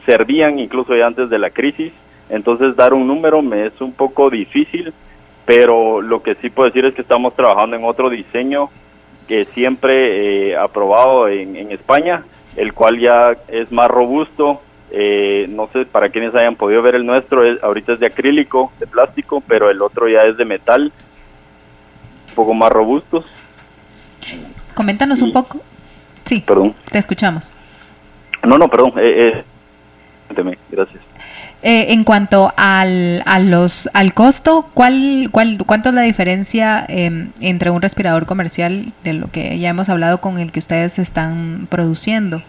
[0.04, 1.90] servían incluso ya antes de la crisis,
[2.28, 4.92] entonces dar un número me es un poco difícil,
[5.46, 8.68] pero lo que sí puedo decir es que estamos trabajando en otro diseño
[9.26, 12.24] que siempre eh, aprobado en, en España,
[12.56, 14.60] el cual ya es más robusto,
[14.90, 18.72] eh, no sé para quienes hayan podido ver el nuestro, es, ahorita es de acrílico,
[18.78, 20.92] de plástico, pero el otro ya es de metal,
[22.36, 23.24] poco más robustos.
[24.74, 25.60] Coméntanos y, un poco.
[26.24, 26.74] Sí, perdón.
[26.90, 27.50] te escuchamos.
[28.44, 28.92] No, no, perdón.
[28.98, 29.42] Eh,
[30.30, 31.02] eh, gracias.
[31.62, 37.28] Eh, en cuanto al, a los, al costo, ¿cuál, cuál, ¿cuánto es la diferencia eh,
[37.40, 41.66] entre un respirador comercial de lo que ya hemos hablado con el que ustedes están
[41.70, 42.42] produciendo?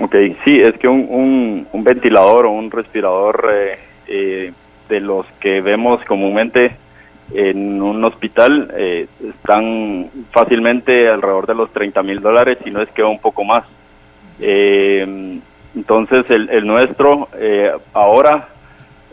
[0.00, 0.14] Ok,
[0.44, 4.52] sí, es que un, un, un ventilador o un respirador eh, eh,
[4.88, 6.76] de los que vemos comúnmente
[7.34, 12.90] en un hospital eh, están fácilmente alrededor de los 30 mil dólares, si no es
[12.90, 13.64] que un poco más.
[14.40, 15.40] Eh,
[15.74, 18.48] entonces el, el nuestro eh, ahora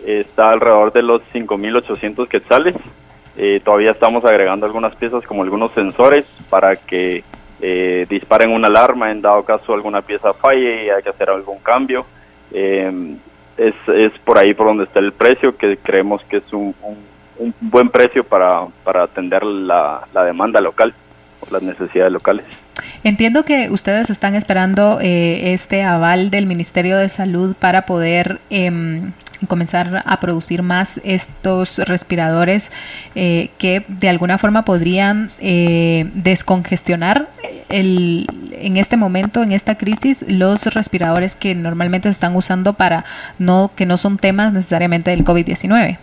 [0.06, 2.76] está alrededor de los 5.800 quetzales.
[3.38, 7.24] Eh, todavía estamos agregando algunas piezas como algunos sensores para que
[7.62, 11.60] eh, disparen una alarma en dado caso alguna pieza falle y hay que hacer algún
[11.60, 12.06] cambio.
[12.52, 13.16] Eh,
[13.58, 16.98] es, es por ahí por donde está el precio, que creemos que es un, un,
[17.40, 20.94] un buen precio para, para atender la, la demanda local
[21.42, 22.46] o las necesidades locales.
[23.04, 29.12] Entiendo que ustedes están esperando eh, este aval del Ministerio de Salud para poder eh,
[29.48, 32.72] comenzar a producir más estos respiradores
[33.16, 37.30] eh, que de alguna forma podrían eh, descongestionar
[37.70, 43.06] el, en este momento, en esta crisis, los respiradores que normalmente se están usando para
[43.38, 45.98] no que no son temas necesariamente del COVID-19.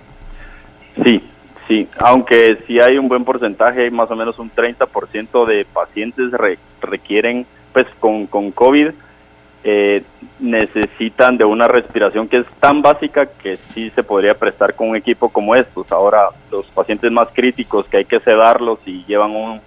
[1.02, 1.22] Sí,
[1.68, 6.30] sí, aunque sí hay un buen porcentaje, más o menos un 30% de pacientes
[6.80, 8.90] requieren, pues con, con COVID,
[9.68, 10.04] eh,
[10.38, 14.96] necesitan de una respiración que es tan básica que sí se podría prestar con un
[14.96, 15.90] equipo como estos.
[15.90, 19.60] Ahora, los pacientes más críticos que hay que sedarlos y llevan un,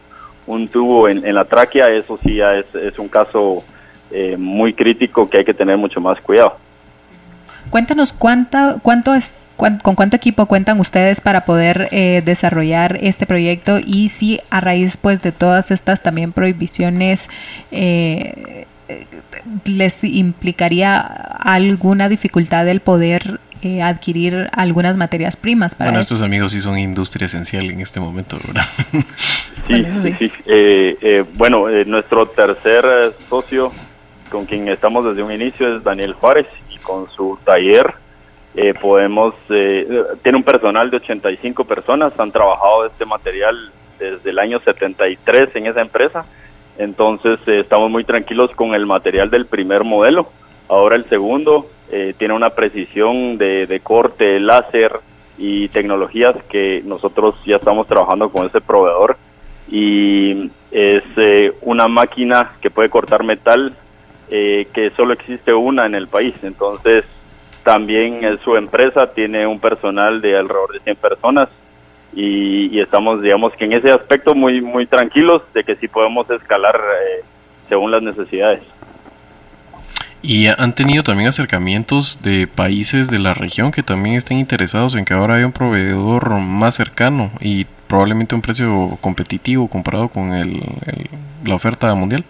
[0.48, 3.64] un tubo en, la tráquea, eso sí ya es, es un caso
[4.10, 6.58] eh, muy crítico que hay que tener mucho más cuidado.
[7.70, 13.80] Cuéntanos cuánta, cuánto es con cuánto equipo cuentan ustedes para poder eh, desarrollar este proyecto
[13.86, 17.30] y si a raíz pues de todas estas también prohibiciones
[17.72, 18.66] eh,
[19.66, 26.54] les implicaría alguna dificultad el poder eh, adquirir algunas materias primas para bueno estos amigos
[26.54, 28.64] sí son industria esencial en este momento verdad
[30.02, 30.16] sí.
[30.18, 32.86] Sí, eh, eh, bueno nuestro tercer
[33.30, 33.74] socio
[34.30, 37.96] con quien estamos desde un inicio es Daniel Juárez y con su taller
[38.82, 45.56] podemos tiene un personal de 85 personas han trabajado este material desde el año 73
[45.56, 46.26] en esa empresa
[46.80, 50.30] entonces eh, estamos muy tranquilos con el material del primer modelo.
[50.70, 54.94] Ahora el segundo eh, tiene una precisión de, corte, láser
[55.38, 59.18] y tecnologías que nosotros ya estamos trabajando con ese proveedor.
[59.70, 63.76] Y es eh, una máquina que puede cortar metal
[64.30, 66.36] que solo existe una en el país.
[66.44, 67.04] Entonces
[67.70, 71.50] también su empresa tiene un personal de alrededor de 100 personas
[72.16, 76.76] y, estamos, digamos que en ese aspecto muy, muy tranquilos de que sí podemos escalar
[76.76, 77.24] eh,
[77.68, 78.64] según las necesidades.
[80.24, 85.06] Y han tenido también acercamientos de países de la región que también estén interesados en
[85.06, 90.60] que ahora haya un proveedor más cercano y probablemente un precio competitivo comparado con el,
[91.46, 92.26] la oferta mundial.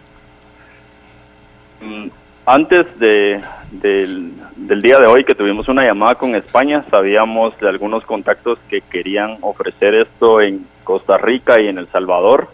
[1.80, 2.10] Mm,
[2.46, 4.34] antes de, del,
[4.82, 9.38] día de hoy que tuvimos una llamada con España, sabíamos de algunos contactos que querían
[9.42, 12.50] ofrecer esto en Costa Rica y en El Salvador.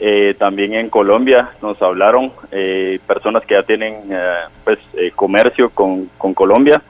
[0.00, 4.34] Eh, también en Colombia nos hablaron eh, personas que ya tienen eh,
[4.64, 4.78] pues
[5.14, 6.82] comercio con, con Colombia,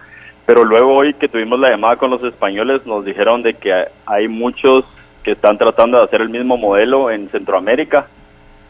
[0.47, 4.29] pero luego hoy que tuvimos la llamada con los españoles nos dijeron de que hay
[4.29, 4.85] muchos
[5.23, 8.07] que están tratando de hacer el mismo modelo en Centroamérica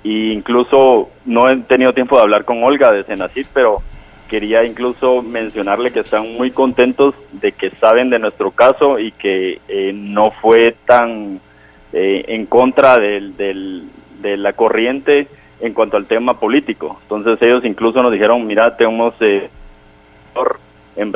[0.02, 3.82] y incluso no he tenido tiempo de hablar con Olga de Senacid, pero
[4.32, 9.60] quería incluso mencionarle que están muy contentos de que saben de nuestro caso y que
[9.68, 11.38] eh, no fue tan
[11.92, 13.90] eh, en contra del, del,
[14.22, 15.28] de la corriente
[15.60, 16.98] en cuanto al tema político.
[17.02, 19.50] Entonces ellos incluso nos dijeron, mira, tenemos eh,
[20.96, 21.12] en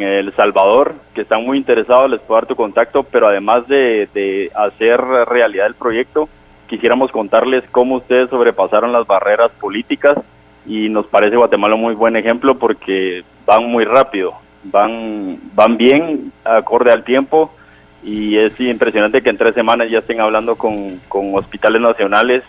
[0.00, 4.50] El Salvador, que están muy interesados, les puedo dar tu contacto, pero además de, de
[4.54, 6.30] hacer realidad el proyecto,
[6.66, 10.16] quisiéramos contarles cómo ustedes sobrepasaron las barreras políticas
[10.66, 14.34] y nos parece Guatemala un muy buen ejemplo porque van muy rápido,
[14.64, 17.52] van, van bien acorde al tiempo
[18.02, 22.42] y es impresionante que en tres semanas ya estén hablando con, hospitales nacionales.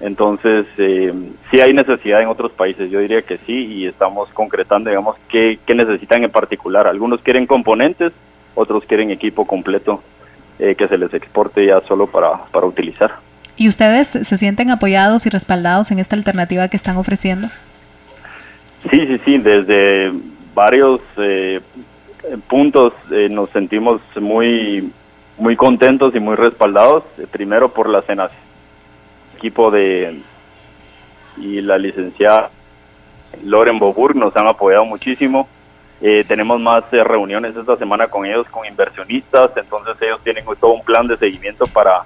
[0.00, 1.12] Entonces, eh,
[1.50, 5.58] sí hay necesidad en otros países, yo diría que sí, y estamos concretando, digamos, qué,
[5.64, 6.86] qué necesitan en particular.
[6.86, 8.12] Algunos quieren componentes,
[8.54, 10.02] otros quieren equipo completo
[10.58, 13.14] eh, que se les exporte ya solo para, para utilizar.
[13.56, 17.48] ¿Y ustedes se sienten apoyados y respaldados en esta alternativa que están ofreciendo?
[18.90, 20.12] Sí, sí, sí, desde
[20.54, 21.60] varios eh,
[22.48, 24.92] puntos eh, nos sentimos muy
[25.36, 28.30] muy contentos y muy respaldados, eh, primero por la cena
[29.36, 30.20] equipo de
[31.36, 32.50] y la licenciada
[33.42, 35.48] Loren Boburg nos han apoyado muchísimo.
[36.28, 41.06] tenemos más reuniones esta semana con ellos, con inversionistas, entonces ellos tienen todo un plan
[41.08, 42.04] de seguimiento para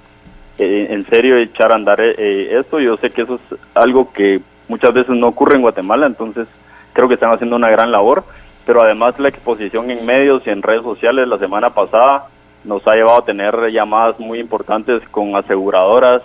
[0.61, 2.81] eh, en serio echar a andar eh, esto.
[2.81, 6.49] Yo sé que eso es algo que muchas veces no ocurre en Guatemala, entonces
[6.91, 8.25] creo que están haciendo una gran labor,
[8.65, 12.25] pero además la exposición en medios y en redes sociales la semana pasada
[12.65, 16.23] nos ha llevado a tener llamadas muy importantes con aseguradoras,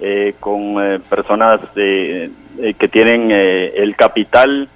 [0.00, 0.74] eh, con
[1.08, 4.68] personas que tienen el capital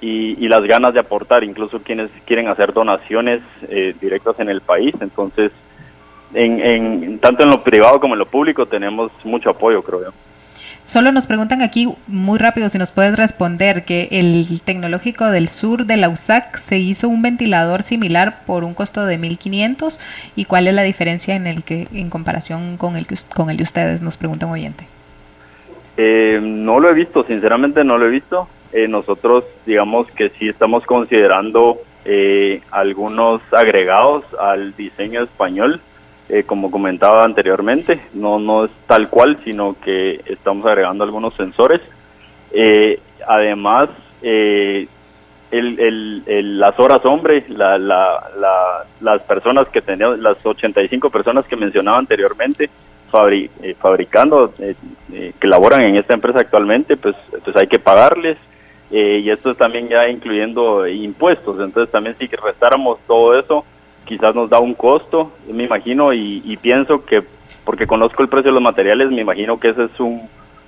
[0.00, 3.42] y, y, las ganas de aportar, incluso quienes quieren hacer donaciones
[4.00, 4.94] directas en el país.
[5.00, 5.52] Entonces,
[6.34, 10.10] en, tanto en lo privado como en lo público tenemos mucho apoyo, creo yo.
[10.84, 15.84] Solo nos preguntan aquí muy rápido si nos puedes responder que el tecnológico del sur
[15.84, 20.00] de la USAC se hizo un ventilador similar por un costo de 1500
[20.34, 23.64] y cuál es la diferencia en el que en comparación con el con el de
[23.64, 24.86] ustedes nos pregunta un oyente.
[25.98, 28.48] Eh, no lo he visto, sinceramente no lo he visto.
[28.72, 35.82] Eh, nosotros digamos que sí estamos considerando eh, algunos agregados al diseño español,
[36.28, 41.80] eh, como comentaba anteriormente, no, no es tal cual, sino que estamos agregando algunos sensores.
[42.52, 43.90] Eh, además,
[44.22, 44.88] el,
[45.50, 51.46] el, el, las horas hombre, la, la, la, las personas que tenían, las 85 personas
[51.46, 52.68] que mencionaba anteriormente,
[53.10, 58.36] fabricando, que laboran en esta empresa actualmente, pues, pues hay que pagarles
[58.90, 63.64] eh, y esto también ya incluyendo impuestos, entonces también si restáramos todo eso,
[64.08, 67.22] quizás nos da un costo, me imagino, y, pienso que,
[67.64, 70.22] porque conozco el precio de los materiales, me imagino que ese es un,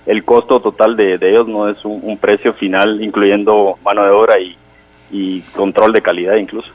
[0.04, 4.34] el costo total de, ellos, no es un, precio final, incluyendo mano de obra
[5.10, 6.70] y control de calidad incluso.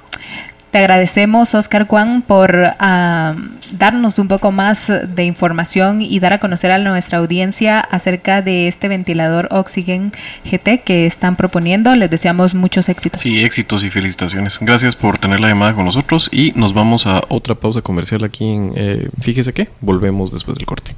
[0.75, 6.69] Te agradecemos, Oscar Juan, por darnos un poco más de información y dar a conocer
[6.69, 10.11] a nuestra audiencia acerca de este ventilador Oxygen
[10.43, 11.95] GT que están proponiendo.
[11.95, 13.21] Les deseamos muchos éxitos.
[13.21, 14.57] Sí, éxitos y felicitaciones.
[14.59, 18.43] Gracias por tener la llamada con nosotros y nos vamos a otra pausa comercial aquí
[18.43, 20.93] en eh, Fíjese que volvemos después del corte.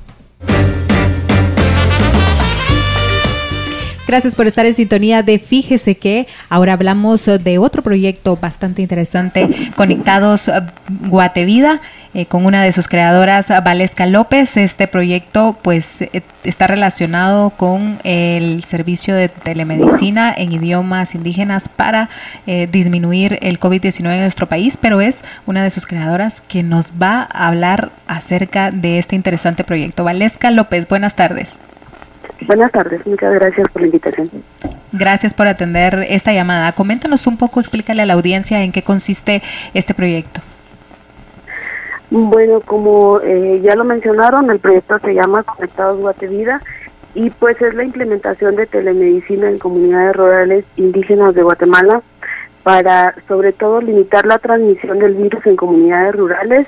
[4.08, 9.72] Gracias por estar en sintonía de Fíjese que ahora hablamos de otro proyecto bastante interesante,
[9.76, 10.50] Conectados
[11.08, 11.82] Guatevida.
[12.14, 14.58] Eh, con una de sus creadoras, Valesca López.
[14.58, 22.10] Este proyecto pues eh, está relacionado con el servicio de telemedicina en idiomas indígenas para
[22.48, 26.94] eh, disminuir el COVID-19 en nuestro país, pero es una de sus creadoras que nos
[26.94, 30.04] va a hablar acerca de este interesante proyecto.
[30.04, 31.50] Valesca López, buenas tardes.
[32.46, 34.30] Buenas tardes, muchas gracias por la invitación.
[34.92, 36.72] Gracias por atender esta llamada.
[36.74, 39.42] Coméntanos un poco, explícale a la audiencia en qué consiste
[39.74, 40.42] este proyecto.
[42.10, 46.62] Bueno, como eh, ya lo mencionaron, el proyecto se llama Conectados Guatevida
[47.16, 52.02] y pues es la implementación de telemedicina en comunidades rurales indígenas de Guatemala
[52.64, 56.68] para sobre todo limitar la transmisión del virus en comunidades rurales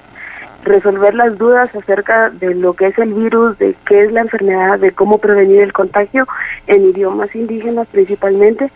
[0.63, 4.79] resolver las dudas acerca de lo que es el virus, de qué es la enfermedad,
[4.79, 6.27] de cómo prevenir el contagio
[6.67, 8.71] en idiomas indígenas principalmente,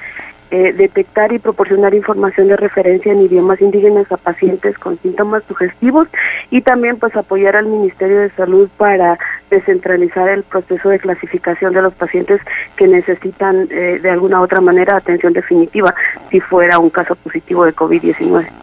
[0.52, 6.08] eh, detectar y proporcionar información de referencia en idiomas indígenas a pacientes con síntomas sugestivos
[6.52, 9.18] y también pues apoyar al Ministerio de Salud para
[9.50, 12.40] descentralizar el proceso de clasificación de los pacientes
[12.76, 15.96] que necesitan eh, de alguna otra manera atención definitiva
[16.30, 18.63] si fuera un caso positivo de COVID-19.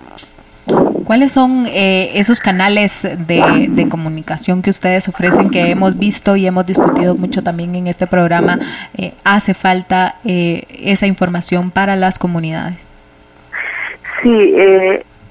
[1.05, 6.67] ¿Cuáles son eh, esos canales de, comunicación que ustedes ofrecen que hemos visto y hemos
[6.67, 8.59] discutido mucho también en este programa?
[8.97, 12.79] Eh, ¿Hace falta eh, esa información para las comunidades?
[14.23, 14.55] Sí,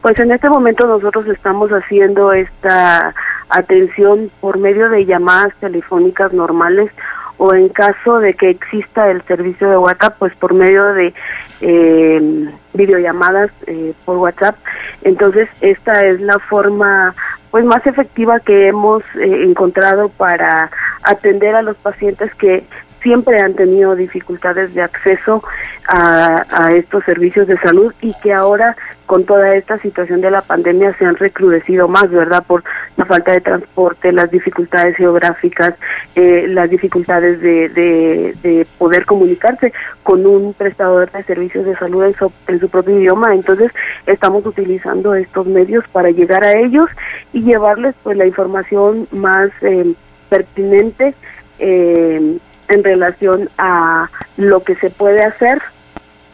[0.02, 3.14] pues en este momento nosotros estamos haciendo esta
[3.50, 6.92] atención por medio de llamadas telefónicas normales
[7.40, 11.14] o en caso de que exista el servicio de WhatsApp, pues por medio de
[11.62, 14.58] eh, videollamadas eh, por WhatsApp.
[15.04, 17.16] Entonces, esta es la forma
[17.50, 20.70] pues más efectiva que hemos eh, encontrado para
[21.04, 22.66] atender a los pacientes que
[23.02, 25.42] siempre han tenido dificultades de acceso
[25.88, 28.76] a, a, estos servicios de salud y que ahora
[29.10, 32.44] con toda esta situación de la pandemia se han recrudecido más, ¿verdad?
[32.46, 32.64] Por
[32.96, 35.74] la falta de transporte, las dificultades geográficas,
[36.14, 39.74] eh, las dificultades de, de, poder comunicarse
[40.04, 43.34] con un prestador de servicios de salud en su, en su propio idioma.
[43.34, 43.72] Entonces,
[44.06, 46.88] estamos utilizando estos medios para llegar a ellos
[47.34, 49.92] y llevarles pues la información más eh,
[50.30, 51.16] pertinente
[51.58, 52.38] eh,
[52.68, 54.08] en relación a
[54.38, 55.60] lo que se puede hacer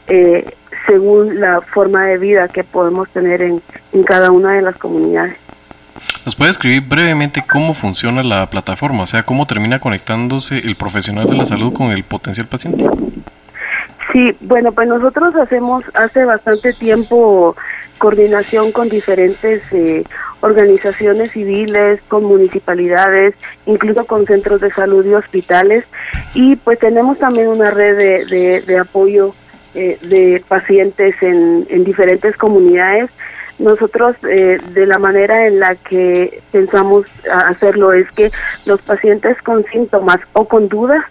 [0.08, 0.46] eh,
[0.88, 5.38] según la forma de vida que podemos tener en, en cada una de las comunidades.
[6.26, 9.04] ¿Nos puede escribir brevemente cómo funciona la plataforma?
[9.04, 12.86] O sea, cómo termina conectándose el profesional de la salud con el potencial paciente.
[14.12, 17.56] Sí, bueno, pues nosotros hacemos hace bastante tiempo
[17.98, 20.04] coordinación con diferentes eh,
[20.42, 23.36] organizaciones civiles, con municipalidades,
[23.66, 25.86] incluso con centros de salud y hospitales.
[26.34, 29.34] Y pues tenemos también una red de, de apoyo
[29.76, 33.10] eh, de pacientes en, en, diferentes comunidades.
[33.60, 38.32] Nosotros, eh, de la manera en la que pensamos hacerlo, es que
[38.66, 41.04] los pacientes con síntomas o con dudas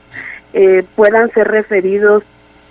[0.54, 2.22] eh, puedan ser referidos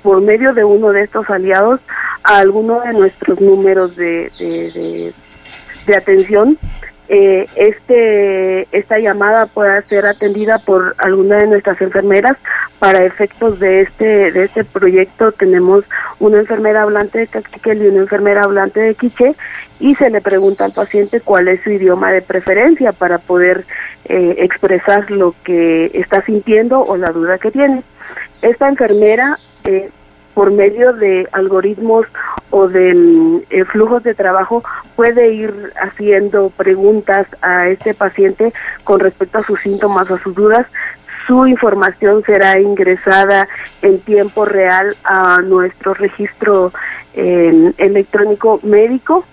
[0.01, 1.79] por medio de uno de estos aliados
[2.23, 5.13] a alguno de nuestros números de, de,
[5.85, 6.57] de atención
[7.07, 12.37] este esta llamada pueda ser atendida por alguna de nuestras enfermeras
[12.83, 15.85] para efectos de este de este proyecto tenemos
[16.19, 19.37] una enfermera hablante de Caxiquel y una enfermera hablante de Quiche
[19.79, 23.65] y se le pregunta al paciente cuál es su idioma de preferencia para poder
[24.03, 27.83] eh, expresar lo que está sintiendo o la duda que tiene
[28.41, 29.89] esta enfermera eh,
[30.33, 32.05] por medio de algoritmos
[32.49, 34.63] o de mm, eh, flujos de trabajo
[34.95, 38.53] puede ir haciendo preguntas a este paciente
[38.83, 40.67] con respecto a sus síntomas o sus dudas.
[41.27, 43.47] Su información será ingresada
[43.81, 46.71] en tiempo real a nuestro registro
[47.13, 49.23] electrónico médico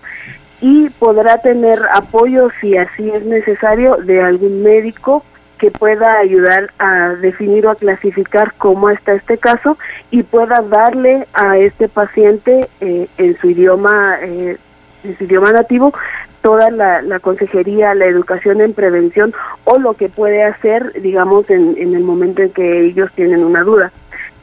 [0.61, 5.25] y podrá tener apoyo si así es necesario de algún médico
[5.59, 9.77] que pueda ayudar a definir o a clasificar cómo está este caso
[10.11, 14.57] y pueda darle a este paciente eh, en su idioma eh,
[15.05, 15.93] en su idioma nativo
[16.43, 19.35] toda la, consejería, la educación en prevención
[19.65, 23.63] o lo que puede hacer, digamos, en, en el momento en que ellos tienen una
[23.63, 23.93] duda.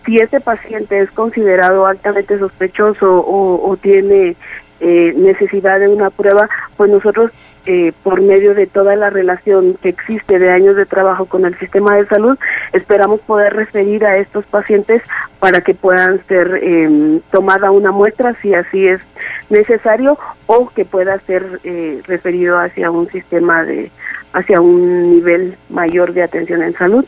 [0.06, 4.36] Si este paciente es considerado altamente sospechoso o, o tiene
[4.80, 6.48] eh, necesidad de una prueba,
[6.78, 7.32] pues nosotros
[7.68, 11.58] eh, por medio de toda la relación que existe de años de trabajo con el
[11.60, 12.38] sistema de salud,
[12.72, 15.02] esperamos poder referir a estos pacientes
[15.40, 19.02] para que puedan ser eh, tomada una muestra si así es
[19.50, 23.92] necesario o que pueda ser eh, referido hacia un sistema de
[24.34, 27.06] hacia un nivel mayor de atención en salud.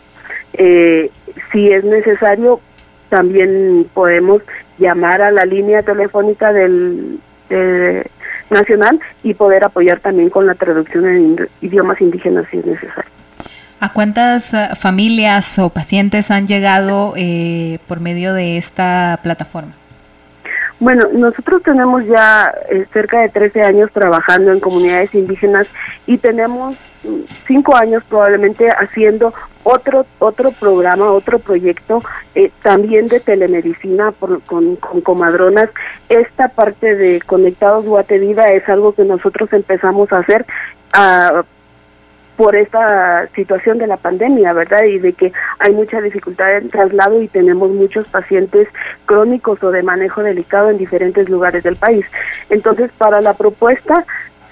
[0.53, 1.09] Eh,
[1.51, 2.59] si es necesario,
[3.09, 4.41] también podemos
[4.77, 7.19] llamar a la línea telefónica del
[8.49, 13.11] nacional y poder apoyar también con la traducción en idiomas indígenas si es necesario.
[13.81, 19.73] ¿A cuántas eh, familias o pacientes han llegado eh, por medio de esta plataforma?
[20.79, 25.67] Bueno, nosotros tenemos ya eh, cerca de 13 años trabajando en comunidades indígenas
[26.07, 29.33] y tenemos mm, cinco años probablemente haciendo
[29.63, 32.01] otro otro programa, otro proyecto
[32.33, 35.69] eh, también de telemedicina con, con, comadronas.
[36.07, 40.45] Esta parte de Conectados Guatevida es algo que nosotros empezamos a hacer
[42.39, 44.85] por esta situación de la pandemia, ¿verdad?
[44.85, 48.69] Y de que hay mucha dificultad en traslado y tenemos muchos pacientes
[49.05, 52.05] crónicos o de manejo delicado en diferentes lugares del país.
[52.49, 54.05] Entonces, para la propuesta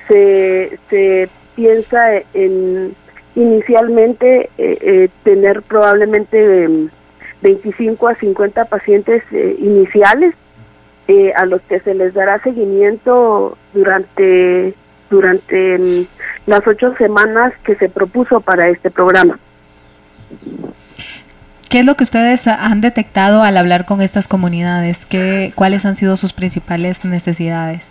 [0.09, 2.93] se, se piensa en
[3.35, 6.67] inicialmente eh, eh, tener probablemente
[7.41, 10.35] 25 em, a 50 pacientes eh, iniciales
[11.37, 14.73] a los que se les dará seguimiento durante
[15.09, 16.05] durante mm,
[16.47, 19.37] las ocho semanas que se propuso para este programa.
[21.69, 25.05] ¿Qué es lo que ustedes han detectado al hablar con estas comunidades?
[25.05, 27.83] ¿Qué, ¿Cuáles han sido sus principales necesidades?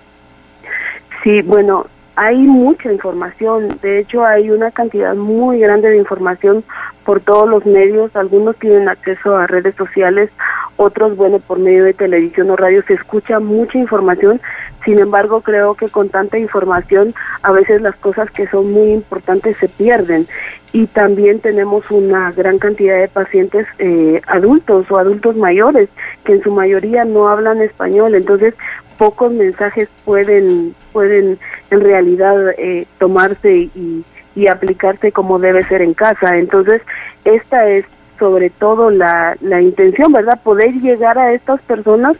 [1.22, 6.64] Sí, bueno, hay mucha información, de hecho hay una cantidad muy grande de información
[7.04, 10.30] por todos los medios, algunos tienen acceso a redes sociales,
[10.76, 14.40] otros, bueno, por medio de televisión o radio se escucha mucha información,
[14.84, 19.56] sin embargo creo que con tanta información a veces las cosas que son muy importantes
[19.58, 20.26] se pierden.
[20.72, 25.88] Y también tenemos una gran cantidad de pacientes eh, adultos o adultos mayores
[26.24, 28.54] que en su mayoría no hablan español, entonces
[28.98, 31.38] pocos mensajes pueden pueden
[31.70, 34.04] en realidad eh, tomarse y,
[34.34, 36.38] y aplicarse como debe ser en casa.
[36.38, 36.82] Entonces,
[37.24, 37.84] esta es
[38.18, 40.40] sobre todo la, la intención, ¿verdad?
[40.42, 42.16] Poder llegar a estas personas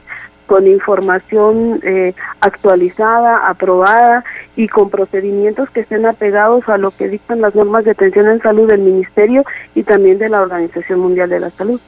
[0.46, 4.24] con información eh, actualizada, aprobada
[4.54, 8.40] y con procedimientos que estén apegados a lo que dictan las normas de atención en
[8.40, 9.44] salud del Ministerio
[9.74, 11.80] y también de la Organización Mundial de la Salud.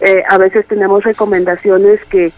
[0.00, 2.32] Eh, a veces tenemos recomendaciones que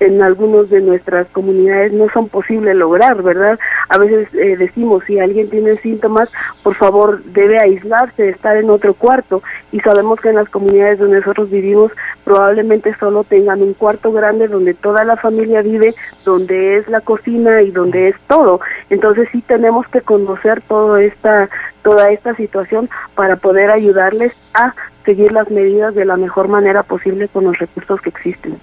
[0.00, 3.58] en algunos de nuestras comunidades no son posibles lograr, ¿verdad?
[3.88, 6.28] A veces eh, decimos, si alguien tiene síntomas,
[6.62, 9.42] por favor debe aislarse, estar en otro cuarto.
[9.72, 11.92] Y sabemos que en las comunidades donde nosotros vivimos
[12.24, 15.94] probablemente solo tengan un cuarto grande donde toda la familia vive,
[16.24, 18.60] donde es la cocina y donde es todo.
[18.90, 21.48] Entonces sí tenemos que conocer toda esta,
[21.82, 27.28] toda esta situación para poder ayudarles a seguir las medidas de la mejor manera posible
[27.28, 28.58] con los recursos que existen.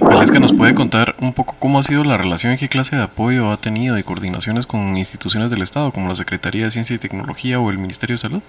[0.00, 3.02] Valesca, ¿nos puede contar un poco cómo ha sido la relación y qué clase de
[3.02, 6.98] apoyo ha tenido y coordinaciones con instituciones del Estado, como la Secretaría de Ciencia y
[6.98, 8.42] Tecnología o el Ministerio de Salud?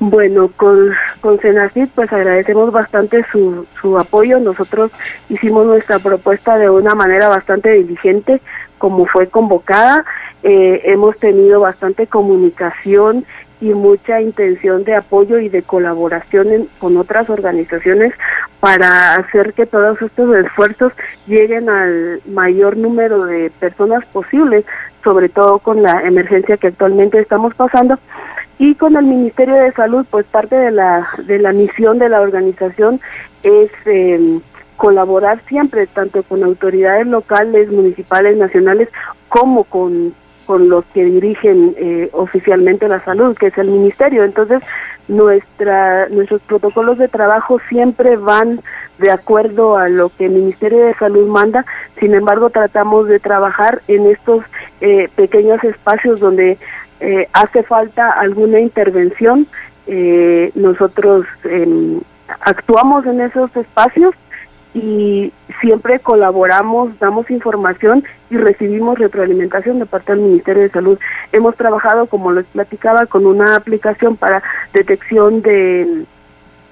[0.00, 0.90] Bueno, con,
[1.22, 4.38] con Senacid pues agradecemos bastante su, su apoyo.
[4.38, 4.90] Nosotros
[5.30, 8.42] hicimos nuestra propuesta de una manera bastante diligente,
[8.76, 10.04] como fue convocada.
[10.42, 13.24] Eh, hemos tenido bastante comunicación
[13.64, 18.12] y mucha intención de apoyo y de colaboración con otras organizaciones
[18.60, 20.92] para hacer que todos estos esfuerzos
[21.26, 24.66] lleguen al mayor número de personas posible,
[25.02, 27.98] sobre todo con la emergencia que actualmente estamos pasando.
[28.58, 32.20] Y con el Ministerio de Salud, pues parte de la, de la misión de la
[32.20, 33.00] organización
[33.42, 34.40] es eh,
[34.76, 38.90] colaborar siempre, tanto con autoridades locales, municipales, nacionales,
[39.30, 40.14] como con
[40.46, 44.24] con los que dirigen eh, oficialmente la salud, que es el ministerio.
[44.24, 44.62] Entonces,
[45.08, 48.60] nuestra, nuestros protocolos de trabajo siempre van
[48.98, 51.64] de acuerdo a lo que el Ministerio de Salud manda,
[51.98, 54.44] sin embargo tratamos de trabajar en estos
[54.80, 56.58] eh, pequeños espacios donde
[57.00, 59.46] eh, hace falta alguna intervención,
[59.86, 62.00] eh, nosotros em,
[62.40, 64.14] actuamos en esos espacios
[64.74, 70.98] y siempre colaboramos, damos información y recibimos retroalimentación de parte del Ministerio de Salud.
[71.32, 74.42] Hemos trabajado, como les platicaba, con una aplicación para
[74.72, 76.04] detección de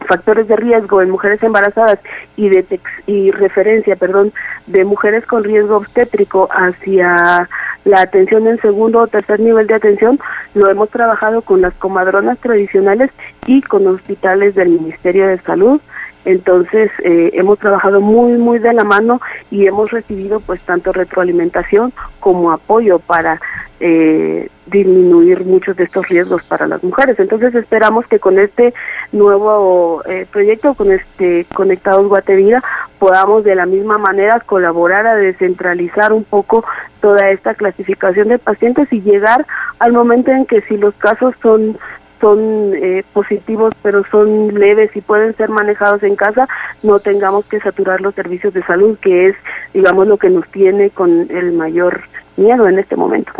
[0.08, 1.98] factores de riesgo en mujeres embarazadas
[2.36, 4.32] y de y referencia, perdón,
[4.66, 7.48] de mujeres con riesgo obstétrico hacia
[7.84, 10.20] la atención en segundo o tercer nivel de atención,
[10.54, 13.10] lo hemos trabajado con las comadronas tradicionales
[13.46, 15.80] y con hospitales del Ministerio de Salud.
[16.24, 19.20] Entonces eh, hemos trabajado muy muy de la mano
[19.50, 23.40] y hemos recibido pues tanto retroalimentación como apoyo para
[23.80, 27.18] eh, disminuir muchos de estos riesgos para las mujeres.
[27.18, 28.72] Entonces esperamos que con este
[29.10, 32.62] nuevo eh, proyecto, con este Conectados Guatevida,
[33.00, 36.64] podamos de la misma manera colaborar a descentralizar un poco
[37.00, 39.44] toda esta clasificación de pacientes y llegar
[39.80, 41.76] al momento en que si los casos son
[42.22, 46.48] son eh, positivos pero son leves y pueden ser manejados en casa,
[46.82, 49.36] no tengamos que saturar los servicios de salud, que es,
[49.74, 52.00] digamos, lo que nos tiene con el mayor
[52.36, 53.32] miedo en este momento.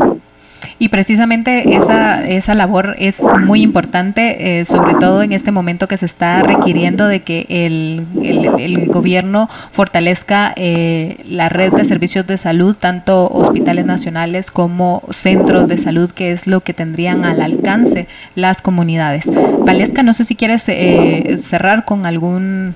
[0.78, 5.96] Y precisamente esa, esa labor es muy importante, eh, sobre todo en este momento que
[5.96, 12.38] se está requiriendo de que el, el, gobierno fortalezca eh, la red de servicios de
[12.38, 18.08] salud, tanto hospitales nacionales como centros de salud, que es lo que tendrían al alcance
[18.34, 19.24] las comunidades.
[19.64, 22.74] Valesca, no sé si quieres eh, cerrar con algún,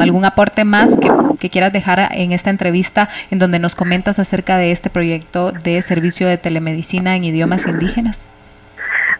[0.00, 0.96] algún aporte más
[1.38, 5.80] que, quieras dejar en esta entrevista en donde nos comentas acerca de este proyecto de
[5.82, 8.26] servicio de telemedicina en idiomas indígenas?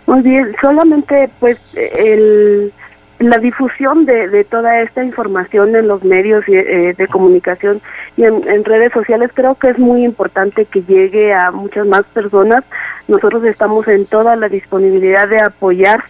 [0.06, 2.72] Muy bien, solamente pues el,
[3.18, 7.80] la difusión de, toda esta información en los medios eh, de comunicación
[8.16, 12.64] y en, redes sociales creo que es muy importante que llegue a muchas más personas.
[13.08, 16.02] Nosotros estamos en toda la disponibilidad de apoyar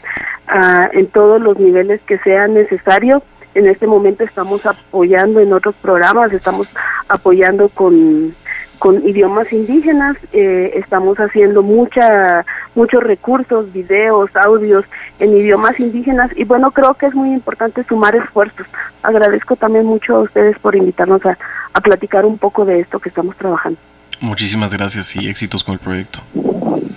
[0.48, 3.22] ah, en todos los niveles que sea necesario.
[3.56, 6.68] En este momento estamos apoyando en otros programas, estamos
[7.08, 8.34] apoyando con
[8.78, 10.16] con idiomas indígenas.
[10.34, 14.84] Eh, estamos haciendo mucha, muchos recursos, videos, audios
[15.18, 18.66] en idiomas indígenas y bueno, creo que es muy importante sumar esfuerzos.
[19.02, 21.38] Agradezco también mucho a ustedes por invitarnos a,
[21.72, 23.78] a platicar un poco de esto que estamos trabajando.
[24.20, 26.20] Muchísimas gracias y éxitos con el proyecto.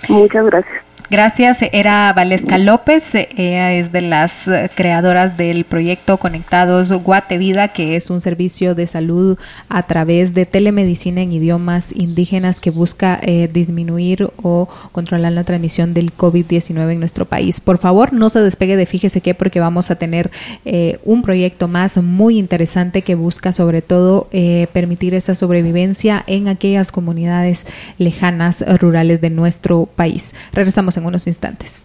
[0.08, 0.89] Muchas gracias.
[1.10, 1.58] Gracias.
[1.72, 3.12] Era Valesca López.
[3.14, 8.86] Ella es de las eh, creadoras del proyecto Conectados Guatevida, que es un servicio de
[8.86, 9.36] salud
[9.68, 15.94] a través de telemedicina en idiomas indígenas que busca eh, disminuir o controlar la transmisión
[15.94, 17.60] del COVID-19 en nuestro país.
[17.60, 20.30] Por favor, no se despegue de Fíjese qué, porque vamos a tener
[20.64, 24.28] eh, un proyecto más muy interesante que busca sobre todo
[24.72, 27.66] permitir esa sobrevivencia en aquellas comunidades
[27.98, 30.34] lejanas, rurales de nuestro país.
[30.52, 31.82] Regresamos en unos instantes.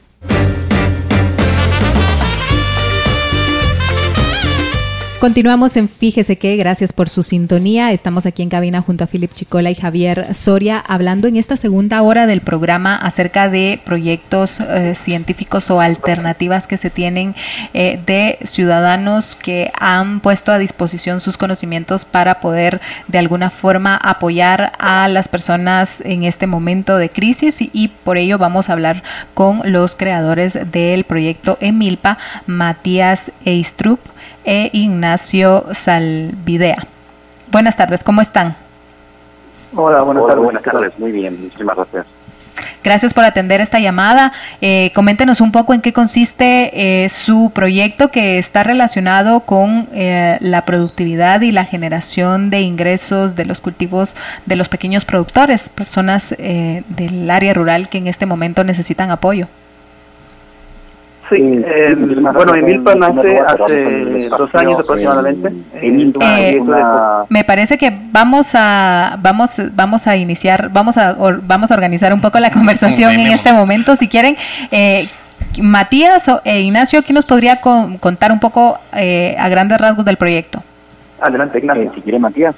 [5.19, 7.93] Continuamos en Fíjese que, gracias por su sintonía.
[7.93, 12.01] Estamos aquí en cabina junto a Philip Chicola y Javier Soria hablando en esta segunda
[12.01, 17.33] hora del programa acerca de proyectos eh, científicos o alternativas que se tienen
[17.73, 23.95] eh, de ciudadanos que han puesto a disposición sus conocimientos para poder de alguna forma
[23.95, 28.73] apoyar a las personas en este momento de crisis y, y por ello vamos a
[28.73, 29.01] hablar
[29.33, 32.17] con los creadores del proyecto Emilpa,
[32.47, 33.99] Matías Eistrup
[34.45, 36.87] e Ignacio Salvidea.
[37.51, 38.55] Buenas tardes, ¿cómo están?
[39.75, 40.43] Hola, buenas tardes.
[40.43, 42.05] Buenas tardes, muy bien, muchísimas gracias.
[42.83, 44.31] Gracias por atender esta llamada.
[44.61, 50.37] Eh, coméntenos un poco en qué consiste eh, su proyecto que está relacionado con eh,
[50.39, 54.15] la productividad y la generación de ingresos de los cultivos
[54.45, 59.47] de los pequeños productores, personas del área rural que en este momento necesitan apoyo.
[61.29, 65.51] Sí, eh, bueno, Emilpa nace hace dos años aproximadamente.
[65.73, 66.61] Eh,
[67.29, 72.21] me parece que vamos a vamos vamos a iniciar, vamos a vamos a organizar un
[72.21, 73.95] poco la conversación en este momento.
[73.95, 74.37] Si quieren,
[74.69, 75.09] eh,
[75.61, 80.61] Matías e Ignacio, ¿quién nos podría contar un poco eh, a grandes rasgos del proyecto?
[81.21, 81.91] Adelante, Ignacio.
[81.95, 82.55] si quiere, Matías.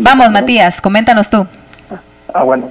[0.00, 1.46] vamos, Matías, coméntanos tú.
[2.34, 2.70] Ah, bueno.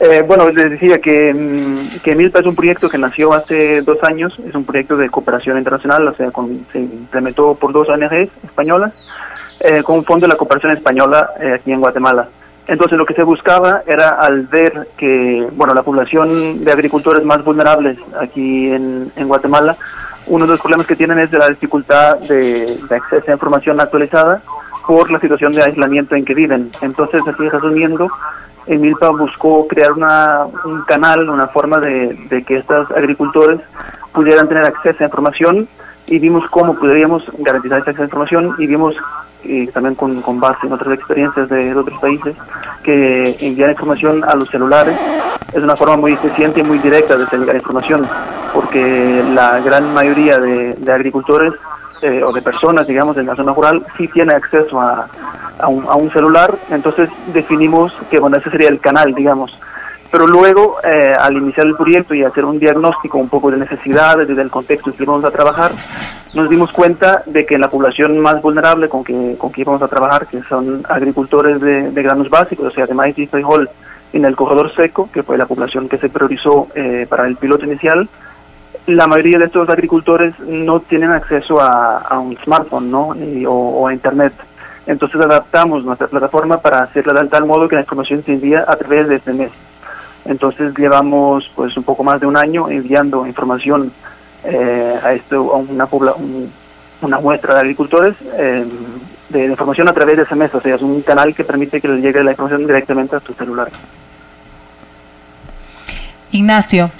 [0.00, 3.98] Eh, bueno, les decía que, mm, que Milpa es un proyecto que nació hace dos
[4.02, 6.30] años, es un proyecto de cooperación internacional, o sea,
[6.72, 8.94] se implementó por dos ONGs españolas,
[9.60, 12.28] eh, con un fondo de la cooperación española eh, aquí en Guatemala.
[12.66, 17.44] Entonces lo que se buscaba era al ver que, bueno, la población de agricultores más
[17.44, 19.76] vulnerables aquí en, en Guatemala,
[20.26, 24.40] uno de los problemas que tienen es la dificultad de, de acceso a información actualizada
[24.86, 26.70] por la situación de aislamiento en que viven.
[26.80, 28.08] Entonces, así resumiendo,
[28.66, 33.60] Emilpa buscó crear una, un canal, una forma de, que estos agricultores
[34.12, 35.68] pudieran tener acceso a información
[36.06, 38.94] y vimos cómo podríamos garantizar esa acceso a información y vimos
[39.44, 42.36] y también con, base en otras experiencias de, otros países,
[42.84, 44.96] que enviar información a los celulares
[45.52, 48.06] es una forma muy eficiente y muy directa de enviar información,
[48.54, 51.52] porque la gran mayoría de agricultores
[52.02, 55.08] eh, o de personas, digamos, en la zona rural, sí tiene acceso a,
[55.58, 59.56] a, un, celular, entonces definimos que, bueno, ese sería el canal, digamos,
[60.10, 64.28] pero luego, eh, al iniciar el proyecto y hacer un diagnóstico un poco de necesidades
[64.28, 65.72] y del contexto en que íbamos a trabajar,
[66.34, 69.88] nos dimos cuenta de que la población más vulnerable con que, con que íbamos a
[69.88, 73.70] trabajar, que son agricultores de, de granos básicos, o sea, de maíz y frijol
[74.12, 77.64] en el corredor seco, que fue la población que se priorizó eh, para el piloto
[77.64, 78.08] inicial,
[78.86, 83.14] la mayoría de estos agricultores no tienen acceso a, un smartphone ¿no?
[83.48, 84.32] O, a Internet.
[84.86, 88.74] Entonces adaptamos nuestra plataforma para hacerla de tal modo que la información se envía a
[88.76, 89.50] través de este.
[90.24, 93.92] Entonces llevamos pues un poco más de un año enviando información
[94.44, 96.50] eh, a esto a una un,
[97.02, 98.64] una muestra de agricultores eh,
[99.28, 102.02] de, información a través de SMS, o sea, es un canal que permite que les
[102.02, 103.70] llegue la información directamente a tu celular.
[106.30, 106.90] Ignacio.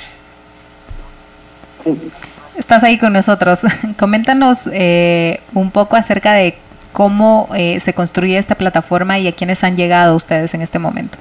[2.57, 3.61] Estás ahí con nosotros.
[3.99, 6.57] Coméntanos eh, un poco acerca de
[6.93, 11.19] cómo eh, se construye esta plataforma y a quiénes han llegado ustedes en este momento.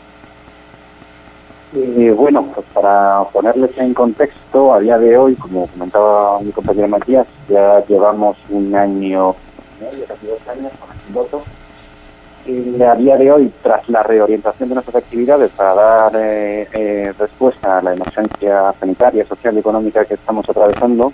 [1.74, 6.90] Eh, bueno, pues para ponerles en contexto, a día de hoy, como comentaba mi compañero
[6.90, 9.36] Matías, ya llevamos un año
[9.80, 11.44] medio, casi dos años con el piloto.
[12.44, 17.78] A día de hoy, tras la reorientación de nuestras actividades para dar eh, eh, respuesta
[17.78, 21.14] a la emergencia sanitaria, social y económica que estamos atravesando,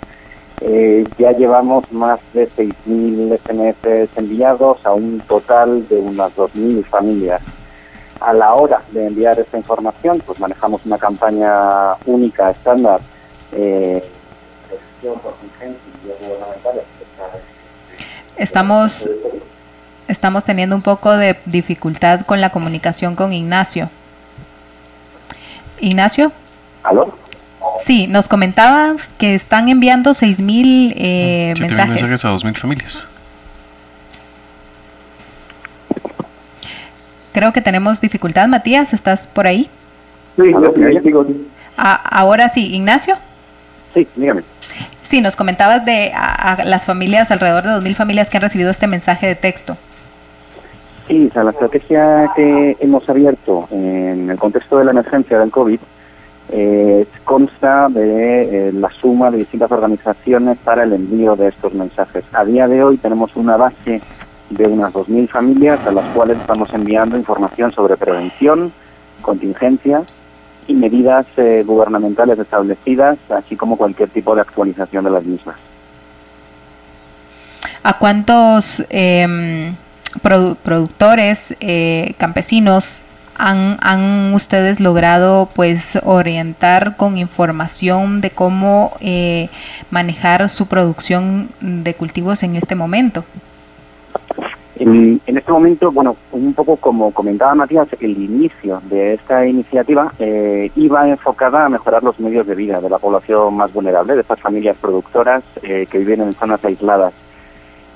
[0.62, 7.42] eh, ya llevamos más de 6.000 SMS enviados a un total de unas 2.000 familias.
[8.20, 13.00] A la hora de enviar esta información, pues manejamos una campaña única, estándar,
[13.52, 14.02] eh,
[18.36, 19.08] Estamos,
[20.08, 23.90] estamos teniendo un poco de dificultad con la comunicación con Ignacio.
[25.80, 26.32] Ignacio.
[26.82, 27.14] ¿Aló?
[27.84, 32.02] Sí, nos comentabas que están enviando 6.000 eh, sí, mensajes.
[32.02, 33.08] mensajes a 2.000 familias.
[37.32, 38.48] Creo que tenemos dificultad.
[38.48, 39.70] Matías, ¿estás por ahí?
[40.36, 41.26] Sí, yo sigo
[41.76, 43.16] ah, ahora sí, Ignacio.
[43.94, 44.42] Sí, dígame.
[45.02, 48.70] Sí, nos comentabas de a, a las familias, alrededor de 2.000 familias que han recibido
[48.70, 49.76] este mensaje de texto.
[51.08, 55.80] Sí, la estrategia que hemos abierto en el contexto de la emergencia del COVID
[56.50, 62.24] eh, consta de eh, la suma de distintas organizaciones para el envío de estos mensajes.
[62.34, 64.02] A día de hoy tenemos una base
[64.50, 68.70] de unas 2.000 familias a las cuales estamos enviando información sobre prevención,
[69.22, 70.02] contingencia
[70.66, 75.56] y medidas eh, gubernamentales establecidas, así como cualquier tipo de actualización de las mismas.
[77.82, 79.72] ¿A cuántos eh,
[80.22, 83.02] produ productores, eh, campesinos
[83.38, 89.48] han, han, ustedes logrado pues orientar con información de cómo eh,
[89.90, 93.24] manejar su producción de cultivos en este momento?
[94.76, 100.12] En, en, este momento, bueno, un poco como comentaba Matías, el inicio de esta iniciativa
[100.20, 104.20] eh, iba enfocada a mejorar los medios de vida de la población más vulnerable, de
[104.20, 107.12] estas familias productoras eh, que viven en zonas aisladas,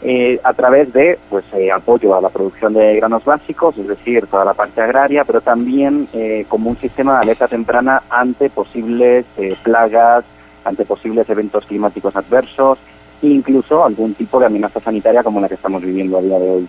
[0.04, 4.26] eh, a través de pues eh, apoyo a la producción de granos básicos, es decir,
[4.26, 9.24] toda la parte agraria, pero también eh, como un sistema de alerta temprana ante posibles
[9.62, 10.24] plagas,
[10.64, 12.78] ante posibles eventos climáticos adversos,
[13.22, 16.68] incluso algún tipo de amenaza sanitaria como la que estamos viviendo a día de hoy.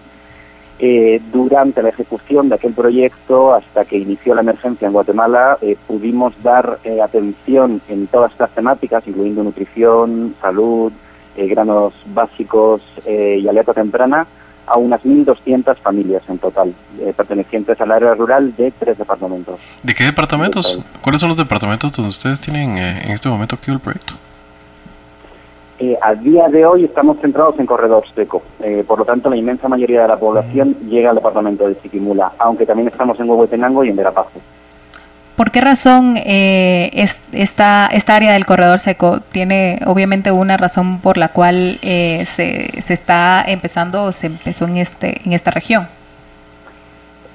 [1.31, 5.57] Durante la ejecución de aquel proyecto, hasta que inició la emergencia en Guatemala,
[5.88, 10.91] pudimos dar atención en todas estas temáticas, incluyendo nutrición, salud,
[11.35, 14.27] granos básicos y alerta temprana,
[14.65, 16.73] a unas 1.200 familias en total,
[17.18, 19.60] pertenecientes al área rural de tres departamentos.
[19.81, 20.80] ¿De qué departamentos?
[21.01, 24.14] ¿Cuáles son los departamentos donde ustedes tienen en este momento activo el proyecto?
[25.80, 29.35] Eh, a día de hoy estamos centrados en corredor seco, eh, por lo tanto la
[29.35, 30.88] inmensa mayoría de la población mm.
[30.88, 34.39] llega al departamento de Chiquimula, aunque también estamos en Huehuetenango y en Verapajo.
[35.43, 41.01] ¿Por qué razón eh, es, esta, esta área del corredor seco tiene obviamente una razón
[41.01, 45.51] por la cual eh, se, se está empezando o se empezó en, este, en esta
[45.51, 45.89] región?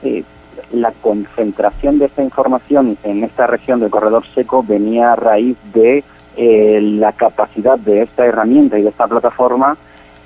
[0.02, 0.24] Eh,
[0.72, 6.02] la concentración de esta información en esta región del corredor seco venía a raíz de
[6.38, 9.76] eh, la capacidad de esta herramienta y de esta plataforma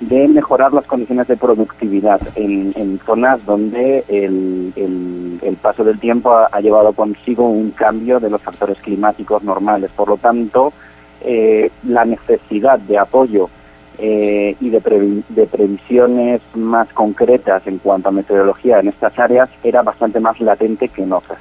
[0.09, 6.91] de mejorar las condiciones de productividad en, zonas donde el, paso del tiempo ha, llevado
[6.93, 9.91] consigo un cambio de los factores climáticos normales.
[9.95, 10.73] Por lo tanto,
[11.21, 13.49] eh, la necesidad de apoyo
[13.97, 19.83] eh, y de, de, previsiones más concretas en cuanto a meteorología en estas áreas era
[19.83, 21.39] bastante más latente que en otras.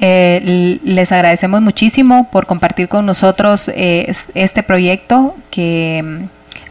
[0.00, 6.24] Eh, les agradecemos muchísimo por compartir con nosotros eh, este proyecto que mm,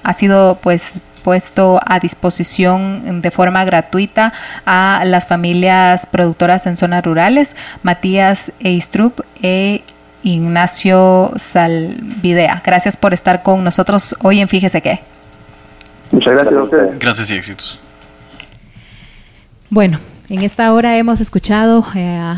[0.04, 0.82] ha sido pues
[1.24, 4.34] puesto a disposición de forma gratuita
[4.66, 9.84] a las familias productoras en zonas rurales, Matías Eistrup e
[10.24, 12.64] Ignacio Salvidea.
[12.66, 15.02] Gracias por estar con nosotros hoy en Fíjese qué.
[16.12, 17.00] Muchas gracias a ustedes.
[17.00, 17.80] Gracias y éxitos.
[19.70, 20.00] Bueno,
[20.30, 22.36] en esta hora hemos escuchado eh,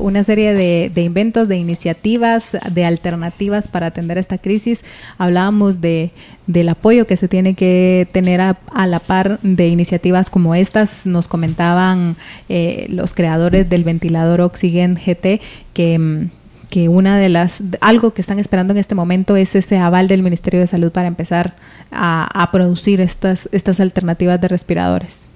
[0.00, 4.84] una serie de, inventos, de iniciativas, de alternativas para atender esta crisis.
[5.16, 6.10] Hablábamos de,
[6.46, 11.06] del apoyo que se tiene que tener a, la par de iniciativas como estas.
[11.06, 12.16] Nos comentaban
[12.50, 15.40] eh, los creadores del ventilador Oxygen GT
[15.72, 16.30] que mm,
[16.70, 20.22] que una de las algo que están esperando en este momento es ese aval del
[20.22, 21.54] Ministerio de Salud para empezar
[21.92, 25.28] a, a producir estas estas alternativas de respiradores.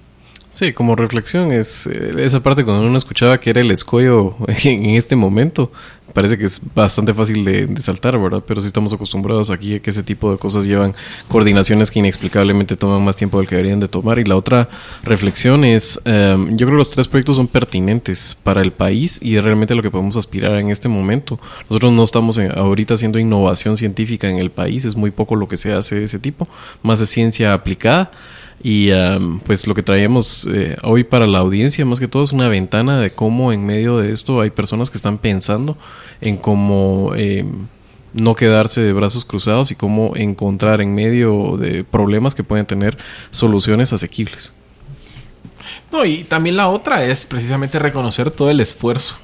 [0.51, 4.35] Sí, como reflexión, es eh, esa parte cuando uno escuchaba que era el escollo
[4.65, 5.71] en, este momento,
[6.15, 8.43] parece que es bastante fácil de, saltar, ¿verdad?
[8.47, 10.95] Pero sí estamos acostumbrados aquí a que ese tipo de cosas llevan
[11.29, 14.19] coordinaciones que inexplicablemente toman más tiempo del que deberían de tomar.
[14.19, 14.71] Y la otra
[15.03, 19.37] reflexión es, em, yo creo que los tres proyectos son pertinentes para el país y
[19.37, 21.39] es realmente lo que podemos aspirar en este momento.
[21.69, 25.59] Nosotros no estamos ahorita haciendo innovación científica en el país, es muy poco lo que
[25.59, 26.49] se hace de ese tipo,
[26.83, 28.11] más de ciencia aplicada.
[28.63, 28.91] Y
[29.47, 32.99] pues lo que traemos eh, hoy para la audiencia, más que todo, es una ventana
[32.99, 35.77] de cómo en medio de esto hay personas que están pensando
[36.21, 37.67] en cómo em,
[38.15, 42.99] no quedarse de brazos cruzados y cómo encontrar en medio de problemas que pueden tener
[43.31, 44.53] soluciones asequibles.
[45.93, 49.19] No, y también la otra es precisamente reconocer todo el esfuerzo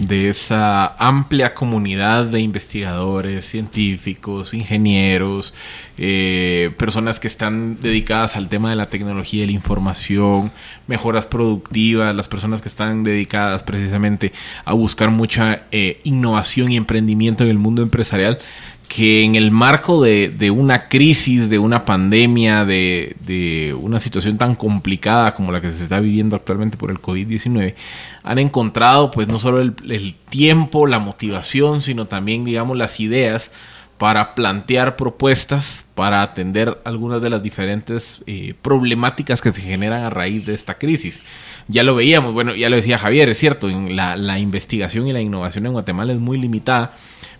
[0.00, 5.54] de esa amplia comunidad de investigadores, científicos, ingenieros,
[5.98, 10.52] eh, personas que están dedicadas al tema de la tecnología y la información,
[10.86, 14.32] mejoras productivas, las personas que están dedicadas precisamente
[14.64, 18.38] a buscar mucha eh, innovación y emprendimiento en el mundo empresarial
[18.90, 24.36] que en el marco de, de, una crisis, de una pandemia, de, de, una situación
[24.36, 27.74] tan complicada como la que se está viviendo actualmente por el COVID-19,
[28.22, 33.50] han encontrado pues no solo el, tiempo, la motivación, sino también digamos las ideas
[33.98, 40.10] para plantear propuestas para atender algunas de las diferentes eh, problemáticas que se generan a
[40.10, 41.20] raíz de esta crisis.
[41.68, 45.20] Ya lo veíamos, bueno, ya lo decía Javier, es cierto, la, la investigación y la
[45.20, 46.92] innovación en Guatemala es muy limitada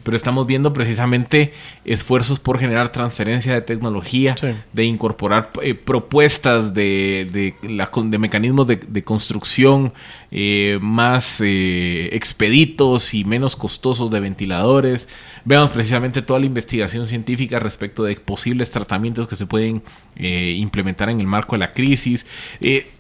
[0.03, 1.53] pero estamos viendo precisamente
[1.85, 4.35] esfuerzos por generar transferencia de tecnología,
[4.73, 9.93] de incorporar eh, propuestas de, de, la, de, mecanismos de, construcción
[10.31, 15.09] eh, más eh, expeditos y menos costosos de ventiladores.
[15.45, 19.83] Veamos precisamente toda la investigación científica respecto de posibles tratamientos que se pueden
[20.17, 22.27] implementar en el marco de la crisis.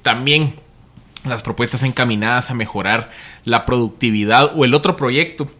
[0.02, 0.54] también
[1.24, 3.10] las propuestas encaminadas a mejorar
[3.44, 5.50] la productividad o el otro proyecto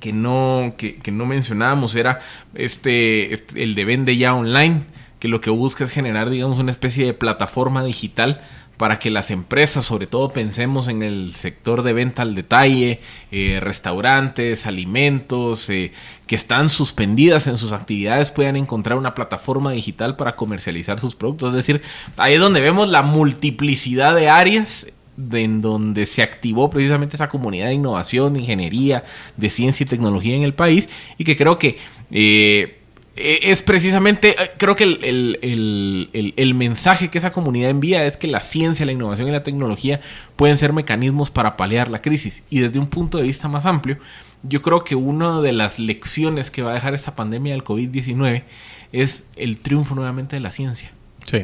[0.00, 2.20] que no, que, no mencionábamos era
[2.54, 4.80] este, este, el de vende ya online,
[5.18, 8.40] que lo que busca es generar, digamos, una especie de plataforma digital
[8.76, 13.00] para que las empresas, sobre todo pensemos en el sector de venta al detalle,
[13.30, 15.92] eh, restaurantes, alimentos, eh,
[16.26, 21.50] que están suspendidas en sus actividades, puedan encontrar una plataforma digital para comercializar sus productos.
[21.50, 21.82] Es decir,
[22.16, 24.86] ahí es donde vemos la multiplicidad de áreas
[25.32, 29.04] en donde se activó precisamente esa comunidad de innovación, de ingeniería,
[29.36, 31.76] de ciencia y tecnología en el país y que creo que
[32.10, 32.78] eh,
[33.14, 38.40] e, es precisamente, eh, creo que el, mensaje que esa comunidad envía es que la
[38.40, 40.00] ciencia, la innovación y la tecnología
[40.36, 42.42] pueden ser mecanismos para paliar la crisis.
[42.48, 43.98] Y desde un punto de vista más amplio,
[44.42, 48.44] yo creo que una de las lecciones que va a dejar esta pandemia del COVID-19
[48.92, 50.92] es el triunfo nuevamente de la ciencia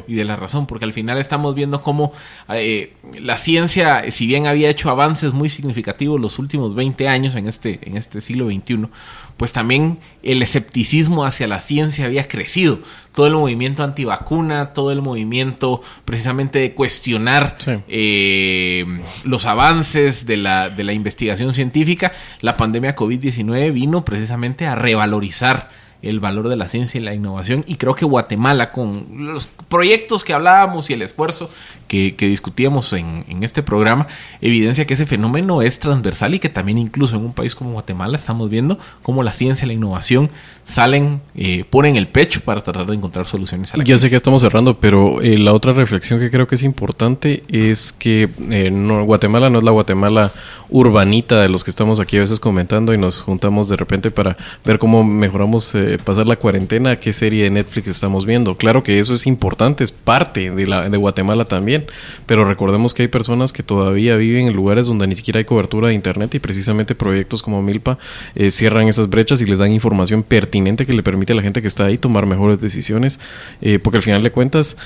[0.07, 2.13] y de la razón, porque al final estamos viendo cómo
[2.49, 7.47] eh, la ciencia, si bien había hecho avances muy significativos los últimos 20 años en
[7.47, 8.87] este, en este siglo XXI,
[9.37, 12.79] pues también el escepticismo hacia la ciencia había crecido.
[13.13, 17.55] Todo el movimiento antivacuna, todo el movimiento precisamente de cuestionar
[17.87, 18.85] eh,
[19.23, 22.11] los avances de la, de la investigación científica,
[22.41, 25.69] la pandemia COVID-19 vino precisamente a revalorizar
[26.01, 27.63] el valor de la ciencia y la innovación.
[27.67, 31.49] Y creo que Guatemala, con los proyectos que hablábamos y el esfuerzo
[31.87, 34.07] que, discutíamos en, en, este programa,
[34.41, 38.15] evidencia que ese fenómeno es transversal y que también incluso en un país como Guatemala
[38.15, 40.29] estamos viendo cómo la ciencia y la innovación
[40.69, 44.15] salen, eh, ponen el pecho para tratar de encontrar soluciones a la Ya sé que
[44.15, 48.69] estamos cerrando, pero eh, la otra reflexión que creo que es importante es que eh,
[48.69, 50.31] no, Guatemala no es la Guatemala
[50.69, 54.37] urbanita de los que estamos aquí a veces comentando y nos juntamos de repente para
[54.63, 58.55] ver cómo mejoramos eh, pasar la cuarentena, qué serie de Netflix estamos viendo.
[58.55, 61.85] Claro que eso es importante, es parte de, la, de Guatemala también,
[62.25, 65.87] pero recordemos que hay personas que todavía viven en lugares donde ni siquiera hay cobertura
[65.87, 67.97] de internet y precisamente proyectos como Milpa
[68.35, 71.61] eh, cierran esas brechas y les dan información pertinente que le permite a la gente
[71.61, 73.19] que está ahí tomar mejores decisiones,
[73.61, 74.77] eh, porque al final de cuentas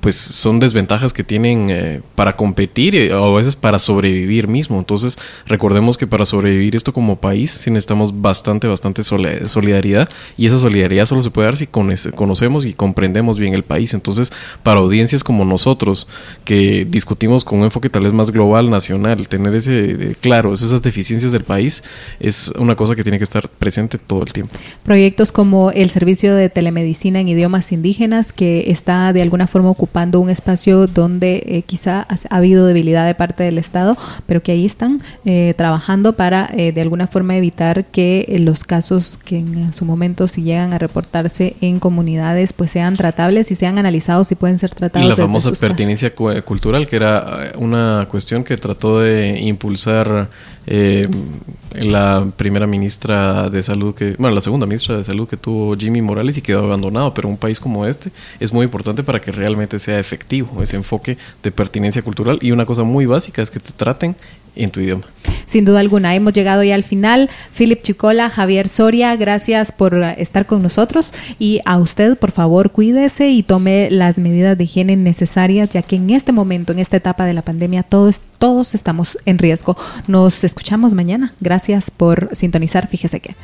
[0.00, 4.78] pues son desventajas que tienen eh, para competir eh, o a veces para sobrevivir mismo.
[4.78, 10.58] Entonces, recordemos que para sobrevivir esto como país sí necesitamos bastante, bastante solidaridad y esa
[10.58, 13.92] solidaridad solo se puede dar si conocemos y comprendemos bien el país.
[13.92, 14.32] Entonces,
[14.62, 16.08] para audiencias como nosotros,
[16.44, 21.32] que discutimos con un enfoque tal vez más global, nacional, tener ese, claro, esas deficiencias
[21.32, 21.84] del país
[22.20, 24.56] es una cosa que tiene que estar presente todo el tiempo.
[24.82, 29.89] Proyectos como el servicio de telemedicina en idiomas indígenas que está de alguna forma ocupado
[29.90, 34.52] ocupando un espacio donde eh, quizá ha, habido debilidad de parte del Estado, pero que
[34.52, 39.72] ahí están eh, trabajando para eh, de alguna forma evitar que los casos que en
[39.72, 44.36] su momento si llegan a reportarse en comunidades pues sean tratables y sean analizados y
[44.36, 45.04] pueden ser tratados.
[45.04, 50.28] Y la famosa pertinencia cultural, que era una cuestión que trató de impulsar
[50.66, 51.06] eh,
[51.72, 56.02] la primera ministra de salud que, bueno, la segunda ministra de salud que tuvo Jimmy
[56.02, 59.78] Morales y quedó abandonado, pero un país como este es muy importante para que realmente
[59.78, 63.72] sea efectivo ese enfoque de pertinencia cultural y una cosa muy básica es que te
[63.72, 64.16] traten
[64.56, 65.04] en tu idioma.
[65.46, 67.28] Sin duda alguna, hemos llegado ya al final.
[67.56, 73.30] Philip Chicola, Javier Soria, gracias por estar con nosotros y a usted, por favor, cuídese
[73.30, 77.24] y tome las medidas de higiene necesarias, ya que en este momento, en esta etapa
[77.24, 79.76] de la pandemia, todos, todos estamos en riesgo.
[80.08, 81.34] Nos escuchamos mañana.
[81.38, 82.88] Gracias por sintonizar.
[82.88, 83.36] Fíjese que.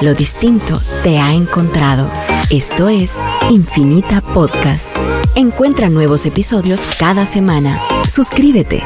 [0.00, 2.10] Lo distinto te ha encontrado.
[2.50, 3.16] Esto es
[3.50, 4.96] Infinita Podcast.
[5.34, 7.78] Encuentra nuevos episodios cada semana.
[8.08, 8.82] Suscríbete.